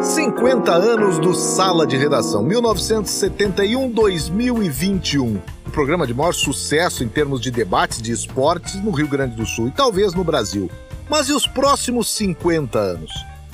50 0.00 0.72
anos 0.72 1.18
do 1.18 1.34
Sala 1.34 1.84
de 1.84 1.96
Redação, 1.96 2.46
1971-2021. 2.46 5.42
Um 5.66 5.70
programa 5.70 6.06
de 6.06 6.14
maior 6.14 6.32
sucesso 6.32 7.02
em 7.02 7.08
termos 7.08 7.40
de 7.40 7.50
debates 7.50 8.00
de 8.00 8.12
esportes 8.12 8.76
no 8.76 8.92
Rio 8.92 9.08
Grande 9.08 9.34
do 9.34 9.44
Sul 9.44 9.66
e 9.66 9.72
talvez 9.72 10.14
no 10.14 10.22
Brasil. 10.22 10.70
Mas 11.10 11.28
e 11.28 11.32
os 11.32 11.48
próximos 11.48 12.08
50 12.10 12.78
anos? 12.78 13.10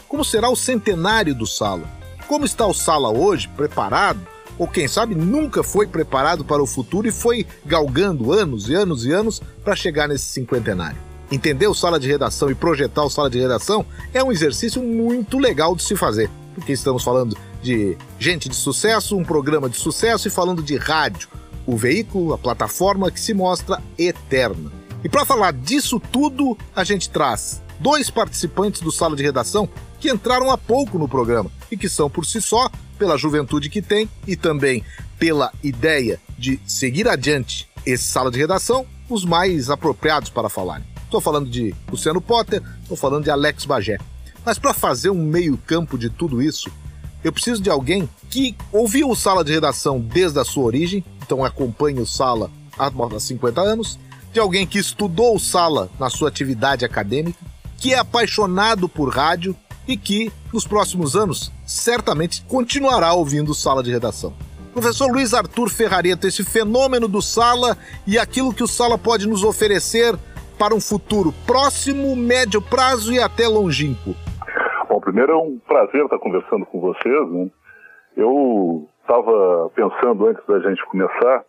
Como 0.06 0.22
será 0.22 0.50
o 0.50 0.56
centenário 0.56 1.34
do 1.34 1.46
Sala? 1.46 1.88
Como 2.28 2.44
está 2.44 2.66
o 2.66 2.74
Sala 2.74 3.08
hoje? 3.10 3.48
Preparado? 3.48 4.20
Ou 4.58 4.68
quem 4.68 4.86
sabe 4.86 5.14
nunca 5.14 5.62
foi 5.62 5.86
preparado 5.86 6.44
para 6.44 6.62
o 6.62 6.66
futuro 6.66 7.08
e 7.08 7.12
foi 7.12 7.46
galgando 7.64 8.32
anos 8.32 8.68
e 8.68 8.74
anos 8.74 9.06
e 9.06 9.12
anos 9.12 9.40
para 9.64 9.74
chegar 9.74 10.08
nesse 10.08 10.26
cinquentenário? 10.26 11.13
Entender 11.34 11.66
o 11.66 11.74
sala 11.74 11.98
de 11.98 12.06
redação 12.06 12.48
e 12.48 12.54
projetar 12.54 13.02
o 13.02 13.10
sala 13.10 13.28
de 13.28 13.40
redação 13.40 13.84
é 14.12 14.22
um 14.22 14.30
exercício 14.30 14.80
muito 14.80 15.36
legal 15.36 15.74
de 15.74 15.82
se 15.82 15.96
fazer, 15.96 16.30
porque 16.54 16.70
estamos 16.70 17.02
falando 17.02 17.36
de 17.60 17.98
gente 18.20 18.48
de 18.48 18.54
sucesso, 18.54 19.16
um 19.16 19.24
programa 19.24 19.68
de 19.68 19.76
sucesso 19.76 20.28
e 20.28 20.30
falando 20.30 20.62
de 20.62 20.76
rádio, 20.76 21.28
o 21.66 21.76
veículo, 21.76 22.32
a 22.32 22.38
plataforma 22.38 23.10
que 23.10 23.18
se 23.18 23.34
mostra 23.34 23.82
eterna. 23.98 24.70
E 25.02 25.08
para 25.08 25.24
falar 25.24 25.52
disso 25.52 25.98
tudo, 25.98 26.56
a 26.72 26.84
gente 26.84 27.10
traz 27.10 27.60
dois 27.80 28.10
participantes 28.10 28.80
do 28.80 28.92
sala 28.92 29.16
de 29.16 29.24
redação 29.24 29.68
que 29.98 30.12
entraram 30.12 30.52
há 30.52 30.56
pouco 30.56 31.00
no 31.00 31.08
programa 31.08 31.50
e 31.68 31.76
que 31.76 31.88
são 31.88 32.08
por 32.08 32.24
si 32.24 32.40
só, 32.40 32.70
pela 32.96 33.18
juventude 33.18 33.68
que 33.68 33.82
tem 33.82 34.08
e 34.24 34.36
também 34.36 34.84
pela 35.18 35.52
ideia 35.64 36.20
de 36.38 36.60
seguir 36.64 37.08
adiante 37.08 37.68
esse 37.84 38.04
sala 38.04 38.30
de 38.30 38.38
redação, 38.38 38.86
os 39.10 39.24
mais 39.24 39.68
apropriados 39.68 40.30
para 40.30 40.48
falarem. 40.48 40.93
Estou 41.14 41.22
falando 41.22 41.48
de 41.48 41.72
Luciano 41.88 42.20
Potter, 42.20 42.60
estou 42.82 42.96
falando 42.96 43.22
de 43.22 43.30
Alex 43.30 43.64
Bagé. 43.64 43.98
Mas 44.44 44.58
para 44.58 44.74
fazer 44.74 45.10
um 45.10 45.24
meio-campo 45.24 45.96
de 45.96 46.10
tudo 46.10 46.42
isso, 46.42 46.68
eu 47.22 47.32
preciso 47.32 47.62
de 47.62 47.70
alguém 47.70 48.10
que 48.28 48.56
ouviu 48.72 49.08
o 49.08 49.14
Sala 49.14 49.44
de 49.44 49.52
Redação 49.52 50.00
desde 50.00 50.40
a 50.40 50.44
sua 50.44 50.64
origem, 50.64 51.04
então 51.22 51.44
acompanha 51.44 52.02
o 52.02 52.06
Sala 52.06 52.50
há 52.76 52.90
50 53.20 53.60
anos, 53.60 53.96
de 54.32 54.40
alguém 54.40 54.66
que 54.66 54.76
estudou 54.76 55.36
o 55.36 55.38
Sala 55.38 55.88
na 56.00 56.10
sua 56.10 56.30
atividade 56.30 56.84
acadêmica, 56.84 57.38
que 57.78 57.94
é 57.94 57.98
apaixonado 58.00 58.88
por 58.88 59.14
rádio 59.14 59.54
e 59.86 59.96
que, 59.96 60.32
nos 60.52 60.66
próximos 60.66 61.14
anos, 61.14 61.52
certamente 61.64 62.42
continuará 62.48 63.12
ouvindo 63.12 63.52
o 63.52 63.54
Sala 63.54 63.84
de 63.84 63.92
Redação. 63.92 64.34
Professor 64.72 65.06
Luiz 65.12 65.32
Arthur 65.32 65.70
Ferrareto, 65.70 66.26
esse 66.26 66.42
fenômeno 66.42 67.06
do 67.06 67.22
Sala 67.22 67.78
e 68.04 68.18
aquilo 68.18 68.52
que 68.52 68.64
o 68.64 68.66
Sala 68.66 68.98
pode 68.98 69.28
nos 69.28 69.44
oferecer 69.44 70.18
para 70.64 70.74
um 70.74 70.80
futuro 70.80 71.30
próximo, 71.46 72.16
médio 72.16 72.62
prazo 72.62 73.12
e 73.12 73.20
até 73.20 73.46
longínquo? 73.46 74.14
Bom, 74.88 74.98
primeiro 74.98 75.32
é 75.32 75.36
um 75.36 75.58
prazer 75.58 76.02
estar 76.02 76.18
conversando 76.18 76.64
com 76.64 76.80
vocês. 76.80 77.30
Né? 77.30 77.50
Eu 78.16 78.88
estava 79.02 79.68
pensando 79.74 80.26
antes 80.26 80.42
da 80.46 80.60
gente 80.60 80.82
começar 80.86 81.44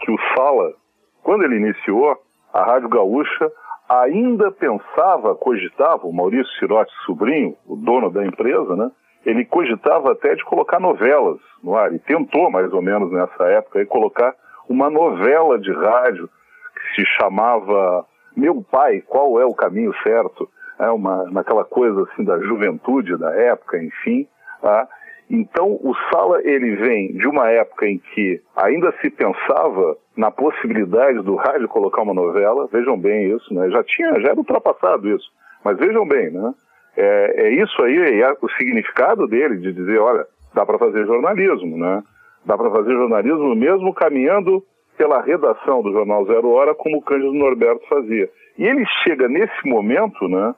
que 0.00 0.12
o 0.12 0.16
Sala, 0.36 0.74
quando 1.22 1.44
ele 1.44 1.56
iniciou, 1.56 2.18
a 2.52 2.62
Rádio 2.62 2.90
Gaúcha 2.90 3.50
ainda 3.88 4.52
pensava, 4.52 5.34
cogitava, 5.36 6.06
o 6.06 6.12
Maurício 6.12 6.52
Sirotti 6.58 6.92
Sobrinho, 7.06 7.56
o 7.66 7.76
dono 7.76 8.10
da 8.10 8.26
empresa, 8.26 8.76
né? 8.76 8.90
Ele 9.24 9.46
cogitava 9.46 10.12
até 10.12 10.34
de 10.34 10.44
colocar 10.44 10.78
novelas 10.78 11.38
no 11.64 11.74
ar, 11.74 11.94
e 11.94 11.98
tentou 11.98 12.50
mais 12.50 12.70
ou 12.74 12.82
menos 12.82 13.10
nessa 13.10 13.44
época 13.44 13.86
colocar 13.86 14.34
uma 14.68 14.90
novela 14.90 15.58
de 15.58 15.72
rádio 15.72 16.28
que 16.74 17.02
se 17.02 17.06
chamava 17.18 18.04
meu 18.36 18.62
pai, 18.62 19.00
qual 19.00 19.40
é 19.40 19.44
o 19.44 19.54
caminho 19.54 19.92
certo? 20.02 20.48
É 20.78 20.90
uma, 20.90 21.24
naquela 21.30 21.64
coisa 21.64 22.02
assim 22.04 22.24
da 22.24 22.38
juventude 22.40 23.16
da 23.16 23.34
época, 23.34 23.82
enfim. 23.82 24.26
Tá? 24.62 24.88
Então, 25.30 25.78
o 25.82 25.94
Sala 26.10 26.40
ele 26.42 26.74
vem 26.76 27.12
de 27.12 27.28
uma 27.28 27.48
época 27.50 27.86
em 27.86 27.98
que 27.98 28.40
ainda 28.56 28.92
se 29.00 29.10
pensava 29.10 29.96
na 30.16 30.30
possibilidade 30.30 31.22
do 31.22 31.36
rádio 31.36 31.68
colocar 31.68 32.02
uma 32.02 32.14
novela. 32.14 32.68
Vejam 32.72 32.98
bem 32.98 33.34
isso, 33.34 33.54
né? 33.54 33.70
Já 33.70 33.84
tinha, 33.84 34.20
já 34.20 34.30
era 34.30 34.38
ultrapassado 34.38 35.08
isso. 35.08 35.30
Mas 35.64 35.78
vejam 35.78 36.06
bem, 36.06 36.30
né? 36.30 36.52
É, 36.96 37.46
é 37.46 37.50
isso 37.50 37.80
aí, 37.82 38.20
é 38.20 38.36
o 38.42 38.48
significado 38.58 39.28
dele 39.28 39.58
de 39.58 39.72
dizer, 39.72 39.98
olha, 39.98 40.26
dá 40.52 40.66
para 40.66 40.78
fazer 40.78 41.06
jornalismo, 41.06 41.78
né? 41.78 42.02
Dá 42.44 42.56
para 42.56 42.70
fazer 42.70 42.92
jornalismo 42.92 43.54
mesmo 43.54 43.94
caminhando 43.94 44.64
pela 45.00 45.22
redação 45.22 45.80
do 45.80 45.92
jornal 45.92 46.26
Zero 46.26 46.50
Hora, 46.50 46.74
como 46.74 46.98
o 46.98 47.02
Cândido 47.02 47.32
Norberto 47.32 47.88
fazia. 47.88 48.28
E 48.58 48.66
ele 48.66 48.84
chega 49.02 49.26
nesse 49.28 49.66
momento, 49.66 50.28
né, 50.28 50.54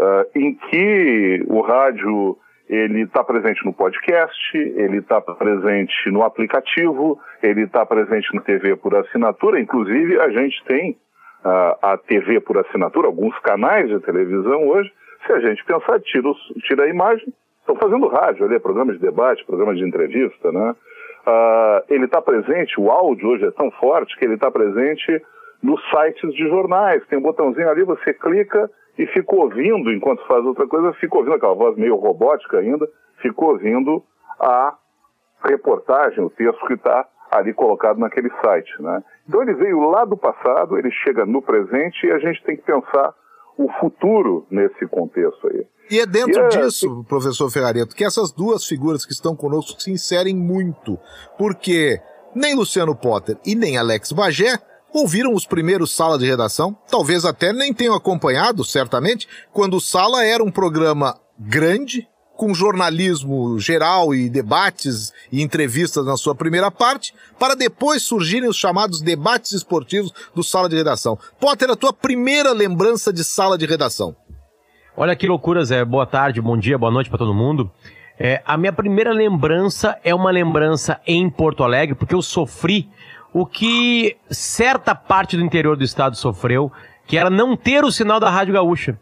uh, 0.00 0.26
em 0.34 0.54
que 0.54 1.44
o 1.46 1.60
rádio 1.60 2.36
ele 2.68 3.02
está 3.02 3.22
presente 3.22 3.64
no 3.64 3.72
podcast, 3.72 4.36
ele 4.58 4.96
está 4.98 5.20
presente 5.20 6.10
no 6.10 6.24
aplicativo, 6.24 7.16
ele 7.40 7.62
está 7.62 7.86
presente 7.86 8.34
na 8.34 8.40
TV 8.40 8.74
por 8.74 8.92
assinatura. 8.96 9.60
Inclusive, 9.60 10.20
a 10.20 10.30
gente 10.30 10.64
tem 10.64 10.90
uh, 11.44 11.78
a 11.80 11.96
TV 11.96 12.40
por 12.40 12.58
assinatura, 12.58 13.06
alguns 13.06 13.38
canais 13.38 13.88
de 13.88 14.00
televisão 14.00 14.66
hoje. 14.66 14.92
Se 15.24 15.32
a 15.32 15.38
gente 15.38 15.64
pensar, 15.64 16.00
tira, 16.00 16.32
tira 16.64 16.82
a 16.82 16.88
imagem, 16.88 17.32
estão 17.60 17.76
fazendo 17.76 18.08
rádio 18.08 18.46
ali, 18.46 18.58
programas 18.58 18.96
de 18.96 19.00
debate, 19.00 19.44
programas 19.44 19.78
de 19.78 19.84
entrevista, 19.84 20.50
né? 20.50 20.74
Uh, 21.26 21.82
ele 21.88 22.04
está 22.04 22.22
presente, 22.22 22.80
o 22.80 22.88
áudio 22.88 23.30
hoje 23.30 23.46
é 23.46 23.50
tão 23.50 23.68
forte 23.72 24.16
que 24.16 24.24
ele 24.24 24.34
está 24.34 24.48
presente 24.48 25.20
nos 25.60 25.80
sites 25.90 26.32
de 26.34 26.48
jornais. 26.48 27.04
Tem 27.08 27.18
um 27.18 27.22
botãozinho 27.22 27.68
ali, 27.68 27.82
você 27.82 28.14
clica 28.14 28.70
e 28.96 29.06
fica 29.08 29.34
ouvindo, 29.34 29.92
enquanto 29.92 30.24
faz 30.26 30.44
outra 30.44 30.66
coisa, 30.68 30.92
fica 30.94 31.16
ouvindo 31.16 31.34
aquela 31.34 31.54
voz 31.54 31.76
meio 31.76 31.96
robótica 31.96 32.58
ainda, 32.58 32.88
fica 33.20 33.44
ouvindo 33.44 34.04
a 34.38 34.76
reportagem, 35.44 36.22
o 36.22 36.30
texto 36.30 36.64
que 36.66 36.74
está 36.74 37.06
ali 37.30 37.52
colocado 37.52 37.98
naquele 37.98 38.30
site. 38.44 38.80
Né? 38.80 39.02
Então 39.28 39.42
ele 39.42 39.54
veio 39.54 39.80
lá 39.90 40.04
do 40.04 40.16
passado, 40.16 40.78
ele 40.78 40.90
chega 40.90 41.26
no 41.26 41.42
presente 41.42 42.06
e 42.06 42.12
a 42.12 42.18
gente 42.18 42.42
tem 42.44 42.56
que 42.56 42.62
pensar 42.62 43.12
o 43.56 43.68
futuro 43.80 44.46
nesse 44.50 44.86
contexto 44.86 45.48
aí. 45.48 45.66
E 45.90 46.00
é 46.00 46.06
dentro 46.06 46.40
e 46.40 46.44
é, 46.44 46.48
disso, 46.48 47.04
professor 47.08 47.50
Ferrareto, 47.50 47.94
que 47.94 48.04
essas 48.04 48.32
duas 48.32 48.64
figuras 48.64 49.06
que 49.06 49.12
estão 49.12 49.36
conosco 49.36 49.80
se 49.80 49.90
inserem 49.90 50.34
muito, 50.34 50.98
porque 51.38 52.00
nem 52.34 52.54
Luciano 52.54 52.94
Potter 52.94 53.36
e 53.44 53.54
nem 53.54 53.78
Alex 53.78 54.12
Bagé 54.12 54.58
ouviram 54.92 55.32
os 55.32 55.46
primeiros 55.46 55.94
Sala 55.94 56.18
de 56.18 56.26
Redação, 56.26 56.76
talvez 56.90 57.24
até 57.24 57.52
nem 57.52 57.72
tenham 57.72 57.94
acompanhado, 57.94 58.64
certamente, 58.64 59.28
quando 59.52 59.76
o 59.76 59.80
Sala 59.80 60.24
era 60.24 60.42
um 60.42 60.50
programa 60.50 61.18
grande, 61.38 62.08
com 62.36 62.54
jornalismo 62.54 63.58
geral 63.58 64.14
e 64.14 64.28
debates 64.28 65.12
e 65.32 65.42
entrevistas 65.42 66.04
na 66.04 66.16
sua 66.16 66.34
primeira 66.34 66.70
parte, 66.70 67.14
para 67.38 67.56
depois 67.56 68.02
surgirem 68.02 68.48
os 68.48 68.56
chamados 68.56 69.00
debates 69.00 69.52
esportivos 69.52 70.12
do 70.34 70.44
Sala 70.44 70.68
de 70.68 70.76
Redação. 70.76 71.18
Potter, 71.40 71.70
a 71.70 71.76
tua 71.76 71.92
primeira 71.92 72.52
lembrança 72.52 73.12
de 73.12 73.24
Sala 73.24 73.56
de 73.56 73.66
Redação? 73.66 74.14
Olha 74.96 75.16
que 75.16 75.26
loucura, 75.26 75.64
Zé. 75.64 75.84
Boa 75.84 76.06
tarde, 76.06 76.40
bom 76.40 76.56
dia, 76.56 76.78
boa 76.78 76.92
noite 76.92 77.10
para 77.10 77.18
todo 77.18 77.34
mundo. 77.34 77.70
É, 78.18 78.42
a 78.46 78.56
minha 78.56 78.72
primeira 78.72 79.12
lembrança 79.12 79.98
é 80.02 80.14
uma 80.14 80.30
lembrança 80.30 81.00
em 81.06 81.28
Porto 81.28 81.62
Alegre, 81.62 81.94
porque 81.94 82.14
eu 82.14 82.22
sofri 82.22 82.88
o 83.32 83.44
que 83.44 84.16
certa 84.30 84.94
parte 84.94 85.36
do 85.36 85.42
interior 85.42 85.76
do 85.76 85.84
estado 85.84 86.16
sofreu, 86.16 86.72
que 87.06 87.18
era 87.18 87.28
não 87.28 87.54
ter 87.54 87.84
o 87.84 87.92
sinal 87.92 88.18
da 88.18 88.30
Rádio 88.30 88.54
Gaúcha. 88.54 88.98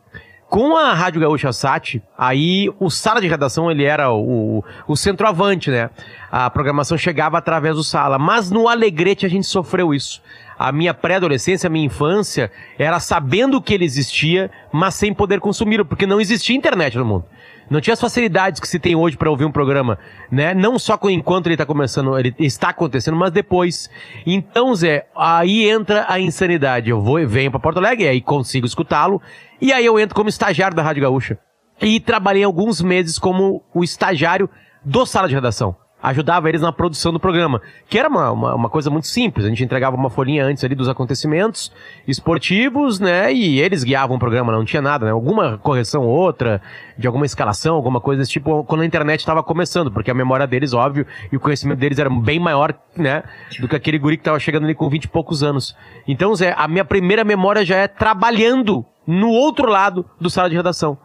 Com 0.48 0.76
a 0.76 0.92
Rádio 0.92 1.20
Gaúcha 1.20 1.52
Sat, 1.52 2.02
aí 2.16 2.72
o 2.78 2.88
sala 2.90 3.20
de 3.20 3.26
redação 3.26 3.70
ele 3.70 3.84
era 3.84 4.12
o, 4.12 4.62
o 4.86 4.96
centroavante, 4.96 5.70
né? 5.70 5.90
A 6.30 6.48
programação 6.48 6.96
chegava 6.96 7.38
através 7.38 7.74
do 7.74 7.82
sala. 7.82 8.18
Mas 8.18 8.50
no 8.50 8.68
Alegrete 8.68 9.26
a 9.26 9.28
gente 9.28 9.46
sofreu 9.46 9.92
isso 9.92 10.22
a 10.58 10.72
minha 10.72 10.94
pré-adolescência, 10.94 11.66
a 11.66 11.70
minha 11.70 11.86
infância, 11.86 12.50
era 12.78 13.00
sabendo 13.00 13.60
que 13.60 13.74
ele 13.74 13.84
existia, 13.84 14.50
mas 14.72 14.94
sem 14.94 15.12
poder 15.12 15.40
consumi-lo, 15.40 15.84
porque 15.84 16.06
não 16.06 16.20
existia 16.20 16.56
internet 16.56 16.96
no 16.96 17.04
mundo. 17.04 17.24
Não 17.70 17.80
tinha 17.80 17.94
as 17.94 18.00
facilidades 18.00 18.60
que 18.60 18.68
se 18.68 18.78
tem 18.78 18.94
hoje 18.94 19.16
para 19.16 19.30
ouvir 19.30 19.44
um 19.44 19.52
programa, 19.52 19.98
né? 20.30 20.54
Não 20.54 20.78
só 20.78 20.98
enquanto 21.04 21.46
ele 21.46 21.54
está 21.54 21.66
começando, 21.66 22.18
ele 22.18 22.34
está 22.38 22.70
acontecendo, 22.70 23.16
mas 23.16 23.30
depois. 23.30 23.88
Então, 24.26 24.74
Zé, 24.74 25.06
aí 25.16 25.68
entra 25.68 26.06
a 26.08 26.18
insanidade. 26.18 26.90
Eu 26.90 27.00
vou, 27.00 27.26
venho 27.26 27.50
para 27.50 27.60
Porto 27.60 27.78
Alegre, 27.78 28.08
aí 28.08 28.20
consigo 28.20 28.66
escutá-lo, 28.66 29.20
e 29.60 29.72
aí 29.72 29.84
eu 29.84 29.98
entro 29.98 30.14
como 30.14 30.28
estagiário 30.28 30.76
da 30.76 30.82
Rádio 30.82 31.02
Gaúcha. 31.02 31.38
E 31.80 31.98
trabalhei 31.98 32.44
alguns 32.44 32.80
meses 32.80 33.18
como 33.18 33.62
o 33.74 33.82
estagiário 33.82 34.48
do 34.84 35.04
sala 35.04 35.28
de 35.28 35.34
redação 35.34 35.76
ajudava 36.04 36.48
eles 36.48 36.60
na 36.60 36.70
produção 36.70 37.12
do 37.12 37.18
programa, 37.18 37.62
que 37.88 37.98
era 37.98 38.08
uma, 38.08 38.30
uma, 38.30 38.54
uma, 38.54 38.68
coisa 38.68 38.90
muito 38.90 39.06
simples. 39.06 39.46
A 39.46 39.48
gente 39.48 39.64
entregava 39.64 39.96
uma 39.96 40.10
folhinha 40.10 40.44
antes 40.44 40.62
ali 40.62 40.74
dos 40.74 40.88
acontecimentos 40.88 41.72
esportivos, 42.06 43.00
né? 43.00 43.32
E 43.32 43.58
eles 43.58 43.82
guiavam 43.82 44.16
o 44.16 44.18
programa, 44.18 44.52
não 44.52 44.64
tinha 44.64 44.82
nada, 44.82 45.06
né? 45.06 45.12
Alguma 45.12 45.56
correção 45.56 46.02
ou 46.02 46.10
outra, 46.10 46.60
de 46.98 47.06
alguma 47.06 47.24
escalação, 47.24 47.74
alguma 47.74 48.00
coisa 48.00 48.20
desse 48.20 48.32
tipo, 48.32 48.64
quando 48.64 48.82
a 48.82 48.86
internet 48.86 49.20
estava 49.20 49.42
começando, 49.42 49.90
porque 49.90 50.10
a 50.10 50.14
memória 50.14 50.46
deles, 50.46 50.74
óbvio, 50.74 51.06
e 51.32 51.36
o 51.36 51.40
conhecimento 51.40 51.78
deles 51.78 51.98
era 51.98 52.10
bem 52.10 52.38
maior, 52.38 52.74
né? 52.94 53.22
Do 53.58 53.66
que 53.66 53.74
aquele 53.74 53.98
guri 53.98 54.18
que 54.18 54.20
estava 54.20 54.38
chegando 54.38 54.64
ali 54.64 54.74
com 54.74 54.88
20 54.90 55.04
e 55.04 55.08
poucos 55.08 55.42
anos. 55.42 55.74
Então, 56.06 56.34
Zé, 56.34 56.54
a 56.56 56.68
minha 56.68 56.84
primeira 56.84 57.24
memória 57.24 57.64
já 57.64 57.76
é 57.76 57.88
trabalhando 57.88 58.84
no 59.06 59.30
outro 59.30 59.70
lado 59.70 60.04
do 60.20 60.28
sala 60.28 60.50
de 60.50 60.56
redação 60.56 60.98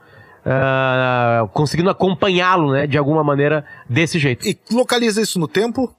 uh, 0.45 1.47
conseguindo 1.50 1.89
acompanhá-lo, 1.89 2.71
né, 2.71 2.88
de 2.88 2.97
alguma 2.97 3.24
maneira, 3.24 3.65
desse 3.88 4.19
jeito. 4.19 4.47
E 4.47 4.57
localiza 4.71 5.21
isso 5.21 5.39
no 5.39 5.47
tempo? 5.47 5.94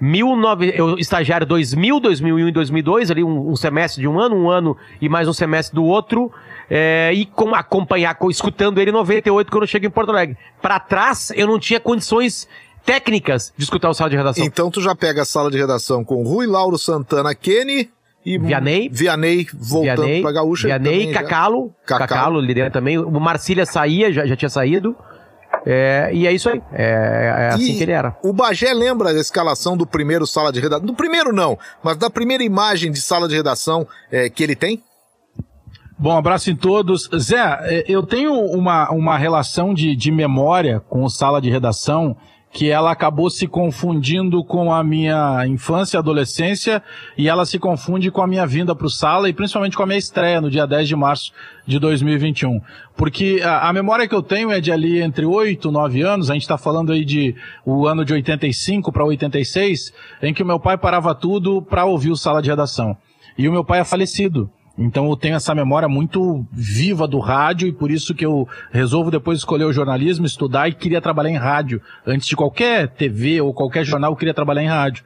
19, 0.00 0.72
eu 0.76 0.96
estagiário 0.96 1.46
2000, 1.46 2.00
2001 2.00 2.48
e 2.48 2.52
2002, 2.52 3.10
ali 3.10 3.24
um, 3.24 3.50
um, 3.50 3.56
semestre 3.56 4.00
de 4.00 4.06
um 4.06 4.18
ano, 4.20 4.36
um 4.36 4.48
ano 4.48 4.76
e 5.00 5.08
mais 5.08 5.26
um 5.26 5.32
semestre 5.32 5.74
do 5.74 5.84
outro, 5.84 6.30
é, 6.70 7.10
e 7.12 7.26
com, 7.26 7.54
acompanhar, 7.54 8.14
com, 8.14 8.30
escutando 8.30 8.80
ele 8.80 8.90
em 8.90 8.94
98 8.94 9.50
quando 9.50 9.62
eu 9.64 9.68
cheguei 9.68 9.88
em 9.88 9.90
Porto 9.90 10.10
Alegre. 10.10 10.36
Para 10.62 10.78
trás, 10.78 11.32
eu 11.34 11.46
não 11.48 11.58
tinha 11.58 11.80
condições 11.80 12.48
técnicas 12.84 13.52
de 13.56 13.64
escutar 13.64 13.90
o 13.90 13.94
sala 13.94 14.08
de 14.08 14.16
redação. 14.16 14.44
Então 14.44 14.70
tu 14.70 14.80
já 14.80 14.94
pega 14.94 15.22
a 15.22 15.24
sala 15.24 15.50
de 15.50 15.58
redação 15.58 16.04
com 16.04 16.22
Rui 16.22 16.46
Lauro 16.46 16.78
Santana 16.78 17.34
Kenny 17.34 17.90
e 18.24 18.38
Vianney, 18.38 18.88
Vianney 18.90 19.46
voltando 19.54 20.02
Vianney, 20.02 20.22
pra 20.22 20.32
Gaúcha. 20.32 20.68
Vianney, 20.68 21.12
Cacalo, 21.12 21.74
já... 21.88 21.98
Cacalo, 21.98 22.40
liderando 22.40 22.72
também. 22.72 22.98
O 22.98 23.20
Marcília 23.20 23.64
saía, 23.64 24.12
já, 24.12 24.26
já 24.26 24.36
tinha 24.36 24.48
saído. 24.48 24.96
É, 25.64 26.10
e 26.12 26.26
é 26.26 26.32
isso 26.32 26.48
aí. 26.48 26.62
É, 26.72 27.48
é 27.48 27.48
assim 27.54 27.76
que 27.76 27.82
ele 27.82 27.92
era. 27.92 28.16
O 28.22 28.32
Bagé 28.32 28.72
lembra 28.72 29.14
da 29.14 29.20
escalação 29.20 29.76
do 29.76 29.86
primeiro 29.86 30.26
sala 30.26 30.52
de 30.52 30.60
redação? 30.60 30.84
Do 30.84 30.94
primeiro 30.94 31.32
não, 31.32 31.58
mas 31.82 31.96
da 31.96 32.10
primeira 32.10 32.42
imagem 32.42 32.92
de 32.92 33.00
sala 33.00 33.28
de 33.28 33.34
redação 33.34 33.86
é, 34.10 34.28
que 34.28 34.42
ele 34.42 34.54
tem? 34.54 34.82
Bom, 35.98 36.16
abraço 36.16 36.50
em 36.50 36.56
todos. 36.56 37.08
Zé, 37.18 37.58
é, 37.62 37.84
eu 37.88 38.02
tenho 38.02 38.32
uma, 38.32 38.90
uma 38.90 39.18
relação 39.18 39.74
de, 39.74 39.96
de 39.96 40.12
memória 40.12 40.80
com 40.88 41.02
o 41.02 41.10
sala 41.10 41.40
de 41.40 41.50
redação 41.50 42.16
que 42.52 42.70
ela 42.70 42.90
acabou 42.90 43.28
se 43.28 43.46
confundindo 43.46 44.42
com 44.42 44.72
a 44.72 44.82
minha 44.82 45.46
infância 45.46 45.96
e 45.96 45.98
adolescência 45.98 46.82
e 47.16 47.28
ela 47.28 47.44
se 47.44 47.58
confunde 47.58 48.10
com 48.10 48.22
a 48.22 48.26
minha 48.26 48.46
vinda 48.46 48.74
para 48.74 48.86
o 48.86 48.90
sala 48.90 49.28
e 49.28 49.32
principalmente 49.32 49.76
com 49.76 49.82
a 49.82 49.86
minha 49.86 49.98
estreia 49.98 50.40
no 50.40 50.50
dia 50.50 50.66
10 50.66 50.88
de 50.88 50.96
março 50.96 51.32
de 51.66 51.78
2021. 51.78 52.60
Porque 52.96 53.40
a, 53.44 53.68
a 53.68 53.72
memória 53.72 54.08
que 54.08 54.14
eu 54.14 54.22
tenho 54.22 54.50
é 54.50 54.60
de 54.60 54.72
ali 54.72 55.00
entre 55.00 55.26
8 55.26 55.68
e 55.68 55.70
9 55.70 56.02
anos, 56.02 56.30
a 56.30 56.32
gente 56.32 56.42
está 56.42 56.56
falando 56.56 56.92
aí 56.92 57.04
de 57.04 57.36
o 57.64 57.86
ano 57.86 58.04
de 58.04 58.14
85 58.14 58.90
para 58.90 59.04
86, 59.04 59.92
em 60.22 60.32
que 60.32 60.42
o 60.42 60.46
meu 60.46 60.58
pai 60.58 60.78
parava 60.78 61.14
tudo 61.14 61.60
para 61.60 61.84
ouvir 61.84 62.10
o 62.10 62.16
sala 62.16 62.40
de 62.40 62.48
redação. 62.48 62.96
E 63.36 63.46
o 63.48 63.52
meu 63.52 63.64
pai 63.64 63.80
é 63.80 63.84
falecido. 63.84 64.50
Então 64.78 65.08
eu 65.10 65.16
tenho 65.16 65.34
essa 65.34 65.54
memória 65.56 65.88
muito 65.88 66.46
viva 66.52 67.08
do 67.08 67.18
rádio 67.18 67.66
e 67.66 67.72
por 67.72 67.90
isso 67.90 68.14
que 68.14 68.24
eu 68.24 68.48
resolvo 68.70 69.10
depois 69.10 69.38
escolher 69.38 69.64
o 69.64 69.72
jornalismo, 69.72 70.24
estudar 70.24 70.68
e 70.68 70.72
queria 70.72 71.00
trabalhar 71.00 71.30
em 71.30 71.36
rádio. 71.36 71.82
Antes 72.06 72.28
de 72.28 72.36
qualquer 72.36 72.86
TV 72.88 73.40
ou 73.40 73.52
qualquer 73.52 73.84
jornal, 73.84 74.12
eu 74.12 74.16
queria 74.16 74.32
trabalhar 74.32 74.62
em 74.62 74.68
rádio. 74.68 75.02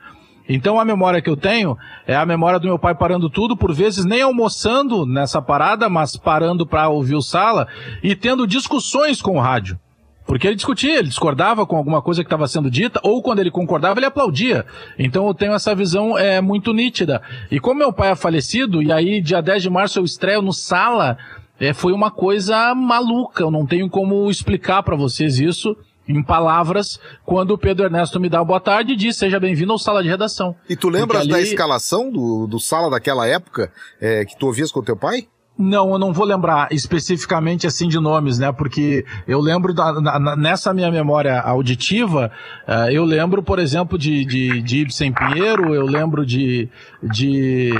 Então 0.46 0.78
a 0.78 0.84
memória 0.84 1.22
que 1.22 1.30
eu 1.30 1.36
tenho 1.36 1.78
é 2.06 2.14
a 2.14 2.26
memória 2.26 2.58
do 2.58 2.66
meu 2.66 2.78
pai 2.78 2.94
parando 2.94 3.30
tudo, 3.30 3.56
por 3.56 3.72
vezes 3.72 4.04
nem 4.04 4.20
almoçando 4.20 5.06
nessa 5.06 5.40
parada, 5.40 5.88
mas 5.88 6.16
parando 6.16 6.66
para 6.66 6.90
ouvir 6.90 7.14
o 7.14 7.22
sala 7.22 7.66
e 8.02 8.14
tendo 8.14 8.46
discussões 8.46 9.22
com 9.22 9.36
o 9.36 9.40
rádio. 9.40 9.78
Porque 10.26 10.46
ele 10.46 10.56
discutia, 10.56 10.98
ele 10.98 11.08
discordava 11.08 11.66
com 11.66 11.76
alguma 11.76 12.00
coisa 12.00 12.22
que 12.22 12.26
estava 12.26 12.46
sendo 12.46 12.70
dita, 12.70 13.00
ou 13.02 13.22
quando 13.22 13.40
ele 13.40 13.50
concordava, 13.50 13.98
ele 13.98 14.06
aplaudia. 14.06 14.64
Então 14.98 15.26
eu 15.26 15.34
tenho 15.34 15.52
essa 15.52 15.74
visão 15.74 16.16
é, 16.16 16.40
muito 16.40 16.72
nítida. 16.72 17.20
E 17.50 17.58
como 17.58 17.80
meu 17.80 17.92
pai 17.92 18.12
é 18.12 18.14
falecido, 18.14 18.82
e 18.82 18.92
aí 18.92 19.20
dia 19.20 19.40
10 19.40 19.62
de 19.62 19.70
março 19.70 19.98
eu 19.98 20.04
estreio 20.04 20.40
no 20.40 20.52
Sala, 20.52 21.18
é, 21.58 21.72
foi 21.72 21.92
uma 21.92 22.10
coisa 22.10 22.74
maluca. 22.74 23.42
Eu 23.42 23.50
não 23.50 23.66
tenho 23.66 23.88
como 23.88 24.30
explicar 24.30 24.82
para 24.82 24.96
vocês 24.96 25.38
isso 25.38 25.76
em 26.08 26.22
palavras, 26.22 26.98
quando 27.24 27.52
o 27.52 27.58
Pedro 27.58 27.86
Ernesto 27.86 28.18
me 28.18 28.28
dá 28.28 28.42
boa 28.42 28.60
tarde 28.60 28.92
e 28.92 28.96
diz, 28.96 29.16
seja 29.16 29.38
bem-vindo 29.38 29.72
ao 29.72 29.78
Sala 29.78 30.02
de 30.02 30.08
Redação. 30.08 30.54
E 30.68 30.74
tu 30.74 30.88
lembras 30.88 31.22
ali... 31.22 31.30
da 31.30 31.40
escalação 31.40 32.10
do, 32.10 32.46
do 32.46 32.58
Sala 32.58 32.90
daquela 32.90 33.26
época, 33.26 33.72
é, 34.00 34.24
que 34.24 34.36
tu 34.36 34.46
ouvias 34.46 34.72
com 34.72 34.80
o 34.80 34.84
teu 34.84 34.96
pai? 34.96 35.28
Não, 35.58 35.92
eu 35.92 35.98
não 35.98 36.14
vou 36.14 36.24
lembrar 36.24 36.68
especificamente 36.72 37.66
assim 37.66 37.86
de 37.86 38.00
nomes, 38.00 38.38
né? 38.38 38.50
Porque 38.50 39.04
eu 39.28 39.38
lembro 39.38 39.74
da, 39.74 40.00
na, 40.00 40.34
nessa 40.34 40.72
minha 40.72 40.90
memória 40.90 41.38
auditiva, 41.40 42.32
uh, 42.66 42.90
eu 42.90 43.04
lembro, 43.04 43.42
por 43.42 43.58
exemplo, 43.58 43.98
de, 43.98 44.24
de, 44.24 44.62
de 44.62 44.78
Ibsen 44.78 45.12
Pinheiro, 45.12 45.74
eu 45.74 45.84
lembro 45.84 46.24
de, 46.24 46.70
de, 47.02 47.70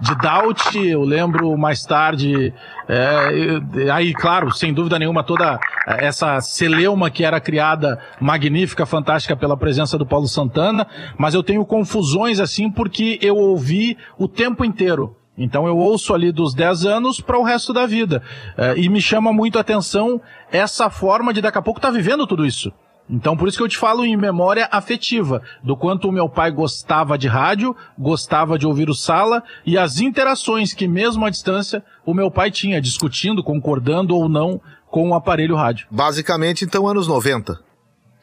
de 0.00 0.14
Daut, 0.20 0.78
eu 0.78 1.02
lembro 1.02 1.56
mais 1.56 1.82
tarde, 1.84 2.52
é, 2.86 3.90
aí, 3.90 4.12
claro, 4.12 4.52
sem 4.52 4.74
dúvida 4.74 4.98
nenhuma, 4.98 5.24
toda 5.24 5.58
essa 5.86 6.38
celeuma 6.42 7.10
que 7.10 7.24
era 7.24 7.40
criada, 7.40 7.98
magnífica, 8.20 8.84
fantástica 8.84 9.34
pela 9.34 9.56
presença 9.56 9.96
do 9.96 10.04
Paulo 10.04 10.28
Santana, 10.28 10.86
mas 11.16 11.32
eu 11.32 11.42
tenho 11.42 11.64
confusões 11.64 12.38
assim 12.38 12.70
porque 12.70 13.18
eu 13.22 13.36
ouvi 13.36 13.96
o 14.18 14.28
tempo 14.28 14.66
inteiro. 14.66 15.16
Então 15.36 15.66
eu 15.66 15.76
ouço 15.76 16.12
ali 16.12 16.30
dos 16.30 16.54
10 16.54 16.84
anos 16.84 17.20
para 17.20 17.38
o 17.38 17.42
resto 17.42 17.72
da 17.72 17.86
vida. 17.86 18.22
É, 18.56 18.78
e 18.78 18.88
me 18.88 19.00
chama 19.00 19.32
muito 19.32 19.58
a 19.58 19.62
atenção 19.62 20.20
essa 20.50 20.90
forma 20.90 21.32
de 21.32 21.40
daqui 21.40 21.58
a 21.58 21.62
pouco 21.62 21.78
estar 21.78 21.88
tá 21.88 21.94
vivendo 21.94 22.26
tudo 22.26 22.44
isso. 22.44 22.72
Então, 23.10 23.36
por 23.36 23.48
isso 23.48 23.58
que 23.58 23.64
eu 23.64 23.68
te 23.68 23.76
falo 23.76 24.04
em 24.06 24.16
memória 24.16 24.68
afetiva, 24.70 25.42
do 25.62 25.76
quanto 25.76 26.08
o 26.08 26.12
meu 26.12 26.28
pai 26.28 26.50
gostava 26.50 27.18
de 27.18 27.26
rádio, 27.26 27.76
gostava 27.98 28.58
de 28.58 28.66
ouvir 28.66 28.88
o 28.88 28.94
sala 28.94 29.42
e 29.66 29.76
as 29.76 30.00
interações 30.00 30.72
que, 30.72 30.86
mesmo 30.86 31.26
à 31.26 31.30
distância, 31.30 31.84
o 32.06 32.14
meu 32.14 32.30
pai 32.30 32.50
tinha, 32.50 32.80
discutindo, 32.80 33.42
concordando 33.42 34.16
ou 34.16 34.28
não 34.28 34.60
com 34.86 35.10
o 35.10 35.14
aparelho 35.14 35.56
rádio. 35.56 35.86
Basicamente, 35.90 36.64
então, 36.64 36.86
anos 36.86 37.08
90. 37.08 37.58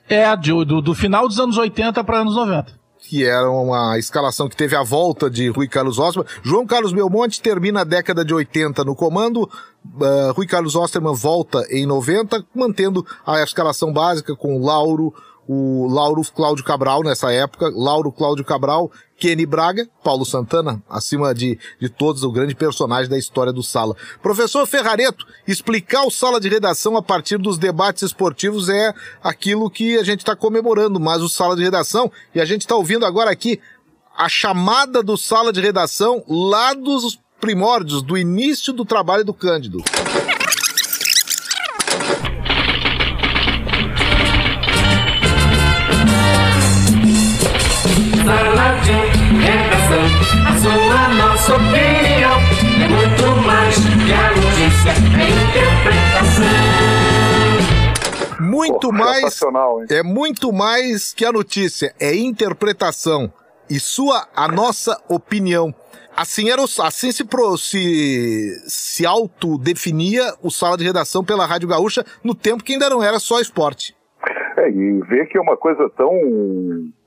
É, 0.07 0.35
do, 0.35 0.81
do 0.81 0.95
final 0.95 1.27
dos 1.27 1.39
anos 1.39 1.57
80 1.57 2.03
para 2.03 2.19
anos 2.19 2.35
90 2.35 2.78
que 2.99 3.25
era 3.25 3.49
uma 3.49 3.97
escalação 3.97 4.49
que 4.49 4.55
teve 4.55 4.75
a 4.75 4.83
volta 4.83 5.29
de 5.29 5.49
Rui 5.49 5.67
Carlos 5.67 5.97
Osterman. 5.97 6.29
João 6.43 6.65
Carlos 6.65 6.93
Belmonte 6.93 7.41
termina 7.41 7.81
a 7.81 7.85
década 7.85 8.25
de 8.25 8.33
80 8.33 8.83
no 8.83 8.95
comando. 8.95 9.49
Uh, 9.85 10.33
Rui 10.35 10.45
Carlos 10.45 10.75
Osterman 10.75 11.15
volta 11.15 11.65
em 11.69 11.85
90, 11.85 12.45
mantendo 12.53 13.05
a 13.25 13.41
escalação 13.41 13.93
básica 13.93 14.35
com 14.35 14.61
Lauro, 14.61 15.13
o 15.51 15.87
Lauro 15.87 16.21
Cláudio 16.31 16.63
Cabral 16.63 17.01
nessa 17.01 17.31
época, 17.33 17.71
Lauro 17.73 18.11
Cláudio 18.11 18.45
Cabral, 18.45 18.91
Kenny 19.17 19.47
Braga, 19.47 19.89
Paulo 20.03 20.23
Santana, 20.23 20.79
acima 20.87 21.33
de, 21.33 21.57
de 21.81 21.89
todos, 21.89 22.21
o 22.21 22.31
grande 22.31 22.53
personagem 22.53 23.09
da 23.09 23.17
história 23.17 23.51
do 23.51 23.63
Sala. 23.63 23.95
Professor 24.21 24.67
Ferrareto, 24.67 25.25
explicar 25.47 26.03
o 26.03 26.11
Sala 26.11 26.39
de 26.39 26.47
Redação 26.47 26.95
a 26.95 27.01
partir 27.01 27.39
dos 27.39 27.57
debates 27.57 28.03
esportivos 28.03 28.69
é 28.69 28.93
aquilo 29.23 29.71
que 29.71 29.97
a 29.97 30.03
gente 30.03 30.19
está 30.19 30.35
comemorando, 30.35 30.99
mas 30.99 31.19
o 31.23 31.27
Sala 31.27 31.55
de 31.55 31.63
Redação, 31.63 32.11
e 32.35 32.39
a 32.39 32.45
gente 32.45 32.61
está 32.61 32.75
ouvindo 32.75 33.03
agora 33.03 33.31
aqui 33.31 33.59
a 34.15 34.29
chamada 34.29 35.01
do 35.01 35.17
Sala 35.17 35.51
de 35.51 35.61
Redação 35.61 36.23
lá 36.27 36.75
dos 36.75 37.19
primórdios, 37.41 38.03
do 38.03 38.15
início 38.15 38.71
do 38.71 38.85
trabalho 38.85 39.25
do 39.25 39.33
Cândido. 39.33 39.83
Interpretação. 54.89 56.45
Muito 58.39 58.91
mais 58.91 59.39
é 59.89 60.01
muito 60.01 60.51
mais 60.51 61.13
que 61.13 61.25
a 61.25 61.31
notícia, 61.31 61.93
é 61.99 62.15
interpretação 62.15 63.31
e 63.69 63.79
sua 63.79 64.27
a 64.35 64.47
nossa 64.47 64.99
opinião. 65.07 65.73
Assim 66.15 66.49
era 66.49 66.61
o, 66.61 66.65
assim 66.81 67.11
se 67.11 67.23
pro, 67.23 67.55
se 67.57 68.51
se 68.67 69.05
autodefinia 69.05 70.33
o 70.41 70.49
sala 70.49 70.75
de 70.75 70.83
redação 70.83 71.23
pela 71.23 71.45
Rádio 71.45 71.69
Gaúcha 71.69 72.03
no 72.23 72.33
tempo 72.33 72.63
que 72.63 72.73
ainda 72.73 72.89
não 72.89 73.03
era 73.03 73.19
só 73.19 73.39
esporte. 73.39 73.95
É, 74.57 74.69
e 74.69 74.99
ver 75.03 75.27
que 75.27 75.37
é 75.37 75.41
uma 75.41 75.55
coisa 75.55 75.89
tão 75.95 76.11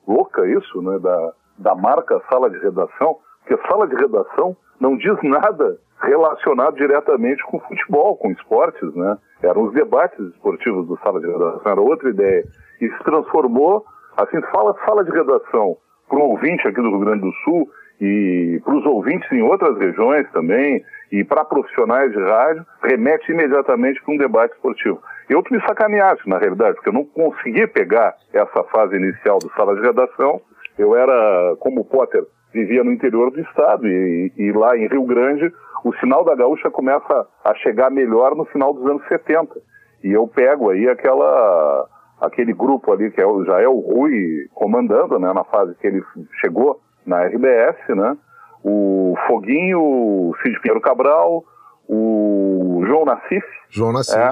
louca 0.06 0.46
isso, 0.48 0.80
né, 0.80 0.98
da, 0.98 1.32
da 1.58 1.74
marca 1.74 2.20
sala 2.30 2.48
de 2.48 2.58
redação, 2.58 3.16
porque 3.40 3.68
sala 3.68 3.86
de 3.86 3.96
redação 3.96 4.56
não 4.80 4.96
diz 4.96 5.16
nada 5.22 5.78
relacionado 6.02 6.76
diretamente 6.76 7.42
com 7.44 7.60
futebol, 7.60 8.16
com 8.16 8.30
esportes, 8.30 8.94
né? 8.94 9.16
Eram 9.42 9.64
os 9.64 9.74
debates 9.74 10.18
esportivos 10.18 10.86
do 10.86 10.98
sala 10.98 11.20
de 11.20 11.26
redação, 11.26 11.72
era 11.72 11.80
outra 11.80 12.10
ideia. 12.10 12.44
E 12.80 12.88
se 12.88 13.04
transformou, 13.04 13.84
assim, 14.16 14.40
fala 14.52 14.76
sala 14.84 15.04
de 15.04 15.10
redação 15.10 15.76
para 16.08 16.18
um 16.18 16.22
ouvinte 16.22 16.66
aqui 16.66 16.80
do 16.80 16.90
Rio 16.90 17.00
Grande 17.00 17.22
do 17.22 17.32
Sul 17.44 17.68
e 18.00 18.60
para 18.64 18.74
os 18.74 18.84
ouvintes 18.84 19.30
em 19.32 19.42
outras 19.42 19.78
regiões 19.78 20.28
também 20.32 20.84
e 21.10 21.22
para 21.22 21.44
profissionais 21.44 22.10
de 22.10 22.18
rádio, 22.18 22.66
remete 22.82 23.30
imediatamente 23.30 24.02
para 24.02 24.14
um 24.14 24.18
debate 24.18 24.54
esportivo. 24.54 25.00
Eu 25.28 25.42
me 25.50 25.60
sacaneasse, 25.60 26.28
na 26.28 26.38
realidade, 26.38 26.74
porque 26.74 26.88
eu 26.88 26.94
não 26.94 27.04
consegui 27.04 27.66
pegar 27.66 28.14
essa 28.32 28.64
fase 28.64 28.96
inicial 28.96 29.38
do 29.38 29.50
sala 29.52 29.74
de 29.74 29.82
redação. 29.82 30.40
Eu 30.78 30.96
era, 30.96 31.54
como 31.60 31.84
Potter 31.84 32.24
vivia 32.52 32.82
no 32.82 32.92
interior 32.92 33.30
do 33.30 33.40
estado 33.40 33.86
e, 33.86 34.32
e, 34.36 34.52
lá 34.52 34.76
em 34.76 34.88
Rio 34.88 35.04
Grande 35.04 35.52
o 35.84 35.92
sinal 35.96 36.24
da 36.24 36.34
gaúcha 36.34 36.70
começa 36.70 37.26
a 37.44 37.54
chegar 37.56 37.90
melhor 37.90 38.34
no 38.36 38.44
final 38.46 38.72
dos 38.72 38.86
anos 38.86 39.06
70. 39.08 39.60
E 40.04 40.12
eu 40.12 40.26
pego 40.26 40.70
aí 40.70 40.88
aquela 40.88 41.88
aquele 42.20 42.52
grupo 42.52 42.92
ali 42.92 43.10
que 43.10 43.20
é, 43.20 43.24
já 43.44 43.60
é 43.60 43.68
o 43.68 43.80
Rui 43.80 44.46
comandando, 44.54 45.18
né, 45.18 45.32
na 45.32 45.42
fase 45.42 45.74
que 45.74 45.86
ele 45.86 46.02
chegou 46.40 46.80
na 47.04 47.24
RBS, 47.24 47.76
né? 47.88 48.16
O 48.64 49.16
Foguinho, 49.26 49.80
o 49.80 50.34
Cid 50.40 50.60
Pinheiro 50.60 50.80
Cabral, 50.80 51.44
o 51.88 52.84
João 52.86 53.04
Nassif. 53.04 53.44
João 53.68 53.92
Nassif. 53.92 54.16
É, 54.16 54.30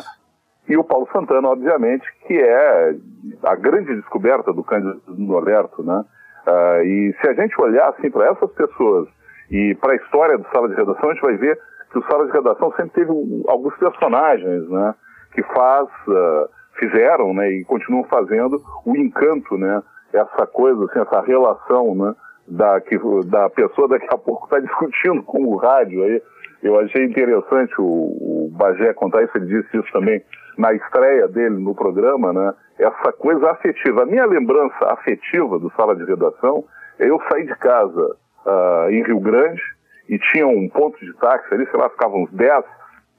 e 0.68 0.76
o 0.76 0.84
Paulo 0.84 1.08
Santana, 1.12 1.48
obviamente, 1.48 2.06
que 2.28 2.38
é 2.38 2.94
a 3.42 3.56
grande 3.56 3.92
descoberta 3.96 4.52
do 4.52 4.62
Cândido 4.62 5.02
Norberto, 5.08 5.82
né? 5.82 6.04
Uh, 6.46 6.84
e 6.84 7.16
se 7.20 7.28
a 7.28 7.34
gente 7.34 7.60
olhar 7.60 7.88
assim 7.88 8.08
para 8.08 8.30
essas 8.30 8.50
pessoas 8.52 9.08
e 9.50 9.74
para 9.74 9.92
a 9.92 9.96
história 9.96 10.38
do 10.38 10.46
Sala 10.50 10.68
de 10.68 10.76
Redação, 10.76 11.10
a 11.10 11.12
gente 11.12 11.22
vai 11.22 11.36
ver 11.36 11.58
que 11.90 11.98
o 11.98 12.04
Sala 12.04 12.26
de 12.26 12.32
Redação 12.32 12.72
sempre 12.76 13.04
teve 13.04 13.10
alguns 13.48 13.76
personagens, 13.76 14.68
né? 14.68 14.94
Que 15.32 15.42
faz, 15.42 15.88
uh, 16.06 16.48
fizeram, 16.78 17.34
né? 17.34 17.50
E 17.50 17.64
continuam 17.64 18.04
fazendo 18.04 18.62
o 18.86 18.96
encanto, 18.96 19.58
né? 19.58 19.82
Essa 20.12 20.46
coisa, 20.46 20.84
assim, 20.84 21.00
essa 21.00 21.20
relação, 21.22 21.94
né? 21.96 22.14
Da, 22.46 22.80
que, 22.80 22.98
da 23.26 23.48
pessoa 23.50 23.88
daqui 23.88 24.06
a 24.10 24.18
pouco 24.18 24.44
está 24.44 24.58
discutindo 24.64 25.22
com 25.24 25.44
o 25.44 25.56
rádio 25.56 26.04
aí. 26.04 26.22
Eu 26.62 26.78
achei 26.78 27.04
interessante 27.04 27.74
o, 27.78 27.84
o 27.84 28.50
Bagé 28.52 28.92
contar 28.92 29.22
isso, 29.22 29.36
ele 29.36 29.46
disse 29.46 29.76
isso 29.76 29.92
também 29.92 30.22
na 30.58 30.72
estreia 30.74 31.26
dele 31.26 31.58
no 31.58 31.74
programa, 31.74 32.32
né? 32.32 32.54
Essa 32.78 33.12
coisa 33.12 33.50
afetiva. 33.50 34.02
A 34.02 34.06
minha 34.06 34.26
lembrança 34.26 34.84
afetiva 34.92 35.58
do 35.58 35.72
sala 35.72 35.96
de 35.96 36.04
redação 36.04 36.64
é 36.98 37.08
eu 37.08 37.20
sair 37.30 37.46
de 37.46 37.56
casa 37.56 38.16
uh, 38.46 38.90
em 38.90 39.02
Rio 39.02 39.20
Grande 39.20 39.62
e 40.08 40.18
tinha 40.18 40.46
um 40.46 40.68
ponto 40.68 40.98
de 40.98 41.12
táxi 41.14 41.54
ali, 41.54 41.66
sei 41.70 41.78
lá, 41.78 41.88
ficavam 41.88 42.22
uns 42.22 42.32
10 42.32 42.64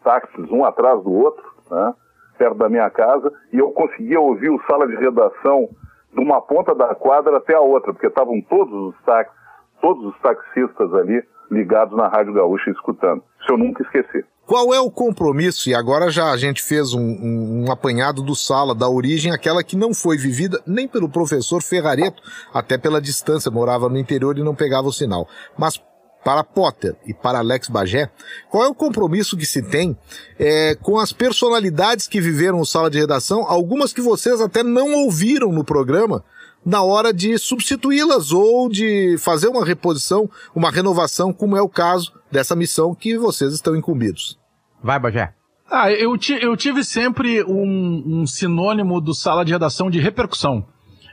táxis 0.04 0.52
um 0.52 0.66
atrás 0.66 1.02
do 1.04 1.12
outro, 1.12 1.44
né? 1.70 1.94
Perto 2.38 2.58
da 2.58 2.70
minha 2.70 2.90
casa, 2.90 3.32
e 3.54 3.60
eu 3.60 3.72
conseguia 3.72 4.20
ouvir 4.20 4.50
o 4.50 4.62
sala 4.68 4.88
de 4.88 4.96
redação 4.96 5.70
de 6.12 6.20
uma 6.20 6.42
ponta 6.42 6.74
da 6.74 6.94
quadra 6.96 7.38
até 7.38 7.56
a 7.56 7.62
outra, 7.62 7.94
porque 7.94 8.08
estavam 8.08 8.42
todos 8.42 8.74
os 8.74 9.02
táxis, 9.04 9.36
todos 9.80 10.04
os 10.06 10.20
taxistas 10.20 10.94
ali 10.96 11.24
ligados 11.50 11.96
na 11.96 12.08
Rádio 12.08 12.34
Gaúcha 12.34 12.72
escutando. 12.72 13.24
Isso 13.40 13.52
eu 13.52 13.58
nunca 13.58 13.84
esqueci. 13.84 14.26
Qual 14.52 14.74
é 14.74 14.82
o 14.82 14.92
compromisso? 14.92 15.70
E 15.70 15.74
agora 15.74 16.12
já 16.12 16.30
a 16.30 16.36
gente 16.36 16.62
fez 16.62 16.94
um, 16.94 17.00
um, 17.00 17.64
um, 17.64 17.72
apanhado 17.72 18.22
do 18.22 18.36
Sala, 18.36 18.76
da 18.76 18.90
origem, 18.90 19.32
aquela 19.32 19.64
que 19.64 19.78
não 19.78 19.94
foi 19.94 20.18
vivida 20.18 20.62
nem 20.68 20.90
pelo 20.90 21.08
professor 21.08 21.64
Ferrareto, 21.64 22.22
até 22.54 22.78
pela 22.78 23.00
distância, 23.00 23.50
morava 23.50 23.88
no 23.88 23.98
interior 23.98 24.38
e 24.38 24.44
não 24.44 24.54
pegava 24.54 24.90
o 24.90 24.92
sinal. 24.92 25.26
Mas 25.58 25.82
para 26.22 26.44
Potter 26.44 26.98
e 27.08 27.14
para 27.14 27.40
Alex 27.40 27.70
Bagé, 27.70 28.12
qual 28.50 28.66
é 28.66 28.68
o 28.68 28.76
compromisso 28.76 29.38
que 29.38 29.46
se 29.46 29.62
tem 29.62 29.98
é, 30.38 30.76
com 30.76 31.00
as 31.00 31.14
personalidades 31.14 32.06
que 32.06 32.20
viveram 32.20 32.60
o 32.60 32.66
Sala 32.66 32.92
de 32.92 33.00
Redação, 33.00 33.46
algumas 33.48 33.94
que 33.94 34.02
vocês 34.02 34.42
até 34.42 34.64
não 34.64 34.96
ouviram 35.06 35.50
no 35.54 35.64
programa, 35.64 36.26
na 36.66 36.84
hora 36.84 37.14
de 37.14 37.38
substituí-las 37.38 38.34
ou 38.34 38.68
de 38.68 39.16
fazer 39.18 39.48
uma 39.48 39.64
reposição, 39.64 40.30
uma 40.54 40.70
renovação, 40.70 41.32
como 41.32 41.56
é 41.56 41.62
o 41.62 41.70
caso 41.70 42.12
dessa 42.30 42.54
missão 42.54 42.94
que 42.94 43.18
vocês 43.18 43.54
estão 43.54 43.78
incumbidos. 43.78 44.41
Vai, 44.84 45.00
Bagé. 45.00 45.34
Ah, 45.70 45.90
eu, 45.90 46.18
eu 46.42 46.58
tive 46.58 46.84
sempre 46.84 47.44
um, 47.44 48.04
um 48.06 48.28
sinônimo 48.28 49.00
do 49.00 49.14
sala 49.14 49.46
de 49.46 49.54
redação 49.54 49.90
de 49.90 50.00
repercussão. 50.00 50.66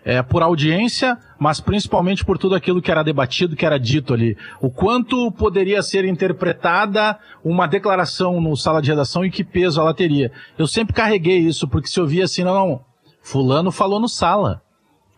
É, 0.04 0.22
por 0.22 0.42
audiência, 0.42 1.18
mas 1.38 1.60
principalmente 1.60 2.24
por 2.24 2.38
tudo 2.38 2.54
aquilo 2.54 2.80
que 2.80 2.90
era 2.90 3.02
debatido, 3.02 3.54
que 3.54 3.66
era 3.66 3.78
dito 3.78 4.14
ali. 4.14 4.38
O 4.60 4.70
quanto 4.70 5.30
poderia 5.32 5.82
ser 5.82 6.04
interpretada 6.04 7.18
uma 7.44 7.66
declaração 7.66 8.40
no 8.40 8.56
sala 8.56 8.80
de 8.80 8.90
redação 8.90 9.24
e 9.24 9.30
que 9.30 9.44
peso 9.44 9.80
ela 9.80 9.92
teria. 9.92 10.32
Eu 10.56 10.66
sempre 10.66 10.94
carreguei 10.94 11.38
isso, 11.38 11.68
porque 11.68 11.88
se 11.88 12.00
eu 12.00 12.06
via 12.06 12.24
assim, 12.24 12.42
não, 12.42 12.54
não, 12.54 12.80
fulano 13.20 13.70
falou 13.70 14.00
no 14.00 14.08
sala. 14.08 14.62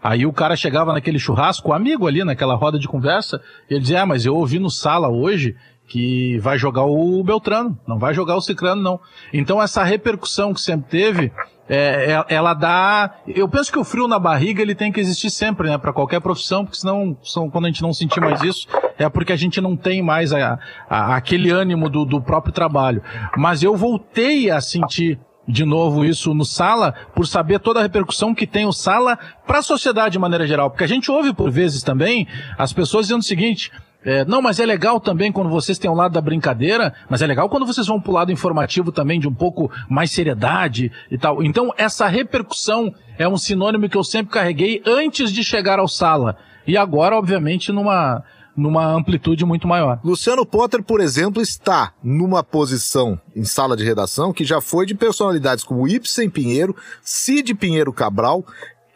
Aí 0.02 0.26
o 0.26 0.32
cara 0.32 0.56
chegava 0.56 0.92
naquele 0.92 1.18
churrasco, 1.18 1.72
amigo 1.72 2.06
ali, 2.06 2.24
naquela 2.24 2.54
roda 2.54 2.78
de 2.78 2.88
conversa, 2.88 3.40
e 3.68 3.74
ele 3.74 3.82
dizia, 3.82 4.02
ah, 4.02 4.06
mas 4.06 4.26
eu 4.26 4.34
ouvi 4.34 4.58
no 4.58 4.70
sala 4.70 5.08
hoje 5.08 5.54
que 5.90 6.38
vai 6.38 6.56
jogar 6.56 6.84
o 6.84 7.20
Beltrano, 7.24 7.76
não 7.84 7.98
vai 7.98 8.14
jogar 8.14 8.36
o 8.36 8.40
Cicrano, 8.40 8.80
não. 8.80 9.00
Então 9.32 9.60
essa 9.60 9.82
repercussão 9.82 10.54
que 10.54 10.60
sempre 10.60 10.88
teve, 10.88 11.32
é, 11.68 12.12
é, 12.12 12.34
ela 12.34 12.54
dá. 12.54 13.16
Eu 13.26 13.48
penso 13.48 13.72
que 13.72 13.78
o 13.78 13.82
frio 13.82 14.06
na 14.06 14.16
barriga 14.16 14.62
ele 14.62 14.76
tem 14.76 14.92
que 14.92 15.00
existir 15.00 15.30
sempre, 15.30 15.68
né, 15.68 15.76
para 15.76 15.92
qualquer 15.92 16.20
profissão, 16.20 16.64
porque 16.64 16.78
senão, 16.78 17.16
quando 17.50 17.64
a 17.64 17.68
gente 17.68 17.82
não 17.82 17.92
sentir 17.92 18.20
mais 18.20 18.40
isso, 18.40 18.68
é 18.96 19.08
porque 19.08 19.32
a 19.32 19.36
gente 19.36 19.60
não 19.60 19.76
tem 19.76 20.00
mais 20.00 20.32
a, 20.32 20.60
a, 20.88 21.16
aquele 21.16 21.50
ânimo 21.50 21.90
do, 21.90 22.04
do 22.04 22.22
próprio 22.22 22.52
trabalho. 22.52 23.02
Mas 23.36 23.64
eu 23.64 23.76
voltei 23.76 24.48
a 24.48 24.60
sentir 24.60 25.18
de 25.48 25.64
novo 25.64 26.04
isso 26.04 26.32
no 26.32 26.44
Sala, 26.44 26.94
por 27.16 27.26
saber 27.26 27.58
toda 27.58 27.80
a 27.80 27.82
repercussão 27.82 28.32
que 28.32 28.46
tem 28.46 28.64
o 28.64 28.72
Sala 28.72 29.18
para 29.44 29.58
a 29.58 29.62
sociedade 29.62 30.12
de 30.12 30.18
maneira 30.20 30.46
geral. 30.46 30.70
Porque 30.70 30.84
a 30.84 30.88
gente 30.88 31.10
ouve 31.10 31.34
por 31.34 31.50
vezes 31.50 31.82
também 31.82 32.28
as 32.56 32.72
pessoas 32.72 33.06
dizendo 33.06 33.22
o 33.22 33.24
seguinte. 33.24 33.72
É, 34.04 34.24
não, 34.24 34.40
mas 34.40 34.58
é 34.58 34.64
legal 34.64 34.98
também 34.98 35.30
quando 35.30 35.50
vocês 35.50 35.78
têm 35.78 35.90
o 35.90 35.94
lado 35.94 36.12
da 36.12 36.20
brincadeira, 36.20 36.94
mas 37.08 37.20
é 37.20 37.26
legal 37.26 37.48
quando 37.48 37.66
vocês 37.66 37.86
vão 37.86 38.00
pro 38.00 38.12
lado 38.12 38.32
informativo 38.32 38.90
também 38.90 39.20
de 39.20 39.28
um 39.28 39.34
pouco 39.34 39.70
mais 39.88 40.10
seriedade 40.10 40.90
e 41.10 41.18
tal. 41.18 41.42
Então, 41.42 41.72
essa 41.76 42.06
repercussão 42.06 42.94
é 43.18 43.28
um 43.28 43.36
sinônimo 43.36 43.88
que 43.88 43.96
eu 43.96 44.04
sempre 44.04 44.32
carreguei 44.32 44.82
antes 44.86 45.30
de 45.30 45.44
chegar 45.44 45.78
ao 45.78 45.88
sala. 45.88 46.36
E 46.66 46.76
agora, 46.76 47.16
obviamente, 47.16 47.72
numa, 47.72 48.22
numa 48.56 48.86
amplitude 48.86 49.44
muito 49.44 49.68
maior. 49.68 50.00
Luciano 50.02 50.46
Potter, 50.46 50.82
por 50.82 51.00
exemplo, 51.00 51.42
está 51.42 51.92
numa 52.02 52.42
posição 52.42 53.20
em 53.36 53.44
sala 53.44 53.76
de 53.76 53.84
redação 53.84 54.32
que 54.32 54.44
já 54.44 54.60
foi 54.60 54.86
de 54.86 54.94
personalidades 54.94 55.64
como 55.64 55.86
Ibsen 55.86 56.30
Pinheiro, 56.30 56.74
Cid 57.02 57.54
Pinheiro 57.54 57.92
Cabral, 57.92 58.44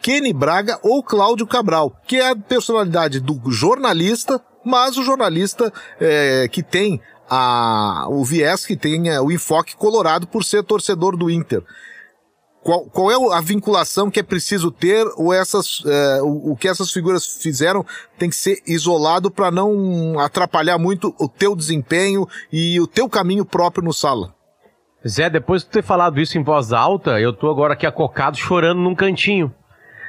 Kenny 0.00 0.32
Braga 0.32 0.78
ou 0.82 1.02
Cláudio 1.02 1.46
Cabral, 1.46 1.94
que 2.06 2.16
é 2.16 2.30
a 2.30 2.36
personalidade 2.36 3.20
do 3.20 3.40
jornalista, 3.50 4.40
mas 4.64 4.96
o 4.96 5.04
jornalista 5.04 5.72
é, 6.00 6.48
que 6.48 6.62
tem 6.62 7.00
a, 7.28 8.06
o 8.08 8.24
viés, 8.24 8.66
que 8.66 8.76
tem 8.76 9.08
é, 9.08 9.20
o 9.20 9.30
enfoque 9.30 9.76
colorado 9.76 10.26
por 10.26 10.44
ser 10.44 10.62
torcedor 10.62 11.16
do 11.16 11.30
Inter. 11.30 11.62
Qual, 12.62 12.86
qual 12.86 13.10
é 13.10 13.36
a 13.36 13.42
vinculação 13.42 14.10
que 14.10 14.18
é 14.18 14.22
preciso 14.22 14.70
ter 14.70 15.06
ou 15.16 15.34
essas, 15.34 15.82
é, 15.84 16.22
o, 16.22 16.52
o, 16.52 16.56
que 16.56 16.66
essas 16.66 16.90
figuras 16.90 17.26
fizeram 17.26 17.84
tem 18.18 18.30
que 18.30 18.36
ser 18.36 18.62
isolado 18.66 19.30
para 19.30 19.50
não 19.50 20.18
atrapalhar 20.18 20.78
muito 20.78 21.14
o 21.18 21.28
teu 21.28 21.54
desempenho 21.54 22.26
e 22.50 22.80
o 22.80 22.86
teu 22.86 23.06
caminho 23.06 23.44
próprio 23.44 23.84
no 23.84 23.92
sala? 23.92 24.34
Zé, 25.06 25.28
depois 25.28 25.62
de 25.62 25.68
ter 25.68 25.82
falado 25.82 26.18
isso 26.18 26.38
em 26.38 26.42
voz 26.42 26.72
alta, 26.72 27.20
eu 27.20 27.34
tô 27.34 27.50
agora 27.50 27.74
aqui 27.74 27.86
acocado 27.86 28.38
chorando 28.38 28.80
num 28.80 28.94
cantinho 28.94 29.54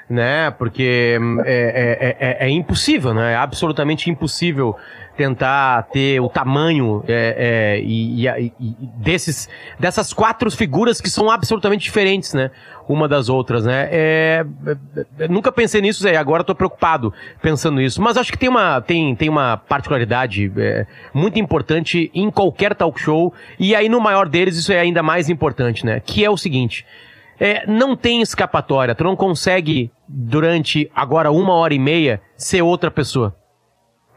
né? 0.10 0.52
Porque 0.52 1.18
é, 1.46 2.16
é, 2.20 2.28
é, 2.44 2.48
é, 2.48 2.50
impossível, 2.50 3.14
né? 3.14 3.34
É 3.34 3.36
absolutamente 3.36 4.10
impossível 4.10 4.76
tentar 5.16 5.84
ter 5.84 6.20
o 6.20 6.28
tamanho 6.28 7.04
é, 7.08 7.78
é, 7.78 7.82
e, 7.82 8.28
e, 8.28 8.54
e, 8.60 8.76
desses, 8.98 9.50
dessas 9.80 10.12
quatro 10.14 10.52
figuras 10.52 11.00
que 11.00 11.10
são 11.10 11.32
absolutamente 11.32 11.84
diferentes, 11.84 12.34
né? 12.34 12.52
Uma 12.88 13.08
das 13.08 13.30
outras, 13.30 13.66
né? 13.66 13.88
É, 13.92 14.46
é 15.18 15.28
nunca 15.28 15.52
pensei 15.52 15.82
nisso, 15.82 16.04
Zé, 16.04 16.18
agora 16.18 16.42
estou 16.42 16.56
preocupado 16.56 17.14
pensando 17.42 17.78
nisso. 17.78 18.02
Mas 18.02 18.18
acho 18.18 18.32
que 18.32 18.38
tem 18.38 18.50
uma, 18.50 18.80
tem, 18.82 19.16
tem 19.16 19.30
uma 19.30 19.58
particularidade 19.58 20.52
é, 20.58 20.86
muito 21.14 21.40
importante 21.40 22.12
em 22.14 22.30
qualquer 22.30 22.76
talk 22.76 23.00
show, 23.00 23.34
e 23.58 23.74
aí 23.74 23.90
no 23.90 24.00
maior 24.00 24.28
deles 24.28 24.58
isso 24.58 24.72
é 24.72 24.80
ainda 24.80 25.02
mais 25.02 25.30
importante, 25.30 25.86
né? 25.86 26.00
Que 26.06 26.24
é 26.24 26.30
o 26.30 26.38
seguinte. 26.38 26.86
É, 27.40 27.66
não 27.68 27.96
tem 27.96 28.22
escapatória. 28.22 28.96
Tu 28.96 29.04
não 29.04 29.16
consegue, 29.16 29.92
durante 30.08 30.90
agora 30.96 31.32
uma 31.32 31.54
hora 31.54 31.74
e 31.74 31.80
meia, 31.80 32.22
ser 32.36 32.62
outra 32.62 32.90
pessoa. 32.90 33.36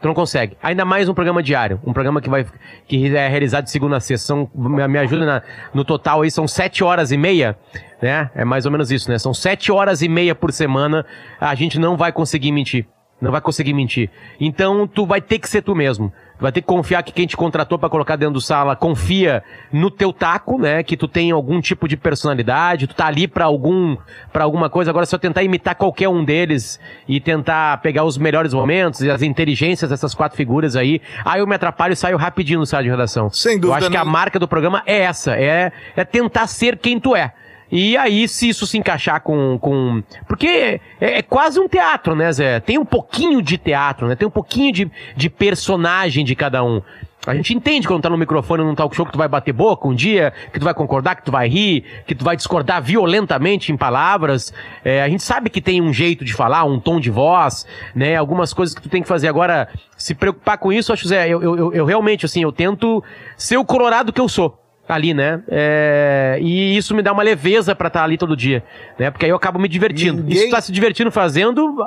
Tu 0.01 0.07
não 0.07 0.13
consegue. 0.13 0.55
Ainda 0.63 0.85
mais 0.85 1.09
um 1.09 1.13
programa 1.13 1.43
diário. 1.43 1.79
Um 1.85 1.91
programa 1.91 2.21
que 2.21 2.29
vai 2.29 2.45
que 2.87 3.13
é 3.13 3.27
realizado 3.27 3.65
de 3.65 3.71
segunda 3.71 3.97
a 3.97 3.99
sexta. 3.99 4.27
São, 4.27 4.49
me 4.55 4.97
ajuda 4.97 5.25
na, 5.25 5.41
no 5.73 5.83
total 5.83 6.21
aí, 6.21 6.31
são 6.31 6.47
sete 6.47 6.83
horas 6.83 7.11
e 7.11 7.17
meia, 7.17 7.57
né? 8.01 8.31
É 8.33 8.45
mais 8.45 8.65
ou 8.65 8.71
menos 8.71 8.91
isso, 8.91 9.11
né? 9.11 9.17
São 9.17 9.33
sete 9.33 9.71
horas 9.71 10.01
e 10.01 10.07
meia 10.07 10.33
por 10.33 10.53
semana. 10.53 11.05
A 11.39 11.53
gente 11.53 11.77
não 11.77 11.97
vai 11.97 12.13
conseguir 12.13 12.53
mentir. 12.53 12.87
Não 13.19 13.31
vai 13.31 13.41
conseguir 13.41 13.73
mentir. 13.73 14.09
Então, 14.39 14.87
tu 14.87 15.05
vai 15.05 15.19
ter 15.19 15.39
que 15.39 15.49
ser 15.49 15.61
tu 15.61 15.75
mesmo. 15.75 16.13
Vai 16.39 16.51
ter 16.51 16.61
que 16.61 16.67
confiar 16.67 17.03
que 17.03 17.11
quem 17.11 17.27
te 17.27 17.35
contratou 17.35 17.77
para 17.77 17.89
colocar 17.89 18.15
dentro 18.15 18.35
do 18.35 18.41
sala 18.41 18.75
confia 18.75 19.43
no 19.71 19.91
teu 19.91 20.13
taco, 20.13 20.57
né? 20.57 20.81
Que 20.83 20.95
tu 20.95 21.07
tem 21.07 21.31
algum 21.31 21.59
tipo 21.59 21.87
de 21.87 21.97
personalidade, 21.97 22.87
tu 22.87 22.95
tá 22.95 23.07
ali 23.07 23.27
para 23.27 23.45
algum 23.45 23.97
para 24.31 24.45
alguma 24.45 24.69
coisa. 24.69 24.89
Agora 24.89 25.05
se 25.05 25.13
eu 25.13 25.19
tentar 25.19 25.43
imitar 25.43 25.75
qualquer 25.75 26.07
um 26.07 26.23
deles 26.23 26.79
e 27.07 27.19
tentar 27.19 27.81
pegar 27.81 28.05
os 28.05 28.17
melhores 28.17 28.53
momentos 28.53 29.01
e 29.01 29.11
as 29.11 29.21
inteligências 29.21 29.89
dessas 29.89 30.13
quatro 30.13 30.37
figuras 30.37 30.75
aí, 30.75 31.01
aí 31.25 31.41
eu 31.41 31.47
me 31.47 31.55
atrapalho 31.55 31.93
e 31.93 31.95
saio 31.95 32.15
rapidinho 32.17 32.59
no 32.59 32.65
sala 32.65 32.83
de 32.83 32.89
redação. 32.89 33.29
Sem 33.29 33.59
dúvida. 33.59 33.67
Eu 33.67 33.73
acho 33.73 33.85
não. 33.85 33.91
que 33.91 33.97
a 33.97 34.05
marca 34.05 34.39
do 34.39 34.47
programa 34.47 34.81
é 34.85 34.99
essa, 34.99 35.35
é 35.35 35.71
é 35.95 36.05
tentar 36.05 36.47
ser 36.47 36.77
quem 36.77 36.99
tu 36.99 37.15
é. 37.15 37.33
E 37.71 37.95
aí, 37.97 38.27
se 38.27 38.49
isso 38.49 38.65
se 38.65 38.77
encaixar 38.77 39.21
com. 39.21 39.57
com... 39.59 40.03
Porque 40.27 40.79
é, 40.99 41.19
é, 41.19 41.21
quase 41.21 41.59
um 41.59 41.67
teatro, 41.67 42.15
né, 42.15 42.31
Zé? 42.31 42.59
Tem 42.59 42.77
um 42.77 42.85
pouquinho 42.85 43.41
de 43.41 43.57
teatro, 43.57 44.07
né? 44.07 44.15
Tem 44.15 44.27
um 44.27 44.31
pouquinho 44.31 44.71
de, 44.71 44.91
de 45.15 45.29
personagem 45.29 46.25
de 46.25 46.35
cada 46.35 46.63
um. 46.63 46.81
A 47.27 47.35
gente 47.35 47.53
entende 47.53 47.87
quando 47.87 48.01
tá 48.01 48.09
no 48.09 48.17
microfone 48.17 48.63
num 48.63 48.73
talk 48.73 48.95
show 48.95 49.05
que 49.05 49.11
tu 49.11 49.17
vai 49.17 49.27
bater 49.27 49.51
boca 49.51 49.87
um 49.87 49.93
dia, 49.93 50.33
que 50.53 50.59
tu 50.59 50.63
vai 50.63 50.73
concordar, 50.73 51.15
que 51.15 51.23
tu 51.23 51.31
vai 51.31 51.49
rir, 51.49 51.83
que 52.07 52.15
tu 52.15 52.23
vai 52.23 52.35
discordar 52.35 52.81
violentamente 52.81 53.71
em 53.71 53.77
palavras. 53.77 54.53
É, 54.83 55.03
a 55.03 55.09
gente 55.09 55.21
sabe 55.21 55.49
que 55.49 55.61
tem 55.61 55.81
um 55.81 55.93
jeito 55.93 56.23
de 56.23 56.33
falar, 56.33 56.63
um 56.63 56.79
tom 56.79 56.99
de 56.99 57.11
voz, 57.11 57.67
né? 57.93 58.15
Algumas 58.15 58.53
coisas 58.53 58.73
que 58.73 58.81
tu 58.81 58.89
tem 58.89 59.01
que 59.01 59.07
fazer. 59.07 59.27
Agora, 59.27 59.67
se 59.97 60.15
preocupar 60.15 60.57
com 60.57 60.71
isso, 60.71 60.93
acho, 60.93 61.07
Zé, 61.07 61.27
eu, 61.27 61.41
eu, 61.43 61.73
eu 61.73 61.85
realmente, 61.85 62.25
assim, 62.25 62.41
eu 62.41 62.53
tento 62.53 63.03
ser 63.37 63.57
o 63.57 63.65
colorado 63.65 64.13
que 64.13 64.21
eu 64.21 64.29
sou 64.29 64.58
ali, 64.95 65.13
né? 65.13 65.41
É, 65.47 66.37
e 66.41 66.75
isso 66.77 66.95
me 66.95 67.01
dá 67.01 67.11
uma 67.11 67.23
leveza 67.23 67.75
pra 67.75 67.87
estar 67.87 68.03
ali 68.03 68.17
todo 68.17 68.35
dia, 68.35 68.63
né? 68.97 69.09
Porque 69.11 69.25
aí 69.25 69.31
eu 69.31 69.35
acabo 69.35 69.59
me 69.59 69.67
divertindo. 69.67 70.21
Ninguém- 70.23 70.37
E 70.37 70.45
se 70.45 70.49
tá 70.49 70.61
se 70.61 70.71
divertindo 70.71 71.11
fazendo, 71.11 71.77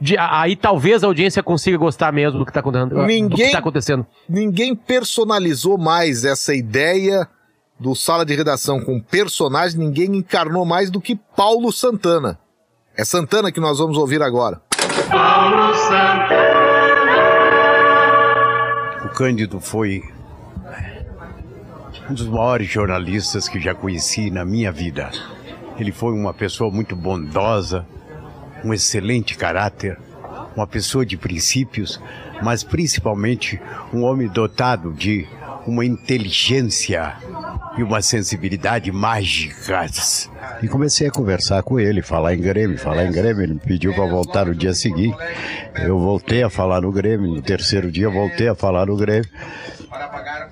de- 0.00 0.16
aí 0.18 0.56
talvez 0.56 1.02
a 1.04 1.06
audiência 1.06 1.42
consiga 1.42 1.76
gostar 1.76 2.12
mesmo 2.12 2.38
do 2.38 2.46
que 2.46 2.52
tá 2.52 2.62
que 2.62 2.70
Ninguém- 3.06 3.52
tá 3.52 3.58
acontecendo. 3.58 4.06
Ninguém 4.28 4.74
personalizou 4.74 5.76
mais 5.78 6.24
essa 6.24 6.54
ideia 6.54 7.26
do 7.78 7.94
sala 7.94 8.24
de 8.26 8.34
redação 8.34 8.80
com 8.80 9.00
personagem, 9.00 9.78
ninguém 9.78 10.16
encarnou 10.16 10.64
mais 10.64 10.90
do 10.90 11.00
que 11.00 11.14
Paulo 11.36 11.70
Santana. 11.72 12.38
É 12.96 13.04
Santana 13.04 13.52
que 13.52 13.60
nós 13.60 13.78
vamos 13.78 13.96
ouvir 13.96 14.20
agora. 14.22 14.60
O 19.04 19.08
Cândido 19.10 19.60
foi 19.60 20.02
um 22.08 22.14
dos 22.14 22.26
maiores 22.26 22.68
jornalistas 22.68 23.48
que 23.48 23.60
já 23.60 23.74
conheci 23.74 24.30
na 24.30 24.44
minha 24.44 24.72
vida. 24.72 25.10
Ele 25.78 25.92
foi 25.92 26.12
uma 26.12 26.32
pessoa 26.32 26.70
muito 26.70 26.96
bondosa, 26.96 27.86
um 28.64 28.72
excelente 28.72 29.36
caráter, 29.36 29.98
uma 30.56 30.66
pessoa 30.66 31.04
de 31.04 31.16
princípios, 31.16 32.00
mas 32.42 32.64
principalmente 32.64 33.60
um 33.92 34.02
homem 34.02 34.26
dotado 34.26 34.92
de 34.92 35.28
uma 35.68 35.84
inteligência 35.84 37.14
e 37.76 37.82
uma 37.82 38.00
sensibilidade 38.00 38.90
mágicas. 38.90 40.30
E 40.62 40.66
comecei 40.66 41.06
a 41.06 41.10
conversar 41.10 41.62
com 41.62 41.78
ele, 41.78 42.00
falar 42.02 42.34
em 42.34 42.40
Grêmio, 42.40 42.78
falar 42.78 43.04
em 43.04 43.12
Grêmio. 43.12 43.42
Ele 43.42 43.54
me 43.54 43.60
pediu 43.60 43.92
para 43.94 44.06
voltar 44.06 44.46
no 44.46 44.54
dia 44.54 44.72
seguinte. 44.72 45.16
Eu 45.76 45.98
voltei 45.98 46.42
a 46.42 46.50
falar 46.50 46.80
no 46.80 46.90
Grêmio. 46.90 47.34
No 47.34 47.42
terceiro 47.42 47.92
dia, 47.92 48.08
voltei 48.08 48.48
a 48.48 48.54
falar 48.54 48.86
no 48.86 48.96
Grêmio. 48.96 49.28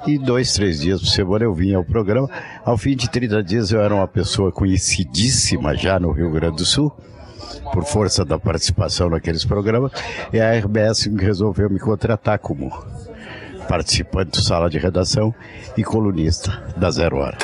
E 0.06 0.18
dois, 0.18 0.52
três 0.52 0.80
dias 0.80 1.00
por 1.00 1.08
semana 1.08 1.44
eu 1.44 1.54
vinha 1.54 1.78
ao 1.78 1.85
programa. 1.85 2.30
Ao 2.64 2.76
fim 2.76 2.94
de 2.94 3.11
30 3.11 3.42
dias, 3.42 3.73
eu 3.73 3.80
era 3.80 3.94
uma 3.94 4.06
pessoa 4.06 4.52
conhecidíssima 4.52 5.75
já 5.75 5.99
no 5.99 6.12
Rio 6.12 6.30
Grande 6.30 6.56
do 6.56 6.64
Sul. 6.64 6.92
Por 7.73 7.85
força 7.85 8.25
da 8.25 8.38
participação 8.38 9.11
naqueles 9.11 9.44
programas, 9.44 9.90
e 10.32 10.38
a 10.40 10.56
RBS 10.56 11.06
resolveu 11.16 11.68
me 11.68 11.80
contratar 11.80 12.38
como 12.38 12.70
participante 13.66 14.30
do 14.30 14.42
sala 14.42 14.70
de 14.70 14.78
redação 14.78 15.35
e 15.76 15.85
colunista 15.85 16.50
da 16.76 16.90
Zero 16.90 17.18
Hora. 17.18 17.37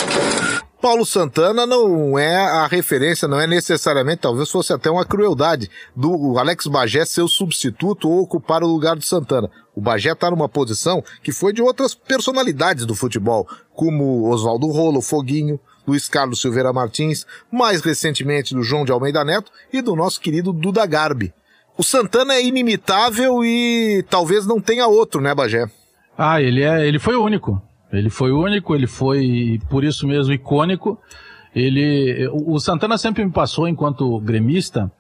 Paulo 0.83 1.07
Santana 1.07 1.65
não 1.65 2.19
é 2.19 2.37
a 2.37 2.67
referência, 2.67 3.29
não 3.29 3.41
é 3.41 3.47
necessariamente, 3.47 4.23
talvez 4.23 4.51
fosse 4.51 4.73
até 4.73 4.91
uma 4.91 5.05
crueldade, 5.05 5.71
do 5.95 6.37
Alex 6.37 6.67
Bagé 6.67 7.05
ser 7.05 7.23
o 7.23 7.29
substituto 7.29 8.11
ou 8.11 8.21
ocupar 8.23 8.65
o 8.65 8.67
lugar 8.67 8.97
do 8.97 9.05
Santana. 9.05 9.49
O 9.77 9.81
Bagé 9.81 10.11
está 10.11 10.29
numa 10.29 10.49
posição 10.49 11.05
que 11.23 11.31
foi 11.31 11.53
de 11.53 11.63
outras 11.63 11.95
personalidades 11.95 12.85
do 12.85 12.97
futebol, 12.97 13.47
como 13.73 14.29
Oswaldo 14.29 14.67
Rolo, 14.67 15.01
Foguinho, 15.01 15.61
Luiz 15.87 16.09
Carlos 16.09 16.41
Silveira 16.41 16.73
Martins, 16.73 17.27
mais 17.49 17.81
recentemente 17.81 18.53
do 18.53 18.65
João 18.65 18.85
de 18.85 18.91
Almeida 18.91 19.25
Neto 19.25 19.53
e 19.73 19.81
do 19.81 19.95
nosso 19.95 20.21
querido 20.21 20.53
Duda 20.53 20.85
Garbi. 20.85 21.33
O 21.79 21.85
Santana 21.85 22.35
é 22.35 22.45
inimitável 22.45 23.45
e 23.45 24.05
talvez 24.11 24.47
não 24.47 24.61
tenha 24.61 24.89
outro, 24.89 25.21
né, 25.21 25.33
Bagé? 25.33 25.71
Ah, 26.17 26.41
ele 26.41 26.63
é, 26.63 26.87
ele 26.87 26.99
foi 26.99 27.17
único. 27.17 27.61
Ele 27.93 28.09
foi 28.09 28.33
único, 28.33 28.75
ele 28.75 28.87
foi 28.87 29.61
por 29.69 29.85
isso 29.85 30.07
mesmo 30.07 30.33
icônico. 30.33 30.99
Ele, 31.55 32.27
o 32.29 32.55
o 32.55 32.61
Santana 32.61 32.97
sempre 32.97 33.25
me 33.25 33.31
passou 33.31 33.69
enquanto 33.69 34.19
gremista. 34.21 34.91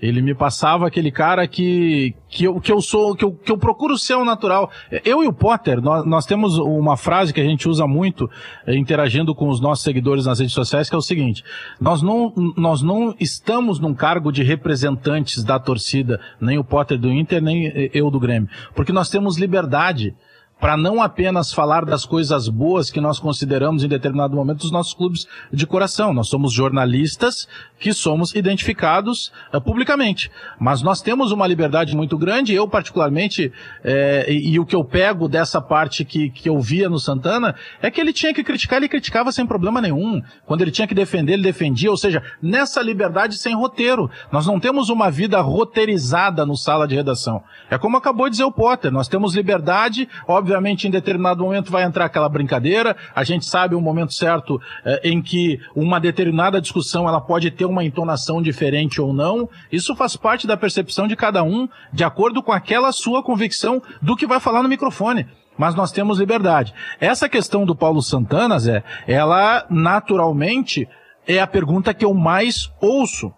Ele 0.00 0.22
me 0.22 0.32
passava 0.32 0.86
aquele 0.86 1.10
cara 1.10 1.46
que, 1.48 2.14
que, 2.28 2.44
eu, 2.44 2.60
que 2.60 2.70
eu 2.70 2.80
sou, 2.80 3.16
que 3.16 3.24
eu, 3.24 3.32
que 3.32 3.50
eu 3.50 3.58
procuro 3.58 3.98
ser 3.98 4.14
um 4.16 4.24
natural. 4.24 4.70
Eu 5.04 5.24
e 5.24 5.26
o 5.26 5.32
Potter, 5.32 5.82
nós, 5.82 6.06
nós 6.06 6.24
temos 6.24 6.56
uma 6.56 6.96
frase 6.96 7.34
que 7.34 7.40
a 7.40 7.44
gente 7.44 7.68
usa 7.68 7.84
muito 7.84 8.30
eh, 8.64 8.76
interagindo 8.76 9.34
com 9.34 9.48
os 9.48 9.60
nossos 9.60 9.82
seguidores 9.82 10.24
nas 10.24 10.38
redes 10.38 10.54
sociais, 10.54 10.88
que 10.88 10.94
é 10.94 10.98
o 10.98 11.02
seguinte: 11.02 11.42
nós 11.80 12.00
não, 12.00 12.32
nós 12.56 12.80
não 12.80 13.12
estamos 13.18 13.80
num 13.80 13.92
cargo 13.92 14.30
de 14.30 14.44
representantes 14.44 15.42
da 15.42 15.58
torcida, 15.58 16.20
nem 16.40 16.58
o 16.58 16.64
Potter 16.64 16.96
do 16.96 17.12
Inter, 17.12 17.42
nem 17.42 17.66
eh, 17.66 17.90
eu 17.92 18.08
do 18.08 18.20
Grêmio, 18.20 18.48
porque 18.76 18.92
nós 18.92 19.10
temos 19.10 19.36
liberdade 19.36 20.14
para 20.60 20.76
não 20.76 21.00
apenas 21.00 21.52
falar 21.52 21.84
das 21.84 22.04
coisas 22.04 22.48
boas 22.48 22.90
que 22.90 23.00
nós 23.00 23.18
consideramos 23.18 23.84
em 23.84 23.88
determinado 23.88 24.34
momento 24.34 24.60
dos 24.60 24.72
nossos 24.72 24.92
clubes 24.92 25.26
de 25.52 25.66
coração. 25.66 26.12
Nós 26.12 26.28
somos 26.28 26.52
jornalistas 26.52 27.48
que 27.78 27.92
somos 27.92 28.34
identificados 28.34 29.32
eh, 29.52 29.60
publicamente. 29.60 30.30
Mas 30.58 30.82
nós 30.82 31.00
temos 31.00 31.30
uma 31.30 31.46
liberdade 31.46 31.96
muito 31.96 32.18
grande, 32.18 32.54
eu 32.54 32.66
particularmente, 32.66 33.52
eh, 33.84 34.26
e, 34.28 34.54
e 34.54 34.60
o 34.60 34.66
que 34.66 34.74
eu 34.74 34.84
pego 34.84 35.28
dessa 35.28 35.60
parte 35.60 36.04
que, 36.04 36.30
que 36.30 36.48
eu 36.48 36.60
via 36.60 36.88
no 36.88 36.98
Santana, 36.98 37.54
é 37.80 37.90
que 37.90 38.00
ele 38.00 38.12
tinha 38.12 38.34
que 38.34 38.42
criticar, 38.42 38.78
ele 38.78 38.88
criticava 38.88 39.30
sem 39.30 39.46
problema 39.46 39.80
nenhum. 39.80 40.20
Quando 40.44 40.62
ele 40.62 40.70
tinha 40.70 40.88
que 40.88 40.94
defender, 40.94 41.34
ele 41.34 41.42
defendia, 41.42 41.90
ou 41.90 41.96
seja, 41.96 42.22
nessa 42.42 42.82
liberdade 42.82 43.36
sem 43.36 43.54
roteiro. 43.54 44.10
Nós 44.32 44.46
não 44.46 44.58
temos 44.58 44.88
uma 44.88 45.10
vida 45.10 45.40
roteirizada 45.40 46.44
no 46.44 46.56
sala 46.56 46.88
de 46.88 46.96
redação. 46.96 47.42
É 47.70 47.78
como 47.78 47.96
acabou 47.96 48.26
de 48.26 48.32
dizer 48.32 48.44
o 48.44 48.52
Potter, 48.52 48.90
nós 48.90 49.08
temos 49.08 49.34
liberdade, 49.34 50.08
obviamente 50.48 50.88
em 50.88 50.90
determinado 50.90 51.44
momento 51.44 51.70
vai 51.70 51.84
entrar 51.84 52.06
aquela 52.06 52.28
brincadeira, 52.28 52.96
a 53.14 53.22
gente 53.22 53.44
sabe 53.44 53.74
o 53.74 53.80
momento 53.82 54.14
certo 54.14 54.58
eh, 54.82 55.02
em 55.04 55.20
que 55.20 55.60
uma 55.76 56.00
determinada 56.00 56.58
discussão 56.58 57.06
ela 57.06 57.20
pode 57.20 57.50
ter 57.50 57.66
uma 57.66 57.84
entonação 57.84 58.40
diferente 58.40 58.98
ou 58.98 59.12
não, 59.12 59.46
isso 59.70 59.94
faz 59.94 60.16
parte 60.16 60.46
da 60.46 60.56
percepção 60.56 61.06
de 61.06 61.14
cada 61.14 61.42
um, 61.42 61.68
de 61.92 62.02
acordo 62.02 62.42
com 62.42 62.50
aquela 62.50 62.90
sua 62.92 63.22
convicção 63.22 63.82
do 64.00 64.16
que 64.16 64.26
vai 64.26 64.40
falar 64.40 64.62
no 64.62 64.70
microfone. 64.70 65.26
Mas 65.58 65.74
nós 65.74 65.92
temos 65.92 66.18
liberdade. 66.18 66.72
Essa 66.98 67.28
questão 67.28 67.66
do 67.66 67.76
Paulo 67.76 68.00
Santana, 68.00 68.58
Zé, 68.58 68.82
ela 69.06 69.66
naturalmente 69.68 70.88
é 71.26 71.40
a 71.40 71.46
pergunta 71.46 71.92
que 71.92 72.06
eu 72.06 72.14
mais 72.14 72.72
ouço. 72.80 73.30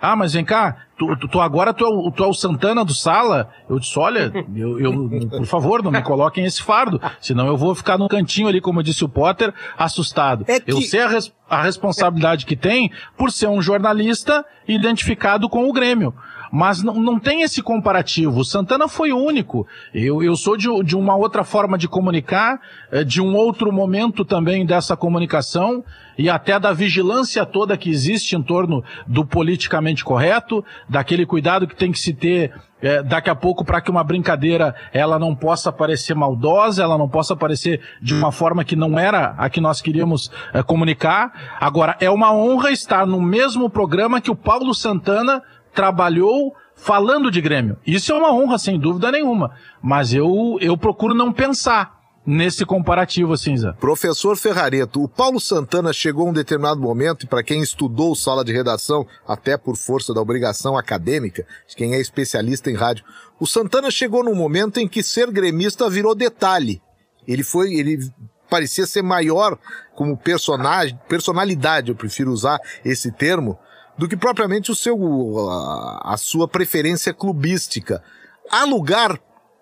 Ah, 0.00 0.16
mas 0.16 0.32
vem 0.32 0.44
cá, 0.44 0.85
tu, 0.98 1.16
tu- 1.16 1.28
tu 1.28 1.40
agora 1.40 1.72
tu 1.74 1.84
é, 1.84 1.88
o, 1.88 2.10
tu 2.10 2.24
é 2.24 2.26
o 2.26 2.32
Santana 2.34 2.84
do 2.84 2.94
Sala? 2.94 3.50
Eu 3.68 3.78
disse, 3.78 3.98
olha, 3.98 4.32
eu, 4.54 4.80
eu- 4.80 5.08
por 5.30 5.46
favor, 5.46 5.82
não 5.82 5.90
me 5.90 6.02
coloquem 6.02 6.44
esse 6.44 6.62
fardo, 6.62 7.00
senão 7.20 7.46
eu 7.46 7.56
vou 7.56 7.74
ficar 7.74 7.98
no 7.98 8.08
cantinho 8.08 8.48
ali, 8.48 8.60
como 8.60 8.82
disse 8.82 9.04
o 9.04 9.08
Potter, 9.08 9.52
assustado. 9.78 10.44
É 10.48 10.60
que- 10.60 10.70
Eu 10.70 10.80
sei 10.80 11.00
a, 11.02 11.08
res- 11.08 11.32
a 11.48 11.62
responsabilidade 11.62 12.46
que 12.46 12.56
tem 12.56 12.90
por 13.16 13.30
ser 13.30 13.46
um 13.48 13.60
jornalista 13.62 14.44
identificado 14.66 15.48
com 15.48 15.68
o 15.68 15.72
Grêmio. 15.72 16.14
Mas 16.50 16.82
não, 16.82 16.94
não 16.94 17.18
tem 17.18 17.42
esse 17.42 17.62
comparativo. 17.62 18.40
O 18.40 18.44
Santana 18.44 18.88
foi 18.88 19.12
único. 19.12 19.66
Eu, 19.92 20.22
eu 20.22 20.36
sou 20.36 20.56
de, 20.56 20.68
de 20.84 20.96
uma 20.96 21.16
outra 21.16 21.44
forma 21.44 21.76
de 21.78 21.88
comunicar, 21.88 22.60
eh, 22.90 23.04
de 23.04 23.20
um 23.20 23.34
outro 23.34 23.72
momento 23.72 24.24
também 24.24 24.64
dessa 24.64 24.96
comunicação 24.96 25.84
e 26.18 26.30
até 26.30 26.58
da 26.58 26.72
vigilância 26.72 27.44
toda 27.44 27.76
que 27.76 27.90
existe 27.90 28.34
em 28.36 28.42
torno 28.42 28.82
do 29.06 29.24
politicamente 29.24 30.04
correto, 30.04 30.64
daquele 30.88 31.26
cuidado 31.26 31.66
que 31.66 31.76
tem 31.76 31.92
que 31.92 31.98
se 31.98 32.14
ter 32.14 32.52
eh, 32.80 33.02
daqui 33.02 33.30
a 33.30 33.34
pouco 33.34 33.64
para 33.64 33.80
que 33.80 33.90
uma 33.90 34.04
brincadeira 34.04 34.74
ela 34.92 35.18
não 35.18 35.34
possa 35.34 35.72
parecer 35.72 36.14
maldosa, 36.14 36.82
ela 36.82 36.98
não 36.98 37.08
possa 37.08 37.34
parecer 37.34 37.80
de 38.00 38.14
uma 38.14 38.30
forma 38.30 38.64
que 38.64 38.76
não 38.76 38.98
era 38.98 39.34
a 39.38 39.48
que 39.48 39.60
nós 39.60 39.80
queríamos 39.80 40.30
eh, 40.52 40.62
comunicar. 40.62 41.32
Agora, 41.60 41.96
é 42.00 42.10
uma 42.10 42.32
honra 42.32 42.70
estar 42.70 43.06
no 43.06 43.20
mesmo 43.20 43.68
programa 43.70 44.20
que 44.20 44.30
o 44.30 44.36
Paulo 44.36 44.74
Santana 44.74 45.42
trabalhou 45.76 46.54
falando 46.74 47.30
de 47.30 47.40
Grêmio. 47.40 47.76
Isso 47.86 48.10
é 48.10 48.16
uma 48.16 48.32
honra, 48.32 48.58
sem 48.58 48.80
dúvida 48.80 49.12
nenhuma. 49.12 49.54
Mas 49.82 50.12
eu, 50.12 50.58
eu 50.60 50.76
procuro 50.76 51.14
não 51.14 51.32
pensar 51.32 51.94
nesse 52.26 52.64
comparativo, 52.64 53.34
assim, 53.34 53.56
Zé. 53.56 53.72
Professor 53.78 54.36
Ferrareto, 54.36 55.04
o 55.04 55.08
Paulo 55.08 55.38
Santana 55.38 55.92
chegou 55.92 56.26
a 56.26 56.30
um 56.30 56.32
determinado 56.32 56.80
momento, 56.80 57.24
e 57.24 57.28
para 57.28 57.42
quem 57.42 57.60
estudou 57.60 58.16
sala 58.16 58.44
de 58.44 58.52
redação, 58.52 59.06
até 59.28 59.56
por 59.56 59.76
força 59.76 60.12
da 60.12 60.20
obrigação 60.20 60.76
acadêmica, 60.76 61.46
de 61.68 61.76
quem 61.76 61.94
é 61.94 62.00
especialista 62.00 62.68
em 62.68 62.74
rádio, 62.74 63.04
o 63.38 63.46
Santana 63.46 63.90
chegou 63.90 64.24
num 64.24 64.34
momento 64.34 64.80
em 64.80 64.88
que 64.88 65.04
ser 65.04 65.30
gremista 65.30 65.88
virou 65.88 66.16
detalhe. 66.16 66.82
Ele 67.28 67.44
foi, 67.44 67.74
ele 67.74 67.98
parecia 68.50 68.86
ser 68.86 69.02
maior 69.02 69.56
como 69.94 70.16
personagem, 70.16 70.98
personalidade, 71.08 71.90
eu 71.90 71.96
prefiro 71.96 72.32
usar 72.32 72.58
esse 72.84 73.12
termo, 73.12 73.58
do 73.98 74.08
que 74.08 74.16
propriamente 74.16 74.70
o 74.70 74.74
seu, 74.74 74.96
a, 76.02 76.16
sua 76.16 76.46
preferência 76.46 77.14
clubística. 77.14 78.02
Há 78.50 78.64
lugar 78.64 79.18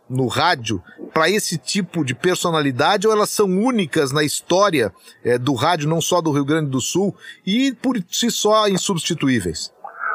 no 0.08 0.26
rádio 0.26 0.82
para 1.12 1.30
esse 1.30 1.56
tipo 1.56 2.04
de 2.04 2.14
personalidade 2.14 3.06
ou 3.06 3.12
elas 3.12 3.30
são 3.30 3.46
únicas 3.46 4.12
na 4.12 4.22
história 4.22 4.92
eh, 5.24 5.38
do 5.38 5.54
rádio, 5.54 5.88
não 5.88 6.00
só 6.00 6.20
do 6.20 6.32
Rio 6.32 6.44
Grande 6.44 6.70
do 6.70 6.80
Sul, 6.80 7.14
e 7.46 7.72
por 7.82 7.96
si 8.08 8.30
só 8.30 8.68
insubstituíveis? 8.68 9.72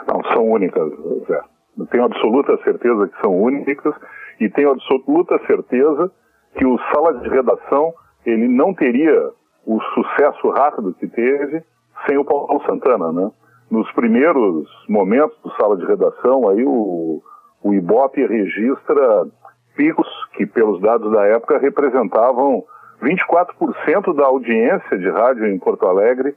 Não, 0.07 0.21
são 0.31 0.47
únicas, 0.51 0.89
Zé. 1.27 1.41
Tenho 1.91 2.03
absoluta 2.03 2.57
certeza 2.63 3.07
que 3.07 3.21
são 3.21 3.35
únicas 3.35 3.93
e 4.39 4.49
tenho 4.49 4.71
absoluta 4.71 5.39
certeza 5.47 6.11
que 6.57 6.65
o 6.65 6.77
sala 6.93 7.19
de 7.19 7.29
redação 7.29 7.93
ele 8.25 8.47
não 8.47 8.73
teria 8.73 9.31
o 9.65 9.79
sucesso 9.93 10.49
rápido 10.49 10.93
que 10.93 11.07
teve 11.07 11.63
sem 12.07 12.17
o 12.17 12.25
Paulo 12.25 12.61
Santana, 12.65 13.11
né? 13.11 13.31
Nos 13.69 13.91
primeiros 13.91 14.67
momentos 14.87 15.37
do 15.43 15.51
sala 15.55 15.77
de 15.77 15.85
redação, 15.85 16.49
aí 16.49 16.63
o, 16.65 17.21
o 17.63 17.73
Ibope 17.73 18.25
registra 18.25 19.27
picos 19.75 20.07
que, 20.33 20.45
pelos 20.45 20.81
dados 20.81 21.11
da 21.11 21.25
época, 21.25 21.59
representavam 21.59 22.63
24% 23.01 24.15
da 24.15 24.25
audiência 24.25 24.97
de 24.97 25.09
rádio 25.09 25.47
em 25.47 25.59
Porto 25.59 25.87
Alegre 25.87 26.35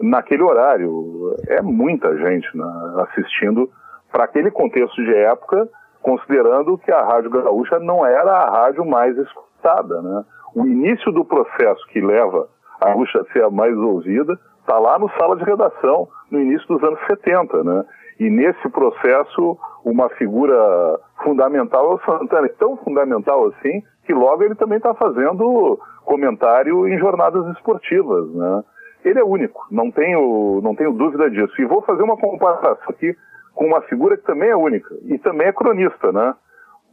naquele 0.00 0.42
horário. 0.42 1.34
É 1.48 1.62
muita 1.62 2.16
gente 2.16 2.46
né, 2.56 2.64
assistindo 3.08 3.70
para 4.12 4.24
aquele 4.24 4.50
contexto 4.50 5.02
de 5.02 5.14
época, 5.14 5.68
considerando 6.02 6.78
que 6.78 6.92
a 6.92 7.02
Rádio 7.04 7.30
Gaúcha 7.30 7.78
não 7.78 8.06
era 8.06 8.32
a 8.32 8.50
rádio 8.50 8.84
mais 8.84 9.16
escutada. 9.16 10.00
Né? 10.02 10.24
O 10.54 10.66
início 10.66 11.10
do 11.10 11.24
processo 11.24 11.84
que 11.88 12.00
leva 12.00 12.48
a 12.80 12.90
Gaúcha 12.90 13.20
a 13.20 13.32
ser 13.32 13.44
a 13.44 13.50
mais 13.50 13.76
ouvida 13.76 14.38
está 14.66 14.78
lá 14.78 14.98
no 14.98 15.08
sala 15.10 15.36
de 15.36 15.44
redação, 15.44 16.08
no 16.30 16.40
início 16.40 16.66
dos 16.66 16.82
anos 16.82 16.98
70. 17.06 17.62
Né? 17.62 17.84
E 18.18 18.28
nesse 18.28 18.68
processo, 18.68 19.56
uma 19.84 20.08
figura 20.10 20.98
fundamental 21.22 21.92
é 21.92 21.94
o 21.94 22.00
Santana, 22.00 22.48
tão 22.58 22.76
fundamental 22.78 23.46
assim, 23.46 23.82
que 24.04 24.12
logo 24.12 24.42
ele 24.42 24.56
também 24.56 24.78
está 24.78 24.92
fazendo 24.94 25.78
comentário 26.04 26.88
em 26.88 26.98
jornadas 26.98 27.46
esportivas. 27.56 28.28
Né? 28.34 28.64
Ele 29.04 29.20
é 29.20 29.24
único, 29.24 29.66
não 29.70 29.90
tenho, 29.90 30.60
não 30.62 30.74
tenho 30.74 30.92
dúvida 30.92 31.30
disso. 31.30 31.54
E 31.60 31.64
vou 31.64 31.82
fazer 31.82 32.02
uma 32.02 32.16
comparação 32.16 32.76
aqui 32.88 33.14
com 33.54 33.66
uma 33.66 33.80
figura 33.82 34.16
que 34.16 34.24
também 34.24 34.50
é 34.50 34.56
única 34.56 34.92
e 35.04 35.16
também 35.18 35.46
é 35.46 35.52
cronista, 35.52 36.12
né? 36.12 36.34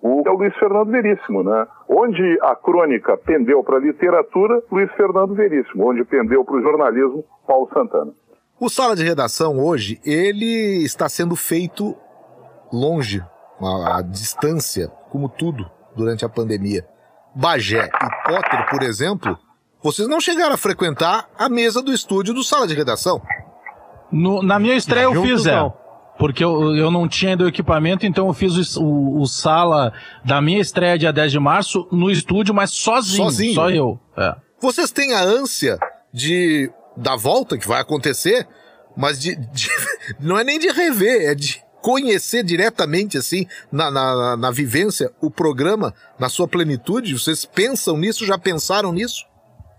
O 0.04 0.22
é 0.28 0.30
o 0.30 0.34
Luiz 0.34 0.54
Fernando 0.58 0.92
Veríssimo, 0.92 1.44
né? 1.44 1.66
Onde 1.88 2.38
a 2.42 2.54
crônica 2.58 3.16
pendeu 3.18 3.64
para 3.64 3.78
a 3.78 3.80
literatura, 3.80 4.62
Luiz 4.70 4.92
Fernando 4.98 5.34
Veríssimo. 5.34 5.90
Onde 5.90 6.04
pendeu 6.04 6.44
para 6.44 6.58
o 6.58 6.62
jornalismo, 6.62 7.24
Paulo 7.48 7.70
Santana. 7.74 8.12
O 8.60 8.70
Sala 8.70 8.98
de 8.98 9.04
Redação 9.04 9.58
hoje, 9.58 10.02
ele 10.06 10.84
está 10.84 11.08
sendo 11.08 11.38
feito 11.38 11.96
longe, 12.72 13.24
a, 13.62 14.00
a 14.00 14.02
distância, 14.02 14.90
como 15.10 15.30
tudo, 15.30 15.66
durante 15.96 16.26
a 16.26 16.30
pandemia. 16.30 16.86
Bagé 17.34 17.86
e 17.86 18.30
Potter, 18.30 18.70
por 18.70 18.84
exemplo, 18.84 19.38
vocês 19.82 20.08
não 20.08 20.20
chegaram 20.20 20.54
a 20.54 20.58
frequentar 20.58 21.30
a 21.38 21.48
mesa 21.48 21.82
do 21.82 21.94
estúdio 21.94 22.34
do 22.34 22.44
Sala 22.44 22.68
de 22.68 22.76
Redação. 22.76 23.22
No, 24.12 24.44
na 24.44 24.60
minha 24.60 24.76
estreia 24.76 25.06
eu 25.06 25.22
fiz, 25.24 25.46
é. 25.46 25.72
Porque 26.18 26.44
eu, 26.44 26.76
eu 26.76 26.92
não 26.92 27.08
tinha 27.08 27.32
ainda 27.32 27.44
o 27.44 27.48
equipamento, 27.48 28.06
então 28.06 28.28
eu 28.28 28.34
fiz 28.34 28.78
o, 28.78 28.84
o, 28.84 29.22
o, 29.22 29.28
sala 29.28 29.92
da 30.24 30.42
minha 30.42 30.60
estreia 30.60 30.98
dia 30.98 31.12
10 31.12 31.32
de 31.32 31.40
março 31.40 31.88
no 31.92 32.10
estúdio, 32.10 32.54
mas 32.54 32.72
sozinho. 32.72 33.24
Sozinho. 33.24 33.54
Só 33.56 33.70
eu. 33.70 34.00
É. 34.18 34.36
Vocês 34.62 34.92
têm 34.92 35.14
a 35.14 35.22
ânsia 35.22 35.78
de 36.14 36.72
da 36.96 37.16
volta 37.16 37.58
que 37.58 37.68
vai 37.68 37.82
acontecer, 37.82 38.48
mas 38.96 39.20
de, 39.20 39.36
de, 39.36 39.70
não 40.20 40.38
é 40.38 40.44
nem 40.44 40.60
de 40.60 40.70
rever, 40.70 41.32
é 41.32 41.36
de 41.36 41.64
conhecer 41.82 42.44
diretamente, 42.44 43.18
assim, 43.18 43.46
na, 43.70 43.92
na, 43.92 44.38
na 44.38 44.52
vivência, 44.52 45.12
o 45.20 45.30
programa 45.30 45.94
na 46.18 46.30
sua 46.30 46.48
plenitude? 46.48 47.18
Vocês 47.18 47.44
pensam 47.44 47.98
nisso? 47.98 48.26
Já 48.26 48.38
pensaram 48.38 48.94
nisso? 48.94 49.26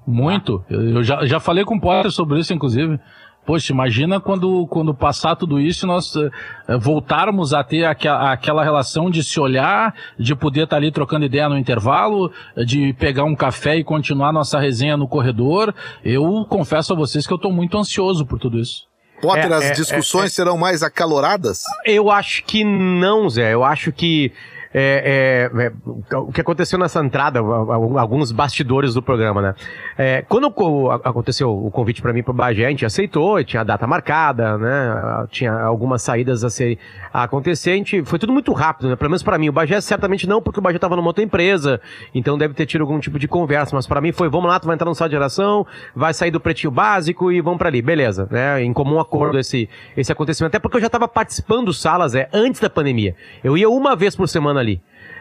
Muito. 0.06 0.62
Eu 0.68 1.02
já, 1.02 1.24
já 1.24 1.40
falei 1.40 1.64
com 1.64 1.76
o 1.76 1.80
Potter 1.80 2.10
sobre 2.10 2.38
isso, 2.38 2.52
inclusive. 2.52 3.00
Poxa, 3.46 3.72
imagina 3.72 4.18
quando, 4.20 4.66
quando 4.68 4.94
passar 4.94 5.36
tudo 5.36 5.60
isso 5.60 5.86
nós 5.86 6.14
uh, 6.16 6.30
voltarmos 6.80 7.52
a 7.52 7.62
ter 7.62 7.84
aqua, 7.84 8.32
aquela 8.32 8.64
relação 8.64 9.10
de 9.10 9.22
se 9.22 9.38
olhar, 9.38 9.94
de 10.18 10.34
poder 10.34 10.64
estar 10.64 10.76
tá 10.76 10.80
ali 10.80 10.90
trocando 10.90 11.26
ideia 11.26 11.48
no 11.48 11.58
intervalo, 11.58 12.32
de 12.64 12.94
pegar 12.94 13.24
um 13.24 13.34
café 13.36 13.76
e 13.76 13.84
continuar 13.84 14.32
nossa 14.32 14.58
resenha 14.58 14.96
no 14.96 15.06
corredor. 15.06 15.74
Eu 16.02 16.46
confesso 16.48 16.94
a 16.94 16.96
vocês 16.96 17.26
que 17.26 17.32
eu 17.32 17.36
estou 17.36 17.52
muito 17.52 17.76
ansioso 17.76 18.24
por 18.24 18.38
tudo 18.38 18.58
isso. 18.58 18.86
Potter, 19.20 19.50
é, 19.50 19.54
as 19.54 19.64
é, 19.64 19.72
discussões 19.72 20.24
é, 20.24 20.26
é, 20.26 20.30
serão 20.30 20.56
mais 20.56 20.82
acaloradas? 20.82 21.62
Eu 21.84 22.10
acho 22.10 22.44
que 22.44 22.64
não, 22.64 23.28
Zé. 23.28 23.54
Eu 23.54 23.64
acho 23.64 23.92
que 23.92 24.32
é, 24.76 25.50
é, 25.54 25.66
é, 25.66 26.16
o 26.16 26.32
que 26.32 26.40
aconteceu 26.40 26.76
nessa 26.76 26.98
entrada, 26.98 27.38
alguns 27.38 28.32
bastidores 28.32 28.92
do 28.92 29.00
programa, 29.00 29.40
né? 29.40 29.54
É, 29.96 30.22
quando 30.22 30.52
aconteceu 31.04 31.48
o 31.48 31.70
convite 31.70 32.02
para 32.02 32.12
mim 32.12 32.24
para 32.24 32.32
o 32.32 32.34
Bagé, 32.34 32.66
a 32.66 32.70
gente 32.70 32.84
aceitou, 32.84 33.42
tinha 33.44 33.60
a 33.60 33.64
data 33.64 33.86
marcada, 33.86 34.58
né? 34.58 35.26
Tinha 35.30 35.52
algumas 35.52 36.02
saídas 36.02 36.42
a, 36.42 36.50
ser, 36.50 36.76
a 37.12 37.22
acontecer, 37.22 37.70
a 37.70 37.74
gente, 37.76 38.04
foi 38.04 38.18
tudo 38.18 38.32
muito 38.32 38.52
rápido, 38.52 38.88
né? 38.88 38.96
Pelo 38.96 39.10
menos 39.10 39.22
para 39.22 39.38
mim. 39.38 39.48
O 39.48 39.52
Bagé 39.52 39.80
certamente 39.80 40.28
não, 40.28 40.42
porque 40.42 40.58
o 40.58 40.62
Bagé 40.62 40.76
estava 40.76 40.96
numa 40.96 41.06
outra 41.06 41.22
empresa, 41.22 41.80
então 42.12 42.36
deve 42.36 42.52
ter 42.54 42.66
tido 42.66 42.80
algum 42.80 42.98
tipo 42.98 43.16
de 43.16 43.28
conversa, 43.28 43.76
mas 43.76 43.86
para 43.86 44.00
mim 44.00 44.10
foi, 44.10 44.28
vamos 44.28 44.48
lá, 44.48 44.58
tu 44.58 44.66
vai 44.66 44.74
entrar 44.74 44.88
no 44.88 44.94
sala 44.96 45.08
de 45.08 45.14
geração, 45.14 45.64
vai 45.94 46.12
sair 46.12 46.32
do 46.32 46.40
pretinho 46.40 46.72
básico 46.72 47.30
e 47.30 47.40
vamos 47.40 47.58
para 47.58 47.68
ali, 47.68 47.80
beleza, 47.80 48.26
né? 48.28 48.60
Em 48.60 48.72
comum 48.72 48.98
acordo 48.98 49.38
esse, 49.38 49.68
esse 49.96 50.10
acontecimento, 50.10 50.50
até 50.50 50.58
porque 50.58 50.78
eu 50.78 50.80
já 50.80 50.88
estava 50.88 51.06
participando 51.06 51.66
dos 51.66 51.80
salas, 51.80 52.16
é, 52.16 52.28
antes 52.32 52.60
da 52.60 52.68
pandemia. 52.68 53.14
Eu 53.44 53.56
ia 53.56 53.70
uma 53.70 53.94
vez 53.94 54.16
por 54.16 54.28
semana. 54.28 54.63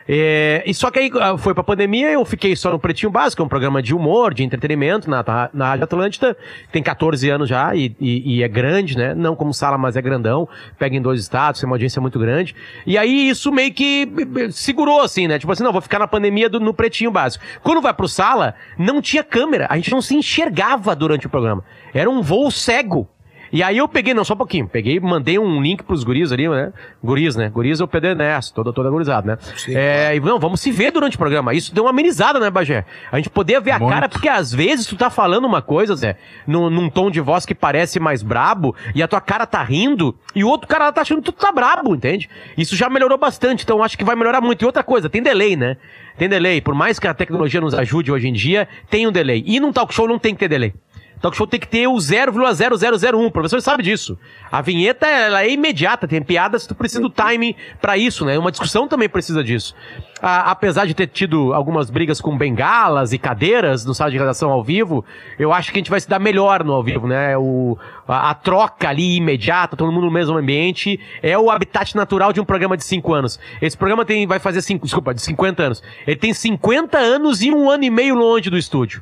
É, 0.07 0.63
e 0.65 0.73
só 0.73 0.91
que 0.91 0.99
aí 0.99 1.11
ah, 1.19 1.37
foi 1.37 1.53
pra 1.53 1.63
pandemia, 1.63 2.11
eu 2.11 2.23
fiquei 2.25 2.55
só 2.55 2.71
no 2.71 2.79
Pretinho 2.79 3.11
Básico, 3.11 3.41
é 3.41 3.45
um 3.45 3.47
programa 3.47 3.81
de 3.81 3.93
humor, 3.95 4.33
de 4.33 4.43
entretenimento 4.43 5.09
na, 5.09 5.23
na 5.53 5.69
Rádio 5.69 5.83
Atlântida. 5.85 6.37
Tem 6.71 6.83
14 6.83 7.29
anos 7.29 7.49
já 7.49 7.73
e, 7.75 7.95
e, 7.99 8.37
e, 8.37 8.43
é 8.43 8.47
grande, 8.47 8.97
né? 8.97 9.13
Não 9.13 9.35
como 9.35 9.53
sala, 9.53 9.77
mas 9.77 9.95
é 9.95 10.01
grandão. 10.01 10.47
Pega 10.77 10.95
em 10.95 11.01
dois 11.01 11.21
estados, 11.21 11.59
tem 11.59 11.67
uma 11.67 11.75
audiência 11.75 12.01
muito 12.01 12.19
grande. 12.19 12.55
E 12.85 12.97
aí 12.97 13.29
isso 13.29 13.51
meio 13.51 13.73
que 13.73 14.07
segurou, 14.51 15.01
assim, 15.01 15.27
né? 15.27 15.39
Tipo 15.39 15.51
assim, 15.51 15.63
não, 15.63 15.71
vou 15.71 15.81
ficar 15.81 15.99
na 15.99 16.07
pandemia 16.07 16.49
do, 16.49 16.59
no 16.59 16.73
Pretinho 16.73 17.11
Básico. 17.11 17.43
Quando 17.61 17.81
vai 17.81 17.93
pro 17.93 18.07
sala, 18.07 18.55
não 18.77 19.01
tinha 19.01 19.23
câmera. 19.23 19.67
A 19.69 19.75
gente 19.75 19.91
não 19.91 20.01
se 20.01 20.15
enxergava 20.15 20.95
durante 20.95 21.27
o 21.27 21.29
programa. 21.29 21.63
Era 21.93 22.09
um 22.09 22.21
voo 22.21 22.51
cego. 22.51 23.07
E 23.53 23.61
aí 23.61 23.77
eu 23.77 23.87
peguei, 23.87 24.15
não, 24.15 24.23
só 24.23 24.33
um 24.33 24.37
pouquinho, 24.37 24.67
peguei, 24.67 24.99
mandei 24.99 25.37
um 25.37 25.61
link 25.61 25.83
pros 25.83 26.03
guris 26.03 26.31
ali, 26.31 26.49
né? 26.49 26.73
Guris, 27.03 27.35
né? 27.35 27.49
Guris 27.49 27.79
eu 27.79 27.87
peguei 27.87 28.15
nessa, 28.15 28.51
toda, 28.51 28.73
toda 28.73 28.89
gurizada, 28.89 29.27
né? 29.27 29.37
Sim, 29.55 29.75
é, 29.75 30.15
e 30.15 30.19
não, 30.19 30.39
vamos 30.39 30.59
se 30.59 30.71
ver 30.71 30.91
durante 30.91 31.17
o 31.17 31.19
programa. 31.19 31.53
Isso 31.53 31.71
deu 31.71 31.83
uma 31.83 31.91
amenizada, 31.91 32.39
né, 32.39 32.49
Bagé? 32.49 32.83
A 33.11 33.17
gente 33.17 33.29
poder 33.29 33.61
ver 33.61 33.69
a 33.69 33.79
Muito. 33.79 33.93
cara, 33.93 34.09
porque 34.09 34.27
às 34.27 34.51
vezes 34.51 34.87
tu 34.87 34.95
tá 34.95 35.11
falando 35.11 35.45
uma 35.45 35.61
coisa, 35.61 35.95
Zé, 35.95 36.17
num, 36.47 36.67
num, 36.67 36.89
tom 36.89 37.11
de 37.11 37.21
voz 37.21 37.45
que 37.45 37.53
parece 37.53 37.99
mais 37.99 38.23
brabo, 38.23 38.75
e 38.95 39.03
a 39.03 39.07
tua 39.07 39.21
cara 39.21 39.45
tá 39.45 39.61
rindo, 39.61 40.17
e 40.33 40.43
o 40.43 40.47
outro 40.47 40.67
cara 40.67 40.91
tá 40.91 41.01
achando 41.01 41.21
que 41.21 41.31
tu 41.31 41.33
tá 41.33 41.51
brabo, 41.51 41.93
entende? 41.93 42.27
Isso 42.57 42.75
já 42.75 42.89
melhorou 42.89 43.19
bastante, 43.19 43.63
então 43.63 43.83
acho 43.83 43.95
que 43.95 44.03
vai 44.03 44.15
melhorar 44.15 44.41
muito. 44.41 44.63
E 44.63 44.65
outra 44.65 44.81
coisa, 44.81 45.07
tem 45.11 45.21
delay, 45.21 45.55
né? 45.55 45.77
Tem 46.17 46.27
delay. 46.27 46.59
Por 46.59 46.73
mais 46.73 46.97
que 46.97 47.07
a 47.07 47.13
tecnologia 47.13 47.61
nos 47.61 47.75
ajude 47.75 48.11
hoje 48.11 48.27
em 48.27 48.33
dia, 48.33 48.67
tem 48.89 49.05
um 49.05 49.11
delay. 49.11 49.43
E 49.45 49.59
num 49.59 49.71
talk 49.71 49.93
show 49.93 50.07
não 50.07 50.17
tem 50.17 50.33
que 50.33 50.39
ter 50.39 50.47
delay. 50.47 50.73
Talk 51.23 51.37
show 51.37 51.47
tem 51.47 51.57
que 51.57 51.69
ter 51.69 51.87
o 51.87 51.93
0,0001. 51.93 53.25
O 53.25 53.31
professor 53.31 53.61
sabe 53.61 53.81
disso. 53.81 54.19
A 54.51 54.61
vinheta 54.61 55.07
ela 55.07 55.41
é 55.41 55.49
imediata, 55.49 56.05
tem 56.05 56.21
piadas, 56.21 56.67
tu 56.67 56.75
precisa 56.75 56.99
do 56.99 57.09
timing 57.09 57.55
para 57.79 57.97
isso, 57.97 58.25
né? 58.25 58.37
Uma 58.37 58.51
discussão 58.51 58.89
também 58.89 59.07
precisa 59.07 59.41
disso. 59.41 59.73
Ah, 60.21 60.51
apesar 60.51 60.85
de 60.85 60.93
ter 60.93 61.07
tido 61.07 61.53
algumas 61.53 61.89
brigas 61.89 62.19
com 62.19 62.37
bengalas 62.37 63.13
e 63.13 63.17
cadeiras 63.17 63.85
no 63.85 63.93
sala 63.93 64.11
de 64.11 64.17
redação 64.17 64.51
ao 64.51 64.61
vivo, 64.61 65.05
eu 65.39 65.53
acho 65.53 65.71
que 65.71 65.77
a 65.77 65.79
gente 65.79 65.89
vai 65.89 66.01
se 66.01 66.09
dar 66.09 66.19
melhor 66.19 66.61
no 66.61 66.73
ao 66.73 66.83
vivo, 66.83 67.07
né? 67.07 67.37
O, 67.37 67.77
a, 68.05 68.31
a 68.31 68.33
troca 68.33 68.89
ali 68.89 69.15
imediata, 69.15 69.77
todo 69.77 69.93
mundo 69.93 70.07
no 70.07 70.11
mesmo 70.11 70.37
ambiente, 70.37 70.99
é 71.21 71.37
o 71.37 71.49
habitat 71.49 71.95
natural 71.95 72.33
de 72.33 72.41
um 72.41 72.45
programa 72.45 72.75
de 72.75 72.83
5 72.83 73.13
anos. 73.13 73.39
Esse 73.61 73.77
programa 73.77 74.03
tem, 74.03 74.27
vai 74.27 74.39
fazer 74.39 74.61
cinco, 74.61 74.83
desculpa, 74.85 75.13
de 75.13 75.21
50 75.21 75.63
anos. 75.63 75.83
Ele 76.05 76.17
tem 76.17 76.33
50 76.33 76.97
anos 76.97 77.41
e 77.41 77.49
um 77.49 77.69
ano 77.69 77.85
e 77.85 77.89
meio 77.89 78.13
longe 78.13 78.49
do 78.49 78.57
estúdio. 78.57 79.01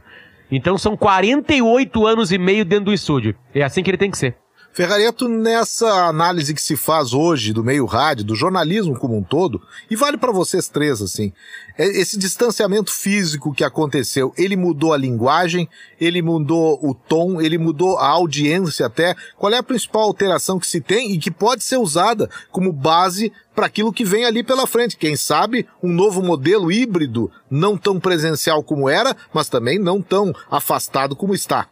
Então 0.51 0.77
são 0.77 0.97
48 0.97 2.05
anos 2.05 2.31
e 2.31 2.37
meio 2.37 2.65
dentro 2.65 2.85
do 2.85 2.93
estúdio. 2.93 3.35
É 3.55 3.63
assim 3.63 3.81
que 3.81 3.89
ele 3.89 3.97
tem 3.97 4.11
que 4.11 4.17
ser. 4.17 4.35
Ferrareto, 4.73 5.27
nessa 5.27 6.07
análise 6.07 6.53
que 6.53 6.61
se 6.61 6.77
faz 6.77 7.13
hoje 7.13 7.51
do 7.51 7.61
meio 7.61 7.85
rádio, 7.85 8.23
do 8.23 8.35
jornalismo 8.35 8.97
como 8.97 9.17
um 9.17 9.23
todo, 9.23 9.61
e 9.89 9.97
vale 9.97 10.15
para 10.15 10.31
vocês 10.31 10.69
três, 10.69 11.01
assim, 11.01 11.33
é, 11.77 11.85
esse 11.85 12.17
distanciamento 12.17 12.89
físico 12.89 13.53
que 13.53 13.65
aconteceu, 13.65 14.33
ele 14.37 14.55
mudou 14.55 14.93
a 14.93 14.97
linguagem, 14.97 15.67
ele 15.99 16.21
mudou 16.21 16.79
o 16.81 16.93
tom, 16.93 17.41
ele 17.41 17.57
mudou 17.57 17.97
a 17.97 18.07
audiência 18.07 18.85
até. 18.85 19.13
Qual 19.37 19.51
é 19.51 19.57
a 19.57 19.63
principal 19.63 20.03
alteração 20.03 20.57
que 20.57 20.67
se 20.67 20.79
tem 20.79 21.11
e 21.11 21.17
que 21.17 21.29
pode 21.29 21.65
ser 21.65 21.75
usada 21.75 22.29
como 22.49 22.71
base 22.71 23.29
para 23.53 23.65
aquilo 23.65 23.91
que 23.91 24.05
vem 24.05 24.23
ali 24.23 24.41
pela 24.41 24.65
frente? 24.65 24.95
Quem 24.95 25.17
sabe 25.17 25.67
um 25.83 25.91
novo 25.91 26.23
modelo 26.23 26.71
híbrido, 26.71 27.29
não 27.49 27.77
tão 27.77 27.99
presencial 27.99 28.63
como 28.63 28.87
era, 28.87 29.17
mas 29.33 29.49
também 29.49 29.77
não 29.77 30.01
tão 30.01 30.33
afastado 30.49 31.13
como 31.13 31.33
está. 31.33 31.67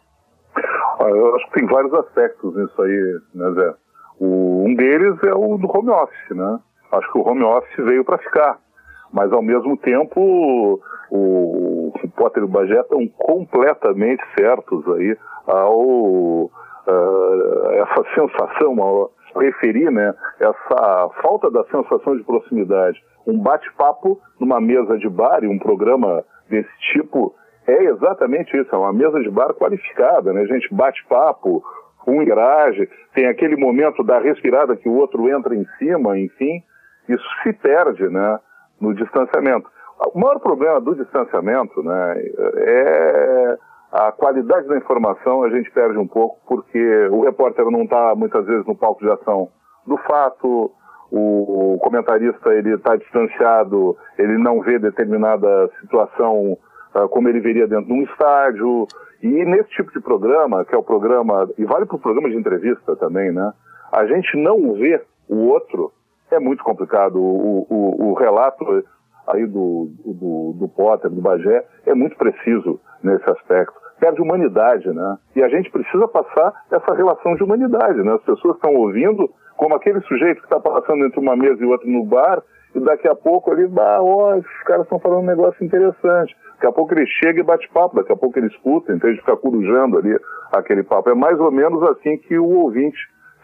Eu 1.08 1.34
acho 1.34 1.46
que 1.46 1.60
tem 1.60 1.66
vários 1.66 1.92
aspectos 1.94 2.54
nisso 2.54 2.82
aí, 2.82 3.20
né, 3.34 3.50
Zé? 3.52 3.74
O, 4.20 4.64
um 4.66 4.74
deles 4.74 5.16
é 5.24 5.34
o 5.34 5.56
do 5.56 5.66
home 5.66 5.90
office, 5.90 6.36
né? 6.36 6.58
Acho 6.92 7.12
que 7.12 7.18
o 7.18 7.26
home 7.26 7.42
office 7.42 7.84
veio 7.84 8.04
para 8.04 8.18
ficar. 8.18 8.58
Mas, 9.12 9.32
ao 9.32 9.42
mesmo 9.42 9.76
tempo, 9.78 10.80
o, 11.10 11.92
o 11.92 12.10
Potter 12.16 12.42
e 12.42 12.46
o 12.46 12.48
Bagé 12.48 12.80
estão 12.80 13.06
completamente 13.08 14.22
certos 14.38 14.86
aí 14.94 15.16
ao 15.46 15.80
uh, 15.80 16.50
essa 17.72 18.04
sensação, 18.14 18.80
ao 18.80 19.10
referir, 19.36 19.90
né? 19.90 20.14
Essa 20.38 21.08
falta 21.22 21.50
da 21.50 21.64
sensação 21.64 22.16
de 22.16 22.22
proximidade. 22.24 23.02
Um 23.26 23.38
bate-papo 23.38 24.20
numa 24.38 24.60
mesa 24.60 24.98
de 24.98 25.08
bar 25.08 25.42
e 25.42 25.48
um 25.48 25.58
programa 25.58 26.24
desse 26.48 26.70
tipo 26.92 27.34
é 27.70 27.84
exatamente 27.84 28.56
isso, 28.56 28.74
é 28.74 28.78
uma 28.78 28.92
mesa 28.92 29.20
de 29.20 29.30
bar 29.30 29.54
qualificada, 29.54 30.32
né? 30.32 30.42
A 30.42 30.46
gente 30.46 30.72
bate 30.74 31.04
papo, 31.08 31.62
um 32.06 32.22
interage, 32.22 32.88
tem 33.14 33.26
aquele 33.26 33.56
momento 33.56 34.02
da 34.02 34.18
respirada 34.18 34.76
que 34.76 34.88
o 34.88 34.94
outro 34.94 35.28
entra 35.28 35.54
em 35.54 35.66
cima, 35.78 36.18
enfim, 36.18 36.62
isso 37.08 37.24
se 37.42 37.52
perde, 37.52 38.08
né? 38.08 38.38
No 38.80 38.94
distanciamento. 38.94 39.68
O 40.14 40.18
maior 40.18 40.40
problema 40.40 40.80
do 40.80 40.94
distanciamento 40.94 41.82
né, 41.82 42.22
é 42.56 43.58
a 43.92 44.12
qualidade 44.12 44.66
da 44.66 44.78
informação 44.78 45.42
a 45.42 45.50
gente 45.50 45.70
perde 45.72 45.98
um 45.98 46.06
pouco 46.06 46.38
porque 46.46 47.08
o 47.10 47.22
repórter 47.22 47.70
não 47.70 47.82
está 47.82 48.14
muitas 48.14 48.46
vezes 48.46 48.64
no 48.64 48.74
palco 48.74 49.04
de 49.04 49.10
ação 49.10 49.50
do 49.86 49.98
fato, 49.98 50.72
o, 51.10 51.76
comentarista 51.80 52.50
ele 52.54 52.74
está 52.74 52.94
distanciado, 52.96 53.96
ele 54.16 54.38
não 54.38 54.60
vê 54.60 54.78
determinada 54.78 55.68
situação 55.80 56.56
como 57.10 57.28
ele 57.28 57.40
veria 57.40 57.66
dentro 57.66 57.86
de 57.86 57.92
um 57.92 58.02
estádio. 58.02 58.86
E 59.22 59.28
nesse 59.28 59.68
tipo 59.70 59.92
de 59.92 60.00
programa, 60.00 60.64
que 60.64 60.74
é 60.74 60.78
o 60.78 60.82
programa, 60.82 61.48
e 61.58 61.64
vale 61.64 61.86
para 61.86 61.96
o 61.96 62.00
programa 62.00 62.30
de 62.30 62.36
entrevista 62.36 62.96
também, 62.96 63.30
né? 63.30 63.52
A 63.92 64.06
gente 64.06 64.36
não 64.36 64.72
vê 64.74 65.02
o 65.28 65.48
outro, 65.48 65.92
é 66.30 66.38
muito 66.38 66.64
complicado. 66.64 67.16
O, 67.16 67.66
o, 67.68 68.10
o 68.10 68.14
relato 68.14 68.84
aí 69.26 69.46
do, 69.46 69.90
do, 70.04 70.54
do 70.58 70.68
Potter, 70.68 71.10
do 71.10 71.20
Bagé, 71.20 71.64
é 71.86 71.94
muito 71.94 72.16
preciso 72.16 72.80
nesse 73.02 73.28
aspecto. 73.28 73.78
Perde 73.98 74.22
humanidade, 74.22 74.88
né? 74.88 75.18
E 75.36 75.42
a 75.42 75.48
gente 75.48 75.70
precisa 75.70 76.08
passar 76.08 76.54
essa 76.70 76.94
relação 76.94 77.34
de 77.36 77.42
humanidade, 77.42 78.02
né? 78.02 78.14
As 78.14 78.22
pessoas 78.22 78.56
estão 78.56 78.74
ouvindo 78.74 79.30
como 79.56 79.74
aquele 79.74 80.00
sujeito 80.02 80.40
que 80.40 80.46
está 80.46 80.58
passando 80.58 81.04
entre 81.04 81.20
uma 81.20 81.36
mesa 81.36 81.62
e 81.62 81.66
outra 81.66 81.86
no 81.86 82.04
bar, 82.04 82.42
e 82.74 82.80
daqui 82.80 83.06
a 83.06 83.14
pouco 83.14 83.52
ele, 83.52 83.70
ah, 83.78 83.98
ó, 84.00 84.34
esses 84.36 84.62
caras 84.62 84.84
estão 84.84 84.98
falando 84.98 85.24
um 85.24 85.26
negócio 85.26 85.62
interessante. 85.62 86.34
Daqui 86.60 86.66
a 86.66 86.72
pouco 86.72 86.92
ele 86.92 87.06
chega 87.06 87.40
e 87.40 87.42
bate 87.42 87.66
papo, 87.72 87.96
daqui 87.96 88.12
a 88.12 88.16
pouco 88.16 88.38
ele 88.38 88.48
escuta, 88.48 88.92
em 88.92 88.98
vez 88.98 89.14
de 89.14 89.20
ficar 89.20 89.38
corujando 89.38 89.96
ali 89.96 90.14
aquele 90.52 90.82
papo. 90.82 91.08
É 91.08 91.14
mais 91.14 91.40
ou 91.40 91.50
menos 91.50 91.82
assim 91.84 92.18
que 92.18 92.38
o 92.38 92.50
ouvinte 92.50 92.98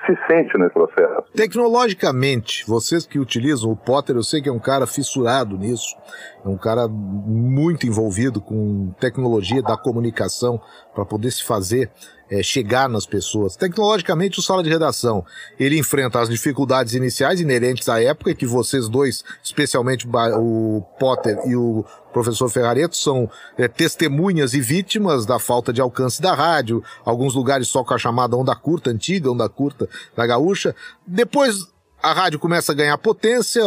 se 0.04 0.14
sente 0.26 0.58
nesse 0.58 0.74
processo. 0.74 1.24
Tecnologicamente, 1.34 2.62
vocês 2.68 3.06
que 3.06 3.18
utilizam 3.18 3.72
o 3.72 3.76
Potter, 3.76 4.16
eu 4.16 4.22
sei 4.22 4.42
que 4.42 4.50
é 4.50 4.52
um 4.52 4.58
cara 4.58 4.86
fissurado 4.86 5.56
nisso, 5.56 5.96
é 6.44 6.48
um 6.48 6.58
cara 6.58 6.86
muito 6.86 7.86
envolvido 7.86 8.38
com 8.38 8.92
tecnologia 9.00 9.62
da 9.62 9.78
comunicação 9.78 10.60
para 10.94 11.06
poder 11.06 11.30
se 11.30 11.42
fazer 11.42 11.90
é, 12.30 12.42
chegar 12.42 12.88
nas 12.88 13.06
pessoas. 13.06 13.56
Tecnologicamente, 13.56 14.38
o 14.38 14.42
sala 14.42 14.62
de 14.62 14.68
redação, 14.68 15.24
ele 15.58 15.78
enfrenta 15.78 16.20
as 16.20 16.28
dificuldades 16.28 16.94
iniciais 16.94 17.40
inerentes 17.40 17.88
à 17.88 18.02
época 18.02 18.34
que 18.34 18.46
vocês 18.46 18.88
dois, 18.88 19.24
especialmente 19.42 20.06
o 20.38 20.82
Potter 20.98 21.38
e 21.46 21.54
o 21.54 21.84
professor 22.12 22.48
Ferrareto, 22.48 22.96
são 22.96 23.30
é, 23.58 23.68
testemunhas 23.68 24.54
e 24.54 24.60
vítimas 24.60 25.26
da 25.26 25.38
falta 25.38 25.72
de 25.72 25.80
alcance 25.80 26.20
da 26.20 26.34
rádio, 26.34 26.82
alguns 27.04 27.34
lugares 27.34 27.68
só 27.68 27.84
com 27.84 27.94
a 27.94 27.98
chamada 27.98 28.36
onda 28.36 28.54
curta, 28.54 28.90
antiga 28.90 29.30
onda 29.30 29.48
curta 29.48 29.88
da 30.16 30.26
gaúcha. 30.26 30.74
Depois 31.06 31.66
a 32.02 32.12
rádio 32.12 32.38
começa 32.38 32.72
a 32.72 32.74
ganhar 32.74 32.98
potência, 32.98 33.62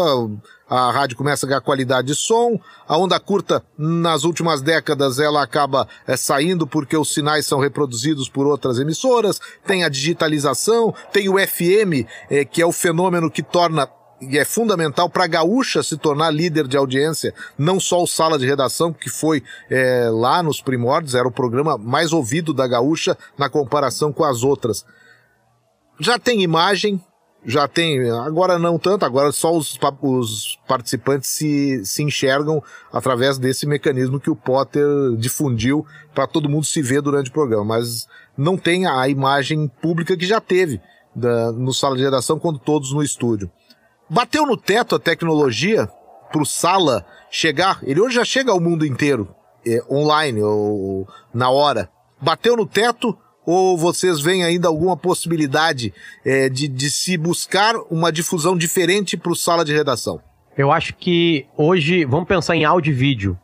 a 0.70 0.92
rádio 0.92 1.18
começa 1.18 1.46
a 1.46 1.50
ganhar 1.50 1.62
qualidade 1.62 2.08
de 2.10 2.16
som, 2.16 2.60
a 2.88 2.98
onda 2.98 3.20
curta, 3.20 3.64
nas 3.78 4.24
últimas 4.24 4.62
décadas, 4.62 5.20
ela 5.20 5.42
acaba 5.42 5.88
é, 6.06 6.16
saindo 6.16 6.68
porque 6.68 6.96
os 6.96 7.14
sinais 7.14 7.46
são 7.46 7.60
reproduzidos 7.60 8.30
por 8.30 8.46
outras 8.46 8.78
emissoras, 8.78 9.40
tem 9.66 9.84
a 9.84 9.90
digitalização, 9.90 10.94
tem 11.12 11.28
o 11.28 11.40
FM, 11.40 12.06
é, 12.30 12.46
que 12.46 12.62
é 12.62 12.66
o 12.66 12.72
fenômeno 12.72 13.32
que 13.32 13.42
torna 13.42 13.90
e 14.22 14.38
é 14.38 14.44
fundamental 14.44 15.10
para 15.10 15.24
a 15.24 15.28
Gaúcha 15.28 15.82
se 15.82 15.98
tornar 15.98 16.30
líder 16.30 16.68
de 16.68 16.76
audiência, 16.76 17.34
não 17.58 17.80
só 17.80 18.04
o 18.04 18.08
Sala 18.08 18.38
de 18.38 18.46
Redação, 18.46 18.92
que 18.92 19.10
foi 19.10 19.42
é, 19.70 20.10
lá 20.12 20.44
nos 20.44 20.62
primórdios, 20.62 21.16
era 21.16 21.28
o 21.28 21.32
programa 21.32 21.78
mais 21.78 22.12
ouvido 22.12 22.54
da 22.54 22.68
Gaúcha 22.68 23.18
na 23.38 23.50
comparação 23.50 24.12
com 24.12 24.26
as 24.26 24.44
outras. 24.44 24.86
Já 26.00 26.20
tem 26.20 26.42
imagem, 26.42 27.02
já 27.45 27.67
tem, 27.67 28.10
agora 28.10 28.60
não 28.60 28.78
tanto, 28.78 29.06
agora 29.06 29.32
só 29.32 29.56
os, 29.56 29.78
os 30.02 30.60
participantes 30.67 31.30
se, 31.30 31.84
se 31.86 32.04
enxergam 32.04 32.62
através 32.91 33.38
desse 33.38 33.65
mecanismo 33.65 34.19
que 34.19 34.30
o 34.30 34.36
Potter 34.36 34.86
difundiu 35.17 35.86
para 36.13 36.28
todo 36.28 36.49
mundo 36.49 36.65
se 36.65 36.82
ver 36.82 37.02
durante 37.02 37.30
o 37.30 37.34
programa, 37.34 37.63
mas 37.63 38.08
não 38.38 38.58
tem 38.58 38.86
a 38.86 39.08
imagem 39.08 39.67
pública 39.82 40.17
que 40.17 40.25
já 40.25 40.41
teve 40.41 40.82
da, 41.15 41.52
no 41.52 41.73
sala 41.73 41.95
de 41.95 42.04
redação 42.04 42.38
quando 42.38 42.60
todos 42.60 42.91
no 42.91 43.02
estúdio. 43.02 43.49
Bateu 44.10 44.45
no 44.45 44.58
teto 44.58 44.95
a 44.95 44.99
tecnologia 44.99 45.88
para 46.32 46.41
o 46.41 46.45
sala 46.45 47.06
chegar, 47.32 47.80
ele 47.84 48.02
hoje 48.02 48.15
já 48.15 48.25
chega 48.25 48.52
ao 48.52 48.60
mundo 48.60 48.86
inteiro, 48.86 49.34
é, 49.65 49.82
online 49.89 50.41
ou 50.41 51.08
na 51.34 51.49
hora. 51.49 51.89
Bateu 52.21 52.58
no 52.58 52.65
teto, 52.65 53.17
ou 53.50 53.76
vocês 53.76 54.22
veem 54.22 54.44
ainda 54.44 54.68
alguma 54.68 54.96
possibilidade 54.96 55.92
é, 56.24 56.48
de, 56.50 56.68
de 56.68 56.92
se 56.92 57.18
buscar 57.18 57.76
uma 57.90 58.12
difusão 58.12 58.56
diferente 58.56 59.18
para 59.18 59.32
o 59.32 59.36
sala 59.36 59.66
de 59.66 59.74
redação? 59.74 60.22
Eu 60.56 60.72
acho 60.72 60.94
que 60.96 61.48
hoje, 61.58 62.06
vamos 62.06 62.28
pensar 62.28 62.56
em 62.56 62.64
áudio 62.64 62.92
e 62.92 62.94
vídeo. 62.94 63.40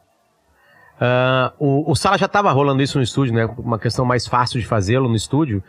Uh, 0.96 1.52
o, 1.58 1.92
o 1.92 1.96
Sala 1.96 2.18
já 2.18 2.28
estava 2.28 2.52
rolando 2.52 2.84
isso 2.84 2.98
no 2.98 3.04
estúdio, 3.04 3.34
né? 3.34 3.46
Uma 3.58 3.80
questão 3.80 4.06
mais 4.06 4.28
fácil 4.28 4.60
de 4.60 4.66
fazê-lo 4.66 5.10
no 5.10 5.16
estúdio. 5.16 5.64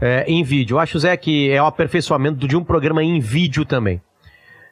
É, 0.00 0.24
em 0.26 0.42
vídeo. 0.42 0.76
Eu 0.76 0.78
acho, 0.78 0.98
Zé, 0.98 1.14
que 1.16 1.50
é 1.50 1.60
o 1.60 1.66
aperfeiçoamento 1.66 2.46
de 2.46 2.56
um 2.56 2.64
programa 2.64 3.02
em 3.02 3.18
vídeo 3.18 3.66
também. 3.66 4.00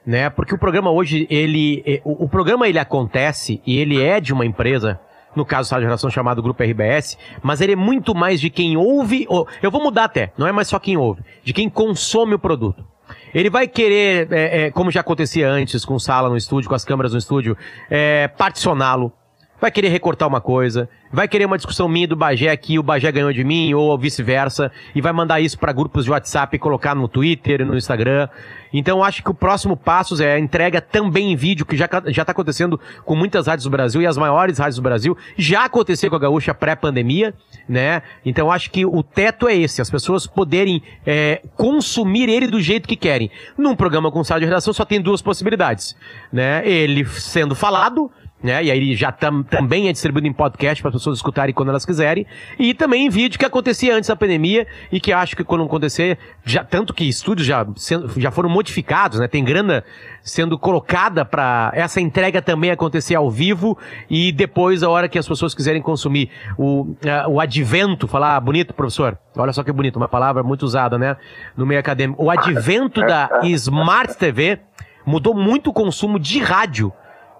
Né? 0.06 0.30
Porque 0.30 0.54
o 0.54 0.58
programa 0.58 0.90
hoje, 0.90 1.26
ele. 1.28 1.82
É, 1.84 2.00
o, 2.04 2.24
o 2.24 2.28
programa 2.28 2.68
ele 2.68 2.78
acontece 2.78 3.60
e 3.66 3.78
ele 3.78 4.00
é 4.00 4.20
de 4.20 4.32
uma 4.32 4.46
empresa 4.46 4.98
no 5.38 5.46
caso 5.46 5.70
da 5.70 5.80
geração 5.80 6.10
chamado 6.10 6.42
Grupo 6.42 6.62
RBS, 6.62 7.16
mas 7.42 7.60
ele 7.60 7.72
é 7.72 7.76
muito 7.76 8.14
mais 8.14 8.40
de 8.40 8.50
quem 8.50 8.76
ouve, 8.76 9.24
ou, 9.28 9.46
eu 9.62 9.70
vou 9.70 9.82
mudar 9.82 10.04
até, 10.04 10.32
não 10.36 10.46
é 10.46 10.52
mais 10.52 10.68
só 10.68 10.78
quem 10.78 10.96
ouve, 10.96 11.22
de 11.44 11.52
quem 11.52 11.70
consome 11.70 12.34
o 12.34 12.38
produto. 12.38 12.84
Ele 13.32 13.48
vai 13.48 13.66
querer, 13.68 14.30
é, 14.32 14.66
é, 14.66 14.70
como 14.70 14.90
já 14.90 15.00
acontecia 15.00 15.48
antes, 15.48 15.84
com 15.84 15.98
sala 15.98 16.28
no 16.28 16.36
estúdio, 16.36 16.68
com 16.68 16.74
as 16.74 16.84
câmeras 16.84 17.12
no 17.12 17.18
estúdio, 17.18 17.56
é, 17.88 18.28
particioná-lo, 18.28 19.12
vai 19.60 19.70
querer 19.70 19.88
recortar 19.88 20.28
uma 20.28 20.40
coisa, 20.40 20.88
vai 21.12 21.26
querer 21.26 21.46
uma 21.46 21.56
discussão 21.56 21.88
minha 21.88 22.06
do 22.06 22.16
Bagé 22.16 22.50
aqui, 22.50 22.78
o 22.78 22.82
Bagé 22.82 23.10
ganhou 23.10 23.32
de 23.32 23.44
mim, 23.44 23.74
ou 23.74 23.96
vice-versa, 23.98 24.70
e 24.94 25.00
vai 25.00 25.12
mandar 25.12 25.40
isso 25.40 25.58
para 25.58 25.72
grupos 25.72 26.04
de 26.04 26.10
WhatsApp 26.10 26.54
e 26.54 26.58
colocar 26.58 26.94
no 26.94 27.08
Twitter, 27.08 27.64
no 27.64 27.76
Instagram. 27.76 28.28
Então 28.72 29.02
acho 29.02 29.22
que 29.22 29.30
o 29.30 29.34
próximo 29.34 29.76
passo 29.76 30.22
é 30.22 30.34
a 30.34 30.38
entrega 30.38 30.80
também 30.80 31.32
em 31.32 31.36
vídeo, 31.36 31.64
que 31.64 31.76
já, 31.76 31.88
já 32.08 32.24
tá 32.24 32.32
acontecendo 32.32 32.78
com 33.04 33.16
muitas 33.16 33.46
rádios 33.46 33.64
do 33.64 33.70
Brasil 33.70 34.02
e 34.02 34.06
as 34.06 34.16
maiores 34.16 34.58
rádios 34.58 34.76
do 34.76 34.82
Brasil. 34.82 35.16
Já 35.36 35.64
aconteceu 35.64 36.10
com 36.10 36.16
a 36.16 36.18
Gaúcha 36.18 36.54
pré-pandemia, 36.54 37.34
né? 37.68 38.02
Então 38.24 38.50
acho 38.52 38.70
que 38.70 38.84
o 38.84 39.02
teto 39.02 39.48
é 39.48 39.56
esse, 39.56 39.80
as 39.80 39.90
pessoas 39.90 40.26
poderem 40.26 40.82
é, 41.06 41.40
consumir 41.56 42.28
ele 42.28 42.46
do 42.46 42.60
jeito 42.60 42.86
que 42.86 42.96
querem. 42.96 43.30
Num 43.56 43.74
programa 43.74 44.10
com 44.10 44.22
sala 44.22 44.40
de 44.40 44.46
redação 44.46 44.72
só 44.72 44.84
tem 44.84 45.00
duas 45.00 45.22
possibilidades, 45.22 45.96
né? 46.32 46.62
Ele 46.68 47.04
sendo 47.06 47.54
falado, 47.54 48.10
né? 48.42 48.64
E 48.64 48.70
aí 48.70 48.94
já 48.94 49.10
tam, 49.10 49.42
também 49.42 49.88
é 49.88 49.92
distribuído 49.92 50.28
em 50.28 50.32
podcast 50.32 50.82
para 50.82 50.90
as 50.90 50.96
pessoas 50.96 51.18
escutarem 51.18 51.54
quando 51.54 51.70
elas 51.70 51.84
quiserem. 51.84 52.26
E 52.58 52.72
também 52.72 53.06
em 53.06 53.10
vídeo 53.10 53.38
que 53.38 53.44
acontecia 53.44 53.94
antes 53.94 54.08
da 54.08 54.16
pandemia 54.16 54.66
e 54.92 55.00
que 55.00 55.12
acho 55.12 55.36
que 55.36 55.42
quando 55.42 55.64
acontecer, 55.64 56.18
já, 56.44 56.62
tanto 56.62 56.94
que 56.94 57.04
estúdios 57.04 57.46
já, 57.46 57.66
já 58.16 58.30
foram 58.30 58.48
modificados, 58.48 59.18
né? 59.18 59.26
Tem 59.26 59.44
grana 59.44 59.84
sendo 60.22 60.58
colocada 60.58 61.24
para 61.24 61.72
essa 61.74 62.00
entrega 62.00 62.40
também 62.40 62.70
acontecer 62.70 63.14
ao 63.14 63.30
vivo 63.30 63.76
e 64.08 64.30
depois 64.30 64.82
a 64.82 64.88
hora 64.88 65.08
que 65.08 65.18
as 65.18 65.26
pessoas 65.26 65.54
quiserem 65.54 65.82
consumir 65.82 66.30
o, 66.56 66.82
uh, 66.82 66.96
o 67.28 67.40
advento, 67.40 68.06
falar 68.06 68.38
bonito, 68.40 68.72
professor. 68.72 69.18
Olha 69.36 69.52
só 69.52 69.62
que 69.62 69.72
bonito, 69.72 69.96
uma 69.96 70.08
palavra 70.08 70.42
muito 70.42 70.62
usada, 70.62 70.96
né? 70.96 71.16
No 71.56 71.66
meio 71.66 71.80
acadêmico. 71.80 72.22
O 72.22 72.30
advento 72.30 73.00
da 73.00 73.40
Smart 73.42 74.16
TV 74.16 74.60
mudou 75.04 75.34
muito 75.34 75.70
o 75.70 75.72
consumo 75.72 76.18
de 76.18 76.38
rádio 76.38 76.92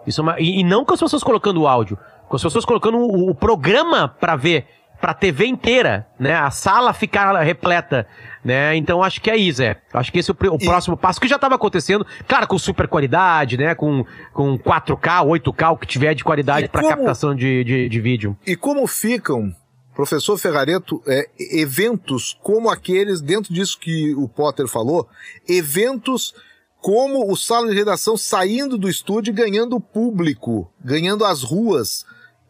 isso 0.09 0.21
é 0.21 0.23
uma, 0.23 0.40
e, 0.40 0.61
e, 0.61 0.64
não 0.64 0.85
com 0.85 0.94
as 0.94 1.01
pessoas 1.01 1.23
colocando 1.23 1.62
o 1.62 1.68
áudio, 1.68 1.99
com 2.29 2.37
as 2.37 2.42
pessoas 2.42 2.64
colocando 2.64 2.99
o, 2.99 3.31
o 3.31 3.35
programa 3.35 4.09
para 4.09 4.37
ver, 4.37 4.66
pra 5.01 5.14
TV 5.14 5.47
inteira, 5.47 6.07
né? 6.18 6.35
A 6.35 6.51
sala 6.51 6.92
ficar 6.92 7.33
repleta, 7.40 8.07
né? 8.44 8.75
Então 8.77 9.03
acho 9.03 9.21
que 9.21 9.31
é 9.31 9.37
isso, 9.37 9.62
é. 9.62 9.77
Acho 9.92 10.11
que 10.11 10.18
esse 10.18 10.31
é 10.31 10.35
o, 10.35 10.55
o 10.55 10.59
próximo 10.59 10.97
passo 10.97 11.21
que 11.21 11.29
já 11.29 11.37
estava 11.37 11.55
acontecendo, 11.55 12.07
claro, 12.27 12.47
com 12.47 12.59
super 12.59 12.88
qualidade, 12.88 13.57
né? 13.57 13.75
Com, 13.75 14.05
com 14.33 14.59
4K, 14.59 15.25
8K, 15.25 15.73
o 15.73 15.77
que 15.77 15.87
tiver 15.87 16.14
de 16.14 16.25
qualidade 16.25 16.68
para 16.68 16.88
captação 16.88 17.35
de, 17.35 17.62
de, 17.64 17.88
de 17.88 18.01
vídeo. 18.01 18.37
E 18.47 18.57
como 18.57 18.87
ficam 18.87 19.55
Professor 19.99 20.38
Ferrareto, 20.38 21.03
é, 21.09 21.29
eventos 21.38 22.38
como 22.40 22.71
aqueles, 22.71 23.21
dentro 23.21 23.53
disso 23.53 23.77
que 23.81 24.14
o 24.14 24.29
Potter 24.29 24.68
falou, 24.68 25.09
eventos 25.49 26.35
como 26.81 27.31
o 27.31 27.37
sala 27.37 27.69
de 27.69 27.75
redação 27.75 28.17
saindo 28.17 28.79
do 28.79 28.88
estúdio 28.88 29.35
ganhando 29.35 29.81
público, 29.81 30.73
ganhando 30.83 31.25
as 31.25 31.43
ruas, 31.43 32.05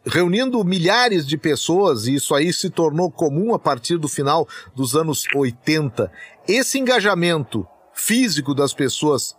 reunindo 0.05 0.62
milhares 0.64 1.27
de 1.27 1.37
pessoas, 1.37 2.07
e 2.07 2.14
isso 2.14 2.35
aí 2.35 2.53
se 2.53 2.71
tornou 2.71 3.11
comum 3.11 3.55
a 3.55 3.59
partir 3.59 3.99
do 3.99 4.09
final 4.09 4.47
dos 4.75 4.95
anos 4.95 5.25
80. 5.35 6.11
Esse 6.47 6.79
engajamento 6.79 7.67
físico 7.93 8.55
das 8.55 8.73
pessoas 8.73 9.37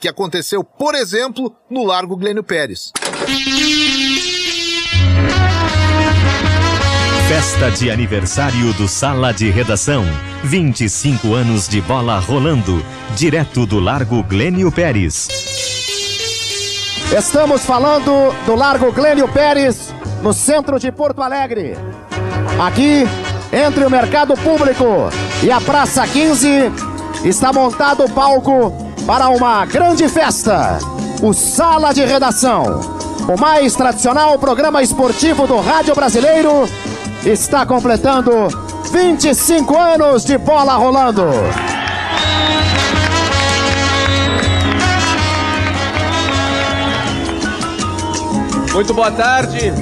que 0.00 0.08
aconteceu, 0.08 0.62
por 0.62 0.94
exemplo, 0.94 1.54
no 1.68 1.84
Largo 1.84 2.16
Glênio 2.16 2.44
Pérez. 2.44 2.92
Festa 7.28 7.70
de 7.70 7.90
aniversário 7.90 8.72
do 8.74 8.88
Sala 8.88 9.32
de 9.32 9.50
Redação. 9.50 10.04
25 10.44 11.34
anos 11.34 11.68
de 11.68 11.80
bola 11.80 12.18
rolando, 12.18 12.82
direto 13.16 13.66
do 13.66 13.80
Largo 13.80 14.22
Glênio 14.22 14.70
Pérez. 14.70 15.28
Estamos 17.16 17.64
falando 17.64 18.32
do 18.46 18.54
Largo 18.54 18.92
Glênio 18.92 19.26
Pérez, 19.28 19.92
no 20.22 20.32
centro 20.32 20.78
de 20.78 20.92
Porto 20.92 21.22
Alegre. 21.22 21.76
Aqui, 22.64 23.04
entre 23.52 23.84
o 23.84 23.90
Mercado 23.90 24.34
Público 24.34 24.84
e 25.42 25.50
a 25.50 25.60
Praça 25.60 26.06
15, 26.06 26.70
está 27.24 27.52
montado 27.52 28.04
o 28.04 28.10
palco 28.10 28.72
para 29.06 29.28
uma 29.28 29.66
grande 29.66 30.08
festa. 30.08 30.78
O 31.20 31.32
Sala 31.32 31.92
de 31.92 32.04
Redação, 32.04 32.80
o 33.28 33.38
mais 33.38 33.74
tradicional 33.74 34.38
programa 34.38 34.82
esportivo 34.82 35.46
do 35.48 35.58
rádio 35.60 35.94
brasileiro, 35.94 36.68
está 37.24 37.66
completando 37.66 38.67
25 38.90 39.76
anos 39.76 40.24
de 40.24 40.38
bola 40.38 40.74
rolando. 40.74 41.24
Muito 48.72 48.94
boa 48.94 49.10
tarde. 49.10 49.72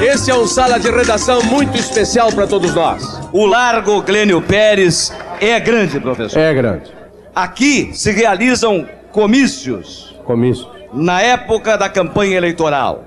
Esse 0.00 0.30
é 0.30 0.34
um 0.34 0.46
sala 0.46 0.78
de 0.78 0.90
redação 0.90 1.42
muito 1.42 1.76
especial 1.76 2.32
para 2.32 2.46
todos 2.46 2.74
nós. 2.74 3.20
O 3.32 3.46
Largo 3.46 4.02
Glênio 4.02 4.40
Pérez 4.40 5.12
é 5.40 5.58
grande, 5.58 5.98
professor. 6.00 6.38
É 6.38 6.54
grande. 6.54 6.92
Aqui 7.34 7.90
se 7.94 8.12
realizam 8.12 8.86
comícios. 9.10 10.16
Comício. 10.24 10.68
Na 10.92 11.20
época 11.20 11.76
da 11.76 11.88
campanha 11.88 12.36
eleitoral. 12.36 13.04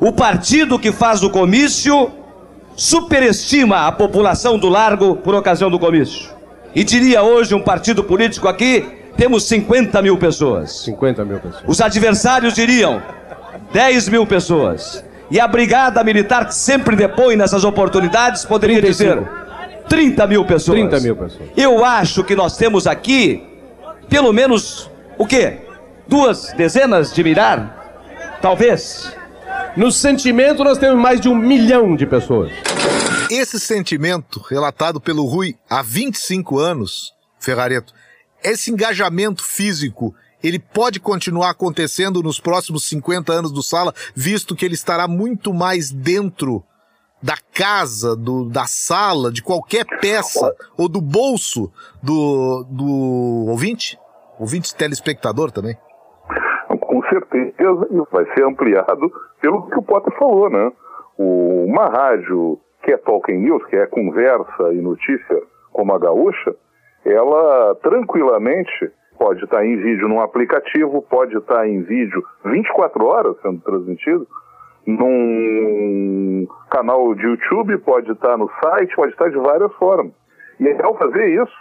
O 0.00 0.12
partido 0.12 0.78
que 0.78 0.92
faz 0.92 1.22
o 1.22 1.30
comício 1.30 2.10
superestima 2.76 3.86
a 3.86 3.92
população 3.92 4.58
do 4.58 4.68
Largo 4.68 5.16
por 5.16 5.34
ocasião 5.34 5.70
do 5.70 5.78
comício. 5.78 6.30
E 6.74 6.84
diria 6.84 7.22
hoje 7.22 7.54
um 7.54 7.62
partido 7.62 8.04
político 8.04 8.46
aqui, 8.46 8.86
temos 9.16 9.44
50 9.48 10.02
mil 10.02 10.18
pessoas. 10.18 10.84
50 10.84 11.24
mil 11.24 11.40
pessoas. 11.40 11.64
Os 11.66 11.80
adversários 11.80 12.54
diriam 12.54 13.02
10 13.72 14.10
mil 14.10 14.26
pessoas. 14.26 15.02
E 15.30 15.40
a 15.40 15.48
brigada 15.48 16.04
militar 16.04 16.46
que 16.46 16.54
sempre 16.54 16.94
depõe 16.94 17.34
nessas 17.34 17.64
oportunidades 17.64 18.44
poderia 18.44 18.80
35. 18.80 19.20
dizer 19.20 19.86
30 19.88 20.26
mil 20.26 20.44
pessoas. 20.44 20.78
30 20.78 21.00
mil 21.00 21.16
pessoas. 21.16 21.48
Eu 21.56 21.84
acho 21.84 22.22
que 22.22 22.36
nós 22.36 22.56
temos 22.56 22.86
aqui 22.86 23.42
pelo 24.08 24.32
menos 24.32 24.90
o 25.18 25.26
quê? 25.26 25.58
Duas 26.06 26.52
dezenas 26.52 27.12
de 27.12 27.24
mirar? 27.24 28.38
Talvez. 28.40 29.12
No 29.76 29.92
sentimento, 29.92 30.64
nós 30.64 30.78
temos 30.78 30.98
mais 30.98 31.20
de 31.20 31.28
um 31.28 31.34
milhão 31.34 31.94
de 31.94 32.06
pessoas. 32.06 32.50
Esse 33.30 33.60
sentimento, 33.60 34.40
relatado 34.40 34.98
pelo 34.98 35.26
Rui 35.26 35.54
há 35.68 35.82
25 35.82 36.58
anos, 36.58 37.12
Ferrareto, 37.38 37.92
esse 38.42 38.70
engajamento 38.70 39.44
físico, 39.44 40.14
ele 40.42 40.58
pode 40.58 40.98
continuar 40.98 41.50
acontecendo 41.50 42.22
nos 42.22 42.40
próximos 42.40 42.84
50 42.84 43.30
anos 43.30 43.52
do 43.52 43.62
Sala, 43.62 43.94
visto 44.14 44.56
que 44.56 44.64
ele 44.64 44.74
estará 44.74 45.06
muito 45.06 45.52
mais 45.52 45.90
dentro 45.90 46.64
da 47.22 47.36
casa, 47.52 48.16
do, 48.16 48.48
da 48.48 48.66
sala, 48.66 49.30
de 49.30 49.42
qualquer 49.42 49.84
peça, 50.00 50.54
ou 50.76 50.88
do 50.88 51.02
bolso 51.02 51.70
do, 52.02 52.64
do 52.70 53.46
ouvinte? 53.48 53.98
Ouvinte 54.38 54.74
telespectador 54.74 55.50
também? 55.50 55.76
Com 56.96 57.02
certeza, 57.10 57.88
e 57.90 58.02
vai 58.10 58.24
ser 58.34 58.44
ampliado 58.44 59.12
pelo 59.42 59.66
que 59.68 59.78
o 59.78 59.82
Potter 59.82 60.12
falou, 60.18 60.48
né? 60.48 60.72
O- 61.18 61.64
Uma 61.66 61.84
rádio 61.86 62.58
que 62.82 62.90
é 62.92 62.96
Talking 62.96 63.36
News, 63.38 63.64
que 63.66 63.76
é 63.76 63.86
conversa 63.86 64.72
e 64.72 64.80
notícia 64.80 65.42
como 65.72 65.92
a 65.94 65.98
gaúcha, 65.98 66.54
ela 67.04 67.74
tranquilamente 67.82 68.90
pode 69.18 69.44
estar 69.44 69.64
em 69.64 69.76
vídeo 69.76 70.08
num 70.08 70.20
aplicativo, 70.22 71.02
pode 71.02 71.36
estar 71.36 71.68
em 71.68 71.82
vídeo 71.82 72.22
24 72.46 73.04
horas 73.04 73.36
sendo 73.42 73.60
transmitido, 73.60 74.26
num 74.86 76.46
canal 76.70 77.14
de 77.14 77.26
YouTube, 77.26 77.76
pode 77.78 78.10
estar 78.12 78.36
no 78.38 78.48
site, 78.62 78.94
pode 78.96 79.12
estar 79.12 79.28
de 79.28 79.36
várias 79.38 79.72
formas. 79.74 80.12
E 80.60 80.68
ao 80.82 80.96
fazer 80.96 81.28
isso, 81.28 81.52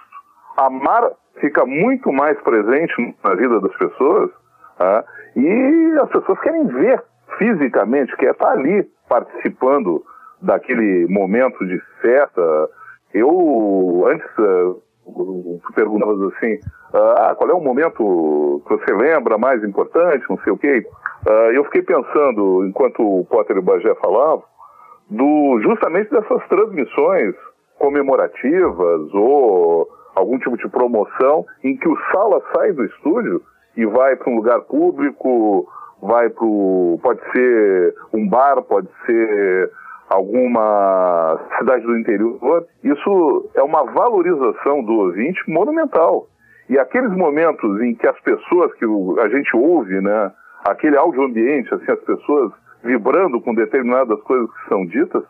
a 0.58 0.70
Mar 0.70 1.12
fica 1.42 1.66
muito 1.66 2.12
mais 2.14 2.40
presente 2.42 3.16
na 3.24 3.34
vida 3.36 3.60
das 3.60 3.76
pessoas 3.78 4.30
tá? 4.78 5.04
e 5.36 6.00
as 6.02 6.10
pessoas 6.10 6.40
querem 6.40 6.66
ver 6.68 7.04
fisicamente, 7.38 8.16
quer 8.18 8.32
estar 8.32 8.52
ali 8.52 8.84
participando 9.10 10.04
daquele 10.42 11.08
momento 11.08 11.66
de 11.66 11.80
festa. 12.02 12.70
Eu, 13.14 14.06
antes, 14.08 14.28
tu 14.36 15.74
perguntavas 15.74 16.34
assim, 16.34 16.60
ah, 16.94 17.36
qual 17.38 17.50
é 17.50 17.54
o 17.54 17.62
momento 17.62 18.62
que 18.68 18.76
você 18.76 18.94
lembra 18.94 19.38
mais 19.38 19.64
importante, 19.64 20.26
não 20.30 20.38
sei 20.40 20.54
o 20.54 20.58
quê. 20.58 20.86
Ah, 21.28 21.52
eu 21.54 21.64
fiquei 21.66 21.82
pensando, 21.82 22.66
enquanto 22.66 23.02
o 23.02 23.26
Potter 23.26 23.58
e 23.58 23.60
o 23.60 23.64
Bagé 23.64 23.94
falavam, 23.96 24.44
do, 25.10 25.60
justamente 25.62 26.10
dessas 26.10 26.48
transmissões 26.48 27.36
comemorativas 27.78 29.14
ou 29.14 29.88
algum 30.16 30.40
tipo 30.40 30.58
de 30.58 30.68
promoção 30.70 31.46
em 31.64 31.76
que 31.76 31.88
o 31.88 31.98
Sala 32.12 32.42
sai 32.56 32.72
do 32.72 32.86
estúdio 32.86 33.42
e 33.76 33.86
vai 33.86 34.16
para 34.16 34.32
um 34.32 34.38
lugar 34.38 34.62
público, 34.62 35.68
vai 36.02 36.30
para 36.30 36.46
pode 37.02 37.22
ser 37.32 37.96
um 38.14 38.28
bar, 38.28 38.62
pode 38.64 38.88
ser 39.06 39.72
alguma 40.10 41.40
cidade 41.58 41.84
do 41.84 41.98
interior. 41.98 42.66
Isso 42.84 43.50
é 43.56 43.64
uma 43.64 43.84
valorização 43.84 44.84
do 44.84 44.94
ouvinte 44.94 45.42
monumental. 45.50 46.28
E 46.70 46.80
aqueles 46.80 47.12
momentos 47.12 47.82
em 47.82 47.94
que 47.96 48.08
as 48.08 48.20
pessoas 48.22 48.74
que 48.74 48.86
a 49.20 49.30
gente 49.30 49.56
ouve, 49.56 50.02
né, 50.02 50.32
aquele 50.68 50.98
áudio 50.98 51.24
ambiente, 51.24 51.74
assim, 51.74 51.92
as 51.92 52.00
pessoas 52.00 52.52
vibrando 52.84 53.42
com 53.42 53.54
determinadas 53.54 54.20
coisas 54.22 54.50
que 54.50 54.70
são 54.70 54.86
ditas, 54.86 55.24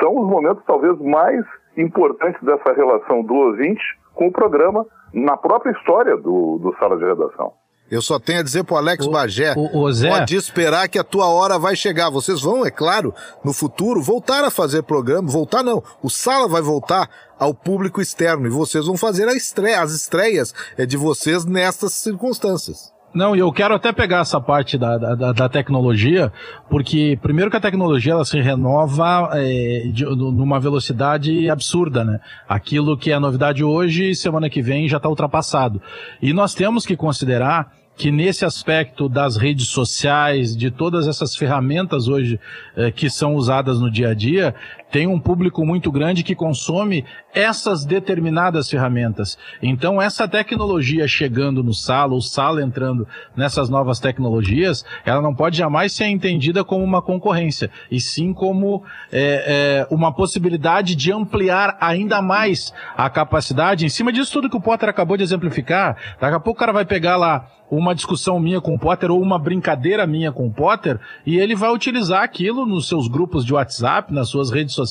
são 0.00 0.18
os 0.18 0.28
momentos 0.28 0.62
talvez 0.66 0.98
mais 1.00 1.44
importantes 1.76 2.42
dessa 2.42 2.72
relação 2.74 3.22
do 3.22 3.34
ouvinte 3.34 3.82
com 4.14 4.28
o 4.28 4.32
programa 4.32 4.84
na 5.12 5.36
própria 5.36 5.72
história 5.72 6.16
do, 6.16 6.58
do 6.58 6.74
Sala 6.78 6.96
de 6.96 7.04
Redação. 7.04 7.52
Eu 7.90 8.02
só 8.02 8.18
tenho 8.18 8.40
a 8.40 8.42
dizer 8.42 8.64
pro 8.64 8.76
Alex 8.76 9.06
Bagé, 9.06 9.54
o- 9.56 9.80
o 9.82 9.92
Zé- 9.92 10.08
pode 10.10 10.34
esperar 10.34 10.88
que 10.88 10.98
a 10.98 11.04
tua 11.04 11.26
hora 11.28 11.58
vai 11.58 11.76
chegar. 11.76 12.10
Vocês 12.10 12.40
vão, 12.40 12.66
é 12.66 12.70
claro, 12.70 13.14
no 13.44 13.52
futuro, 13.52 14.02
voltar 14.02 14.44
a 14.44 14.50
fazer 14.50 14.82
programa. 14.82 15.28
Voltar 15.28 15.62
não, 15.62 15.82
o 16.02 16.10
Sala 16.10 16.48
vai 16.48 16.62
voltar 16.62 17.08
ao 17.38 17.54
público 17.54 18.00
externo 18.00 18.46
e 18.46 18.50
vocês 18.50 18.86
vão 18.86 18.96
fazer 18.96 19.28
estreia, 19.28 19.80
as 19.82 19.92
estreias 19.92 20.52
é, 20.76 20.84
de 20.86 20.96
vocês 20.96 21.44
nessas 21.44 21.92
circunstâncias. 21.92 22.94
Não, 23.14 23.34
e 23.34 23.38
eu 23.38 23.50
quero 23.50 23.74
até 23.74 23.92
pegar 23.92 24.20
essa 24.20 24.38
parte 24.38 24.76
da, 24.76 24.98
da, 24.98 25.14
da- 25.14 25.32
da 25.32 25.48
tecnologia, 25.48 26.30
porque 26.68 27.18
primeiro 27.22 27.50
que 27.50 27.56
a 27.56 27.60
tecnologia 27.60 28.12
ela 28.12 28.26
se 28.26 28.38
renova 28.40 29.30
é, 29.32 29.84
de- 29.90 30.04
numa 30.04 30.60
velocidade 30.60 31.48
absurda, 31.48 32.04
né? 32.04 32.20
Aquilo 32.46 32.94
que 32.98 33.10
é 33.10 33.18
novidade 33.18 33.64
hoje, 33.64 34.14
semana 34.14 34.50
que 34.50 34.60
vem 34.60 34.86
já 34.86 34.98
está 34.98 35.08
ultrapassado. 35.08 35.80
E 36.20 36.34
nós 36.34 36.52
temos 36.54 36.84
que 36.84 36.94
considerar 36.94 37.72
que 37.96 38.10
nesse 38.10 38.44
aspecto 38.44 39.08
das 39.08 39.36
redes 39.36 39.68
sociais, 39.68 40.54
de 40.54 40.70
todas 40.70 41.08
essas 41.08 41.34
ferramentas 41.34 42.08
hoje 42.08 42.38
eh, 42.76 42.90
que 42.90 43.08
são 43.08 43.34
usadas 43.34 43.80
no 43.80 43.90
dia 43.90 44.10
a 44.10 44.14
dia, 44.14 44.54
tem 44.96 45.06
um 45.06 45.20
público 45.20 45.62
muito 45.62 45.92
grande 45.92 46.22
que 46.22 46.34
consome 46.34 47.04
essas 47.34 47.84
determinadas 47.84 48.70
ferramentas. 48.70 49.36
Então, 49.62 50.00
essa 50.00 50.26
tecnologia 50.26 51.06
chegando 51.06 51.62
no 51.62 51.74
sala, 51.74 52.14
o 52.14 52.22
sala 52.22 52.62
entrando 52.62 53.06
nessas 53.36 53.68
novas 53.68 54.00
tecnologias, 54.00 54.86
ela 55.04 55.20
não 55.20 55.34
pode 55.34 55.58
jamais 55.58 55.92
ser 55.92 56.06
entendida 56.06 56.64
como 56.64 56.82
uma 56.82 57.02
concorrência, 57.02 57.70
e 57.90 58.00
sim 58.00 58.32
como 58.32 58.84
eh, 59.12 59.44
eh, 59.46 59.94
uma 59.94 60.14
possibilidade 60.14 60.94
de 60.94 61.12
ampliar 61.12 61.76
ainda 61.78 62.22
mais 62.22 62.72
a 62.96 63.10
capacidade, 63.10 63.84
em 63.84 63.90
cima 63.90 64.10
disso 64.10 64.32
tudo 64.32 64.48
que 64.48 64.56
o 64.56 64.62
Potter 64.62 64.88
acabou 64.88 65.18
de 65.18 65.22
exemplificar, 65.22 65.98
daqui 66.18 66.36
a 66.36 66.40
pouco 66.40 66.56
o 66.56 66.60
cara 66.60 66.72
vai 66.72 66.86
pegar 66.86 67.18
lá 67.18 67.50
uma 67.70 67.94
discussão 67.94 68.38
minha 68.38 68.60
com 68.60 68.74
o 68.74 68.78
Potter 68.78 69.10
ou 69.10 69.20
uma 69.20 69.38
brincadeira 69.38 70.06
minha 70.06 70.30
com 70.30 70.46
o 70.46 70.52
Potter 70.52 71.00
e 71.26 71.36
ele 71.36 71.54
vai 71.54 71.70
utilizar 71.70 72.22
aquilo 72.22 72.64
nos 72.64 72.88
seus 72.88 73.08
grupos 73.08 73.44
de 73.44 73.52
WhatsApp, 73.52 74.12
nas 74.14 74.28
suas 74.28 74.50
redes 74.50 74.72
sociais 74.72 74.85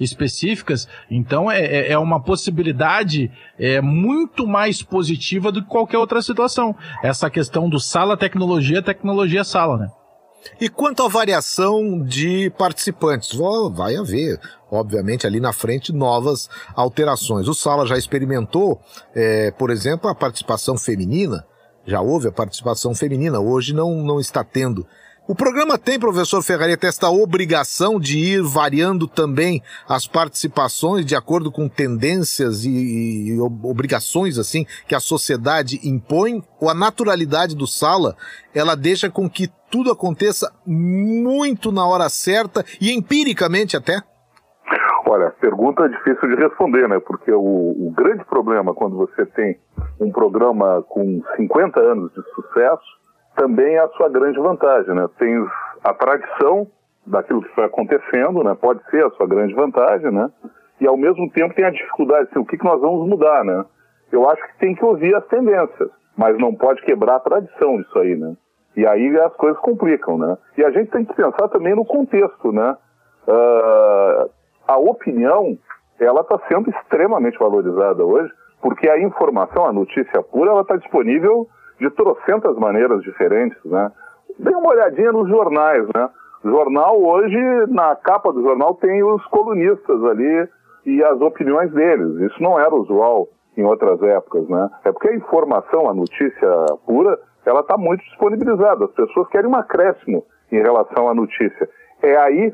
específicas. 0.00 0.88
Então 1.10 1.50
é, 1.50 1.60
é- 1.60 1.92
é 1.92 1.98
uma 1.98 2.22
possibilidade 2.22 3.30
é, 3.58 3.80
muito 3.80 4.46
mais 4.46 4.82
positiva 4.82 5.50
do 5.52 5.62
que 5.62 5.68
qualquer 5.68 5.98
outra 5.98 6.22
situação. 6.22 6.74
Essa 7.02 7.28
questão 7.28 7.68
do 7.68 7.78
sala 7.80 8.16
tecnologia, 8.16 8.82
tecnologia 8.82 9.44
sala, 9.44 9.76
né? 9.76 9.88
E 10.60 10.68
quanto 10.68 11.02
à 11.02 11.08
variação 11.08 12.02
de 12.02 12.50
participantes, 12.50 13.36
vai 13.72 13.96
haver, 13.96 14.38
obviamente, 14.70 15.26
ali 15.26 15.40
na 15.40 15.52
frente 15.52 15.92
novas 15.92 16.48
alterações. 16.74 17.48
O 17.48 17.54
Sala 17.54 17.86
já 17.86 17.96
experimentou, 17.96 18.78
eh, 19.14 19.52
por 19.58 19.70
exemplo, 19.70 20.08
a 20.10 20.14
participação 20.14 20.76
feminina, 20.76 21.44
já 21.86 22.00
houve 22.00 22.28
a 22.28 22.32
participação 22.32 22.94
feminina, 22.94 23.40
hoje 23.40 23.74
não, 23.74 24.02
não 24.02 24.20
está 24.20 24.44
tendo. 24.44 24.86
O 25.26 25.34
programa 25.34 25.78
tem, 25.78 25.98
professor 25.98 26.42
Ferrareta, 26.42 26.86
esta 26.86 27.08
obrigação 27.08 27.98
de 27.98 28.18
ir 28.18 28.42
variando 28.42 29.08
também 29.08 29.62
as 29.88 30.06
participações 30.06 31.06
de 31.06 31.16
acordo 31.16 31.50
com 31.50 31.66
tendências 31.66 32.66
e, 32.66 33.30
e 33.30 33.40
obrigações 33.40 34.38
assim 34.38 34.66
que 34.86 34.94
a 34.94 35.00
sociedade 35.00 35.80
impõe? 35.82 36.42
Ou 36.60 36.68
a 36.68 36.74
naturalidade 36.74 37.56
do 37.56 37.66
sala, 37.66 38.14
ela 38.54 38.76
deixa 38.76 39.08
com 39.08 39.26
que 39.26 39.48
tudo 39.70 39.90
aconteça 39.90 40.52
muito 40.66 41.72
na 41.72 41.86
hora 41.86 42.10
certa 42.10 42.62
e 42.78 42.92
empiricamente 42.92 43.78
até? 43.78 44.02
Olha, 45.06 45.30
pergunta 45.40 45.88
difícil 45.88 46.28
de 46.28 46.34
responder, 46.34 46.86
né? 46.86 47.00
Porque 47.00 47.32
o, 47.32 47.40
o, 47.40 47.90
grande 47.96 48.24
problema 48.26 48.74
quando 48.74 48.96
você 48.98 49.24
tem 49.24 49.58
um 49.98 50.12
programa 50.12 50.82
com 50.82 51.22
50 51.36 51.80
anos 51.80 52.12
de 52.12 52.22
sucesso 52.34 53.03
também 53.36 53.74
é 53.74 53.80
a 53.80 53.88
sua 53.90 54.08
grande 54.08 54.38
vantagem, 54.38 54.94
né? 54.94 55.08
Tem 55.18 55.46
a 55.82 55.94
tradição 55.94 56.66
daquilo 57.06 57.42
que 57.42 57.54
foi 57.54 57.64
acontecendo, 57.64 58.42
né? 58.42 58.56
Pode 58.60 58.82
ser 58.90 59.04
a 59.04 59.10
sua 59.10 59.26
grande 59.26 59.54
vantagem, 59.54 60.10
né? 60.10 60.30
E 60.80 60.86
ao 60.86 60.96
mesmo 60.96 61.30
tempo 61.30 61.54
tem 61.54 61.64
a 61.64 61.70
dificuldade, 61.70 62.28
assim, 62.30 62.40
o 62.40 62.46
que, 62.46 62.56
que 62.56 62.64
nós 62.64 62.80
vamos 62.80 63.08
mudar, 63.08 63.44
né? 63.44 63.64
Eu 64.10 64.28
acho 64.28 64.42
que 64.48 64.58
tem 64.58 64.74
que 64.74 64.84
ouvir 64.84 65.14
as 65.14 65.26
tendências, 65.26 65.90
mas 66.16 66.38
não 66.38 66.54
pode 66.54 66.82
quebrar 66.82 67.16
a 67.16 67.20
tradição 67.20 67.76
disso 67.76 67.98
aí, 67.98 68.16
né? 68.16 68.34
E 68.76 68.86
aí 68.86 69.18
as 69.20 69.34
coisas 69.36 69.60
complicam, 69.60 70.18
né? 70.18 70.36
E 70.56 70.64
a 70.64 70.70
gente 70.70 70.90
tem 70.90 71.04
que 71.04 71.14
pensar 71.14 71.48
também 71.48 71.74
no 71.74 71.84
contexto, 71.84 72.52
né? 72.52 72.76
Uh, 73.26 74.30
a 74.66 74.78
opinião, 74.78 75.56
ela 76.00 76.22
está 76.22 76.38
sendo 76.48 76.70
extremamente 76.70 77.38
valorizada 77.38 78.04
hoje, 78.04 78.32
porque 78.60 78.88
a 78.88 79.00
informação, 79.00 79.66
a 79.66 79.72
notícia 79.72 80.22
pura, 80.22 80.50
ela 80.50 80.62
está 80.62 80.76
disponível 80.76 81.48
de 81.78 81.90
trocentas 81.90 82.56
maneiras 82.56 83.02
diferentes, 83.02 83.58
né? 83.64 83.90
Dê 84.38 84.54
uma 84.54 84.70
olhadinha 84.70 85.12
nos 85.12 85.28
jornais, 85.28 85.86
né? 85.94 86.08
Jornal 86.44 87.02
hoje, 87.02 87.38
na 87.68 87.96
capa 87.96 88.32
do 88.32 88.42
jornal, 88.42 88.74
tem 88.74 89.02
os 89.02 89.24
colunistas 89.26 90.04
ali 90.04 90.48
e 90.84 91.02
as 91.02 91.20
opiniões 91.20 91.72
deles. 91.72 92.30
Isso 92.30 92.42
não 92.42 92.58
era 92.58 92.74
usual 92.74 93.28
em 93.56 93.64
outras 93.64 94.02
épocas, 94.02 94.48
né? 94.48 94.68
É 94.84 94.92
porque 94.92 95.08
a 95.08 95.16
informação, 95.16 95.88
a 95.88 95.94
notícia 95.94 96.48
pura, 96.86 97.18
ela 97.46 97.60
está 97.60 97.76
muito 97.76 98.02
disponibilizada. 98.04 98.84
As 98.84 98.92
pessoas 98.92 99.28
querem 99.28 99.48
um 99.48 99.56
acréscimo 99.56 100.24
em 100.50 100.60
relação 100.60 101.08
à 101.08 101.14
notícia. 101.14 101.68
É 102.02 102.16
aí 102.16 102.52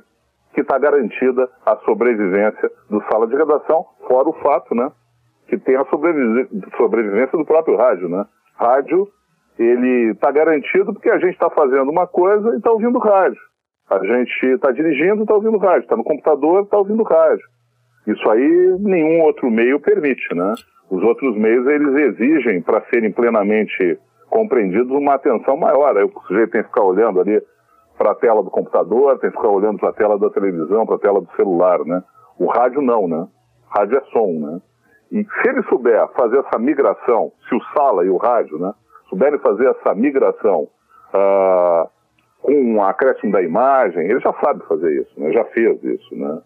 que 0.54 0.60
está 0.60 0.78
garantida 0.78 1.48
a 1.64 1.76
sobrevivência 1.78 2.70
do 2.88 3.02
sala 3.10 3.26
de 3.26 3.36
redação, 3.36 3.86
fora 4.06 4.28
o 4.28 4.32
fato, 4.34 4.74
né? 4.74 4.90
Que 5.48 5.58
tem 5.58 5.76
a 5.76 5.84
sobrevivência 5.86 7.38
do 7.38 7.44
próprio 7.44 7.76
rádio, 7.76 8.08
né? 8.08 8.24
Rádio, 8.61 9.08
ele 9.58 10.12
está 10.12 10.30
garantido 10.30 10.92
porque 10.92 11.08
a 11.08 11.18
gente 11.18 11.32
está 11.32 11.48
fazendo 11.48 11.90
uma 11.90 12.06
coisa 12.06 12.50
e 12.50 12.58
está 12.58 12.70
ouvindo 12.70 12.98
rádio. 12.98 13.40
A 13.88 13.98
gente 14.04 14.46
está 14.46 14.70
dirigindo 14.70 15.20
e 15.20 15.22
está 15.22 15.34
ouvindo 15.34 15.56
rádio. 15.56 15.84
Está 15.84 15.96
no 15.96 16.04
computador 16.04 16.61
e 16.61 16.64
está 16.64 16.76
ouvindo 16.76 17.02
rádio. 17.02 17.44
Isso 18.06 18.30
aí 18.30 18.76
nenhum 18.78 19.22
outro 19.22 19.50
meio 19.50 19.80
permite, 19.80 20.34
né? 20.34 20.52
Os 20.90 21.02
outros 21.02 21.36
meios, 21.36 21.66
eles 21.66 22.18
exigem, 22.18 22.61
para 22.61 22.82
serem 22.90 23.12
plenamente 23.12 23.98
compreendidos, 24.28 24.90
uma 24.90 25.14
atenção 25.14 25.56
maior. 25.56 25.96
Aí 25.96 26.04
o 26.04 26.12
sujeito 26.26 26.52
tem 26.52 26.62
que 26.62 26.68
ficar 26.68 26.82
olhando 26.82 27.20
ali 27.20 27.40
para 27.96 28.12
a 28.12 28.14
tela 28.14 28.42
do 28.42 28.50
computador, 28.50 29.18
tem 29.18 29.30
que 29.30 29.36
ficar 29.36 29.48
olhando 29.48 29.78
para 29.78 29.90
a 29.90 29.92
tela 29.92 30.18
da 30.18 30.30
televisão, 30.30 30.86
para 30.86 30.96
a 30.96 31.00
tela 31.00 31.20
do 31.20 31.30
celular, 31.36 31.80
né? 31.84 32.02
O 32.38 32.46
rádio 32.46 32.80
não, 32.80 33.08
né? 33.08 33.26
Rádio 33.68 33.98
é 33.98 34.00
som, 34.12 34.32
né? 34.38 34.61
E 35.12 35.24
se 35.24 35.48
ele 35.48 35.62
souber 35.64 36.06
fazer 36.16 36.38
essa 36.38 36.58
migração, 36.58 37.32
se 37.48 37.54
o 37.54 37.62
Sala 37.74 38.04
e 38.04 38.11
o 38.11 38.16
rádio, 38.16 38.58
né, 38.58 38.72
souberem 39.08 39.38
fazer 39.40 39.68
essa 39.68 39.94
migração 39.94 40.68
uh, 41.12 41.88
com 42.40 42.52
um 42.52 42.82
acréscimo 42.82 43.32
da 43.32 43.42
imagem, 43.42 44.08
ele 44.08 44.20
já 44.20 44.32
sabe 44.44 44.64
fazer 44.66 45.02
isso, 45.02 45.20
né, 45.20 45.32
já 45.32 45.44
fez 45.46 45.82
isso, 45.82 46.14
né. 46.14 46.40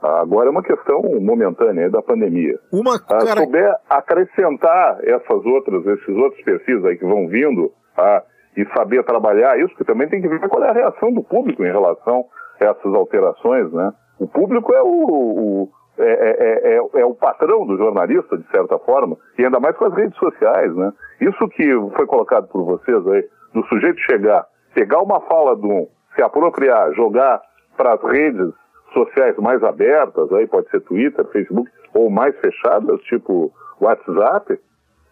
Agora 0.00 0.48
é 0.48 0.50
uma 0.50 0.62
questão 0.62 1.02
momentânea 1.20 1.90
da 1.90 2.00
pandemia. 2.00 2.56
Uma 2.72 2.96
uh, 2.96 3.06
cara... 3.06 3.40
souber 3.40 3.74
acrescentar 3.90 4.98
essas 5.02 5.44
outras, 5.44 5.84
esses 5.86 6.16
outros 6.16 6.42
perfis 6.44 6.84
aí 6.84 6.96
que 6.96 7.04
vão 7.04 7.26
vindo 7.26 7.66
uh, 7.66 8.22
e 8.56 8.64
saber 8.76 9.04
trabalhar 9.04 9.58
isso, 9.58 9.70
porque 9.70 9.84
também 9.84 10.08
tem 10.08 10.20
que 10.20 10.28
ver 10.28 10.40
qual 10.48 10.62
é 10.64 10.70
a 10.70 10.72
reação 10.72 11.12
do 11.12 11.22
público 11.22 11.64
em 11.64 11.72
relação 11.72 12.24
a 12.60 12.64
essas 12.64 12.94
alterações, 12.94 13.72
né? 13.72 13.92
O 14.18 14.26
público 14.26 14.72
é 14.72 14.82
o, 14.82 14.86
o 14.86 15.68
é, 15.98 16.04
é, 16.04 16.76
é, 16.76 17.00
é, 17.00 17.04
o 17.04 17.14
patrão 17.14 17.66
do 17.66 17.76
jornalista, 17.76 18.36
de 18.36 18.48
certa 18.50 18.78
forma, 18.78 19.16
e 19.36 19.44
ainda 19.44 19.58
mais 19.58 19.76
com 19.76 19.86
as 19.86 19.94
redes 19.94 20.16
sociais, 20.18 20.74
né? 20.74 20.92
Isso 21.20 21.48
que 21.48 21.64
foi 21.96 22.06
colocado 22.06 22.46
por 22.48 22.64
vocês 22.64 23.06
aí, 23.08 23.28
do 23.52 23.64
sujeito 23.66 23.98
chegar, 24.00 24.46
pegar 24.74 25.00
uma 25.00 25.20
fala 25.22 25.56
de 25.56 25.66
um, 25.66 25.88
se 26.14 26.22
apropriar, 26.22 26.92
jogar 26.94 27.42
para 27.76 27.94
as 27.94 28.02
redes 28.02 28.52
sociais 28.92 29.36
mais 29.38 29.62
abertas, 29.62 30.32
aí 30.32 30.46
pode 30.46 30.70
ser 30.70 30.80
Twitter, 30.80 31.24
Facebook, 31.26 31.70
ou 31.94 32.08
mais 32.08 32.38
fechadas, 32.38 33.00
tipo 33.02 33.52
WhatsApp, 33.80 34.58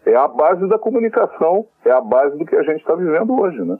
é 0.05 0.15
a 0.15 0.27
base 0.27 0.67
da 0.67 0.79
comunicação, 0.79 1.65
é 1.83 1.91
a 1.91 2.01
base 2.01 2.37
do 2.37 2.45
que 2.45 2.55
a 2.55 2.63
gente 2.63 2.79
está 2.79 2.95
vivendo 2.95 3.37
hoje, 3.39 3.59
né? 3.61 3.77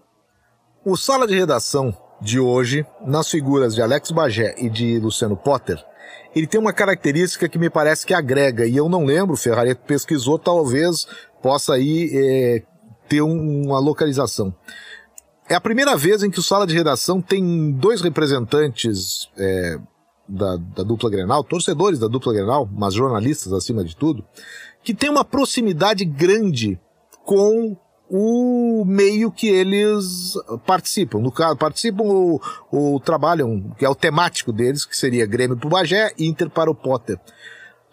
O 0.86 0.96
Sala 0.96 1.26
de 1.26 1.38
Redação 1.38 1.94
de 2.22 2.40
hoje, 2.40 2.86
nas 3.06 3.30
figuras 3.30 3.76
de 3.76 3.82
Alex 3.82 4.12
Bagé 4.12 4.56
e 4.58 4.70
de 4.70 5.00
Luciano 5.00 5.38
Potter, 5.38 5.84
ele 6.36 6.48
tem 6.48 6.60
uma 6.60 6.74
característica 6.74 7.48
que 7.48 7.58
me 7.58 7.70
parece 7.70 8.06
que 8.06 8.14
agrega, 8.14 8.66
e 8.66 8.76
eu 8.76 8.90
não 8.90 9.06
lembro, 9.06 9.36
Ferrareto 9.36 9.82
pesquisou, 9.86 10.38
talvez 10.38 11.08
possa 11.42 11.74
aí 11.74 12.12
é, 12.14 12.64
ter 13.08 13.22
um, 13.22 13.68
uma 13.68 13.80
localização. 13.80 14.54
É 15.50 15.56
a 15.56 15.62
primeira 15.62 15.96
vez 15.96 16.24
em 16.24 16.30
que 16.30 16.40
o 16.40 16.44
Sala 16.44 16.68
de 16.68 16.76
Redação 16.76 17.22
tem 17.22 17.72
dois 17.72 18.02
representantes 18.02 19.30
é, 19.38 19.80
da, 20.28 20.58
da, 20.58 20.84
dupla 20.84 21.10
Grenal, 21.10 21.44
torcedores 21.44 22.00
da 22.00 22.08
dupla 22.08 22.34
Grenal, 22.34 22.70
mas 22.72 22.94
jornalistas 22.94 23.54
acima 23.54 23.84
de 23.84 23.96
tudo, 23.96 24.26
que 24.84 24.94
tem 24.94 25.10
uma 25.10 25.24
proximidade 25.24 26.04
grande 26.04 26.80
com 27.26 27.78
o 28.10 28.84
meio 28.86 29.32
que 29.32 29.48
eles 29.48 30.34
participam. 30.66 31.20
No 31.20 31.32
caso, 31.32 31.58
participam 31.58 32.04
ou, 32.04 32.42
ou 32.72 33.00
trabalham, 33.00 33.74
que 33.78 33.86
é 33.86 33.90
o 33.90 33.96
temático 33.96 34.52
deles, 34.52 34.86
que 34.86 34.96
seria 34.96 35.26
Grêmio 35.26 35.58
para 35.58 35.68
o 35.68 35.70
Bagé 35.70 36.14
e 36.18 36.26
Inter 36.28 36.50
para 36.50 36.72
o 36.72 36.76
Potter. 36.76 37.20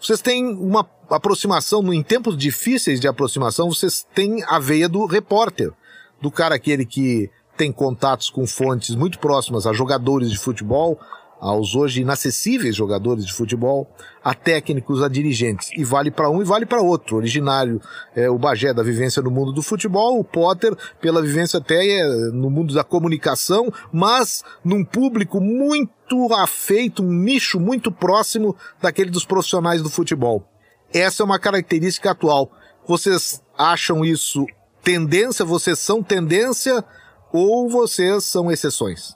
Vocês 0.01 0.21
têm 0.21 0.47
uma 0.47 0.89
aproximação, 1.09 1.93
em 1.93 2.03
tempos 2.03 2.37
difíceis 2.37 3.01
de 3.01 3.09
aproximação, 3.09 3.69
vocês 3.69 4.07
têm 4.15 4.43
a 4.45 4.59
veia 4.59 4.89
do 4.89 5.07
repórter, 5.07 5.73
do 6.21 6.31
cara 6.31 6.55
aquele 6.55 6.85
que 6.85 7.31
tem 7.57 7.73
contatos 7.73 8.31
com 8.31 8.47
fontes 8.47 8.95
muito 8.95 9.19
próximas 9.19 9.67
a 9.67 9.73
jogadores 9.73 10.31
de 10.31 10.39
futebol, 10.39 10.99
aos 11.45 11.75
hoje 11.75 12.01
inacessíveis 12.01 12.75
jogadores 12.75 13.27
de 13.27 13.33
futebol, 13.35 13.87
a 14.25 14.33
técnicos, 14.33 15.03
a 15.03 15.09
dirigentes. 15.09 15.69
E 15.77 15.85
vale 15.85 16.11
para 16.11 16.31
um 16.31 16.41
e 16.41 16.45
vale 16.45 16.65
para 16.65 16.81
outro. 16.81 17.19
Originário 17.19 17.83
é 18.17 18.31
o 18.31 18.39
Bagé 18.39 18.73
da 18.73 18.83
vivência 18.83 19.21
no 19.21 19.31
mundo 19.31 19.53
do 19.53 19.61
futebol, 19.61 20.19
o 20.19 20.25
Potter 20.25 20.75
pela 21.03 21.21
vivência 21.21 21.59
até 21.59 21.87
é, 21.87 22.07
no 22.33 22.49
mundo 22.49 22.73
da 22.73 22.83
comunicação, 22.83 23.71
mas 23.93 24.43
num 24.65 24.83
público 24.83 25.39
muito 25.39 26.33
afeito, 26.33 27.03
um 27.03 27.13
nicho 27.13 27.61
muito 27.61 27.93
próximo 27.93 28.57
daquele 28.81 29.11
dos 29.11 29.27
profissionais 29.27 29.83
do 29.83 29.91
futebol. 29.91 30.49
Essa 30.95 31.23
é 31.23 31.27
uma 31.27 31.39
característica 31.39 32.13
atual. 32.13 32.51
Vocês 32.89 33.43
acham 33.59 34.03
isso 34.03 34.47
tendência? 34.83 35.45
Vocês 35.45 35.79
são 35.79 36.03
tendência 36.03 36.83
ou 37.31 37.69
vocês 37.69 38.25
são 38.25 38.51
exceções? 38.51 39.15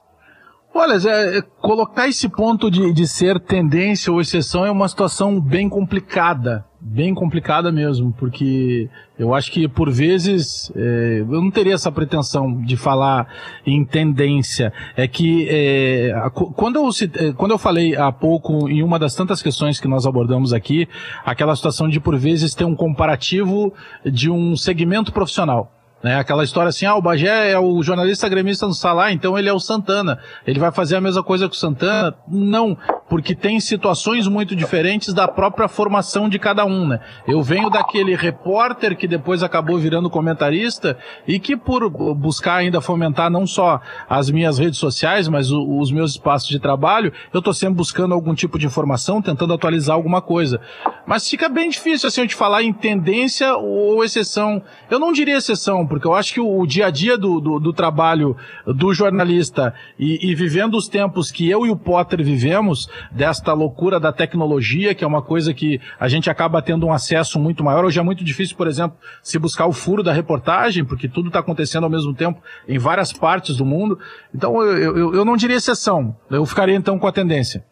Olha, 0.80 0.94
é, 0.94 1.42
colocar 1.60 2.06
esse 2.06 2.28
ponto 2.28 2.70
de, 2.70 2.92
de 2.92 3.04
ser 3.04 3.40
tendência 3.40 4.12
ou 4.12 4.20
exceção 4.20 4.64
é 4.64 4.70
uma 4.70 4.86
situação 4.86 5.40
bem 5.40 5.68
complicada. 5.68 6.64
Bem 6.80 7.12
complicada 7.12 7.72
mesmo, 7.72 8.14
porque 8.16 8.88
eu 9.18 9.34
acho 9.34 9.50
que 9.50 9.66
por 9.66 9.90
vezes 9.90 10.70
é, 10.76 11.18
eu 11.18 11.42
não 11.42 11.50
teria 11.50 11.74
essa 11.74 11.90
pretensão 11.90 12.62
de 12.62 12.76
falar 12.76 13.26
em 13.66 13.84
tendência. 13.84 14.72
É 14.96 15.08
que 15.08 15.48
é, 15.50 16.12
quando, 16.54 16.76
eu, 16.76 16.88
é, 17.16 17.32
quando 17.32 17.50
eu 17.50 17.58
falei 17.58 17.96
há 17.96 18.12
pouco 18.12 18.68
em 18.68 18.80
uma 18.80 19.00
das 19.00 19.16
tantas 19.16 19.42
questões 19.42 19.80
que 19.80 19.88
nós 19.88 20.06
abordamos 20.06 20.52
aqui, 20.52 20.88
aquela 21.24 21.56
situação 21.56 21.88
de 21.88 21.98
por 21.98 22.16
vezes 22.16 22.54
ter 22.54 22.64
um 22.64 22.76
comparativo 22.76 23.74
de 24.04 24.30
um 24.30 24.54
segmento 24.54 25.12
profissional. 25.12 25.72
Né? 26.03 26.16
Aquela 26.16 26.44
história 26.44 26.68
assim, 26.68 26.86
ah, 26.86 26.94
o 26.94 27.03
Bagé 27.03 27.51
é 27.51 27.59
o 27.59 27.82
jornalista 27.82 28.28
gremista 28.28 28.66
no 28.66 28.74
Salá, 28.74 29.12
então 29.12 29.38
ele 29.38 29.49
é 29.49 29.53
o 29.53 29.59
Santana. 29.59 30.18
Ele 30.46 30.61
vai 30.61 30.70
fazer 30.70 30.96
a 30.96 31.01
mesma 31.01 31.22
coisa 31.22 31.49
que 31.49 31.55
o 31.55 31.59
Santana? 31.59 32.14
Não. 32.28 32.76
porque 33.09 33.34
tem 33.34 33.59
situações 33.59 34.28
muito 34.28 34.55
diferentes 34.55 35.14
da 35.14 35.26
própria 35.26 35.66
formação 35.66 36.28
de 36.28 36.38
cada 36.38 36.64
um, 36.64 36.86
né? 36.86 37.01
Eu 37.26 37.42
venho 37.42 37.70
daquele 37.70 38.14
repórter 38.14 38.96
que 38.96 39.09
depois 39.09 39.42
acabou 39.42 39.78
virando 39.78 40.11
comentarista 40.11 40.99
e 41.26 41.38
que 41.38 41.57
por 41.57 41.88
buscar 42.14 42.57
ainda 42.57 42.80
fomentar 42.80 43.30
não 43.30 43.46
só 43.46 43.80
as 44.09 44.30
minhas 44.30 44.59
redes 44.59 44.78
sociais, 44.78 45.26
mas 45.26 45.51
o, 45.51 45.78
os 45.78 45.90
meus 45.90 46.12
espaços 46.12 46.49
de 46.49 46.59
trabalho, 46.59 47.12
eu 47.32 47.40
tô 47.40 47.53
sempre 47.53 47.76
buscando 47.76 48.14
algum 48.14 48.34
tipo 48.34 48.59
de 48.59 48.66
informação, 48.66 49.22
tentando 49.22 49.55
atualizar 49.55 49.96
alguma 49.96 50.20
coisa. 50.20 50.61
Mas 51.07 51.28
fica 51.28 51.49
bem 51.49 51.70
difícil 51.70 52.09
assim 52.09 52.20
eu 52.20 52.28
te 52.28 52.34
falar 52.34 52.62
em 52.62 52.72
tendência 52.72 53.57
ou 53.57 54.05
exceção. 54.05 54.62
Eu 54.90 54.99
não 54.99 55.12
diria 55.12 55.38
exceção, 55.38 55.86
porque 55.89 56.07
eu 56.07 56.14
acho 56.14 56.34
que 56.34 56.41
o, 56.41 56.61
o 56.61 56.66
dia 56.66 56.86
a 56.86 56.91
dia 56.91 57.16
do, 57.16 57.41
do, 57.41 57.59
do 57.59 57.72
trabalho 57.72 58.36
do 58.66 58.93
jornalista 58.93 59.74
e, 59.99 60.30
e 60.30 60.34
vivendo 60.34 60.76
os 60.76 60.89
tempos 60.89 61.30
que 61.30 61.49
eu 61.49 61.66
e 61.66 61.70
o 61.70 61.76
Potter 61.76 62.22
vivemos, 62.22 62.89
desta 63.11 63.53
loucura 63.53 63.99
da 63.99 64.12
tecnologia, 64.12 64.95
que 64.95 65.03
é 65.03 65.07
uma 65.07 65.22
coisa 65.22 65.53
que 65.53 65.80
a 65.99 66.09
gente 66.09 66.30
acaba 66.30 66.62
tendo 66.62 66.86
um 66.86 66.93
acesso 66.93 67.39
muito 67.39 67.64
maior. 67.64 67.84
Hoje 67.84 67.99
é 67.99 68.03
muito 68.03 68.22
difícil, 68.22 68.57
por 68.57 68.66
exemplo, 68.66 68.97
se 69.22 69.39
buscar 69.39 69.66
o 69.66 69.72
furo 69.72 70.03
da 70.03 70.12
reportagem, 70.12 70.84
porque 70.84 71.09
tudo 71.09 71.28
está 71.28 71.41
acontecendo 71.41 71.84
ao 71.84 71.91
mesmo 71.91 72.14
tempo 72.14 72.41
em 72.68 72.78
várias 72.78 73.12
partes 73.12 73.57
do 73.57 73.64
mundo. 73.64 73.99
Então 74.34 74.62
eu, 74.62 74.97
eu, 74.97 75.14
eu 75.14 75.24
não 75.24 75.36
diria 75.36 75.57
exceção. 75.57 76.16
Eu 76.30 76.45
ficaria 76.45 76.74
então 76.74 76.99
com 76.99 77.07
a 77.07 77.12
tendência. 77.12 77.64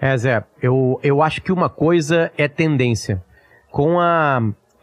É, 0.00 0.16
Zé, 0.16 0.44
eu, 0.62 1.00
eu 1.02 1.22
acho 1.22 1.42
que 1.42 1.52
uma 1.52 1.68
coisa 1.68 2.30
é 2.38 2.46
tendência. 2.46 3.22
Com 3.70 4.00
a, 4.00 4.40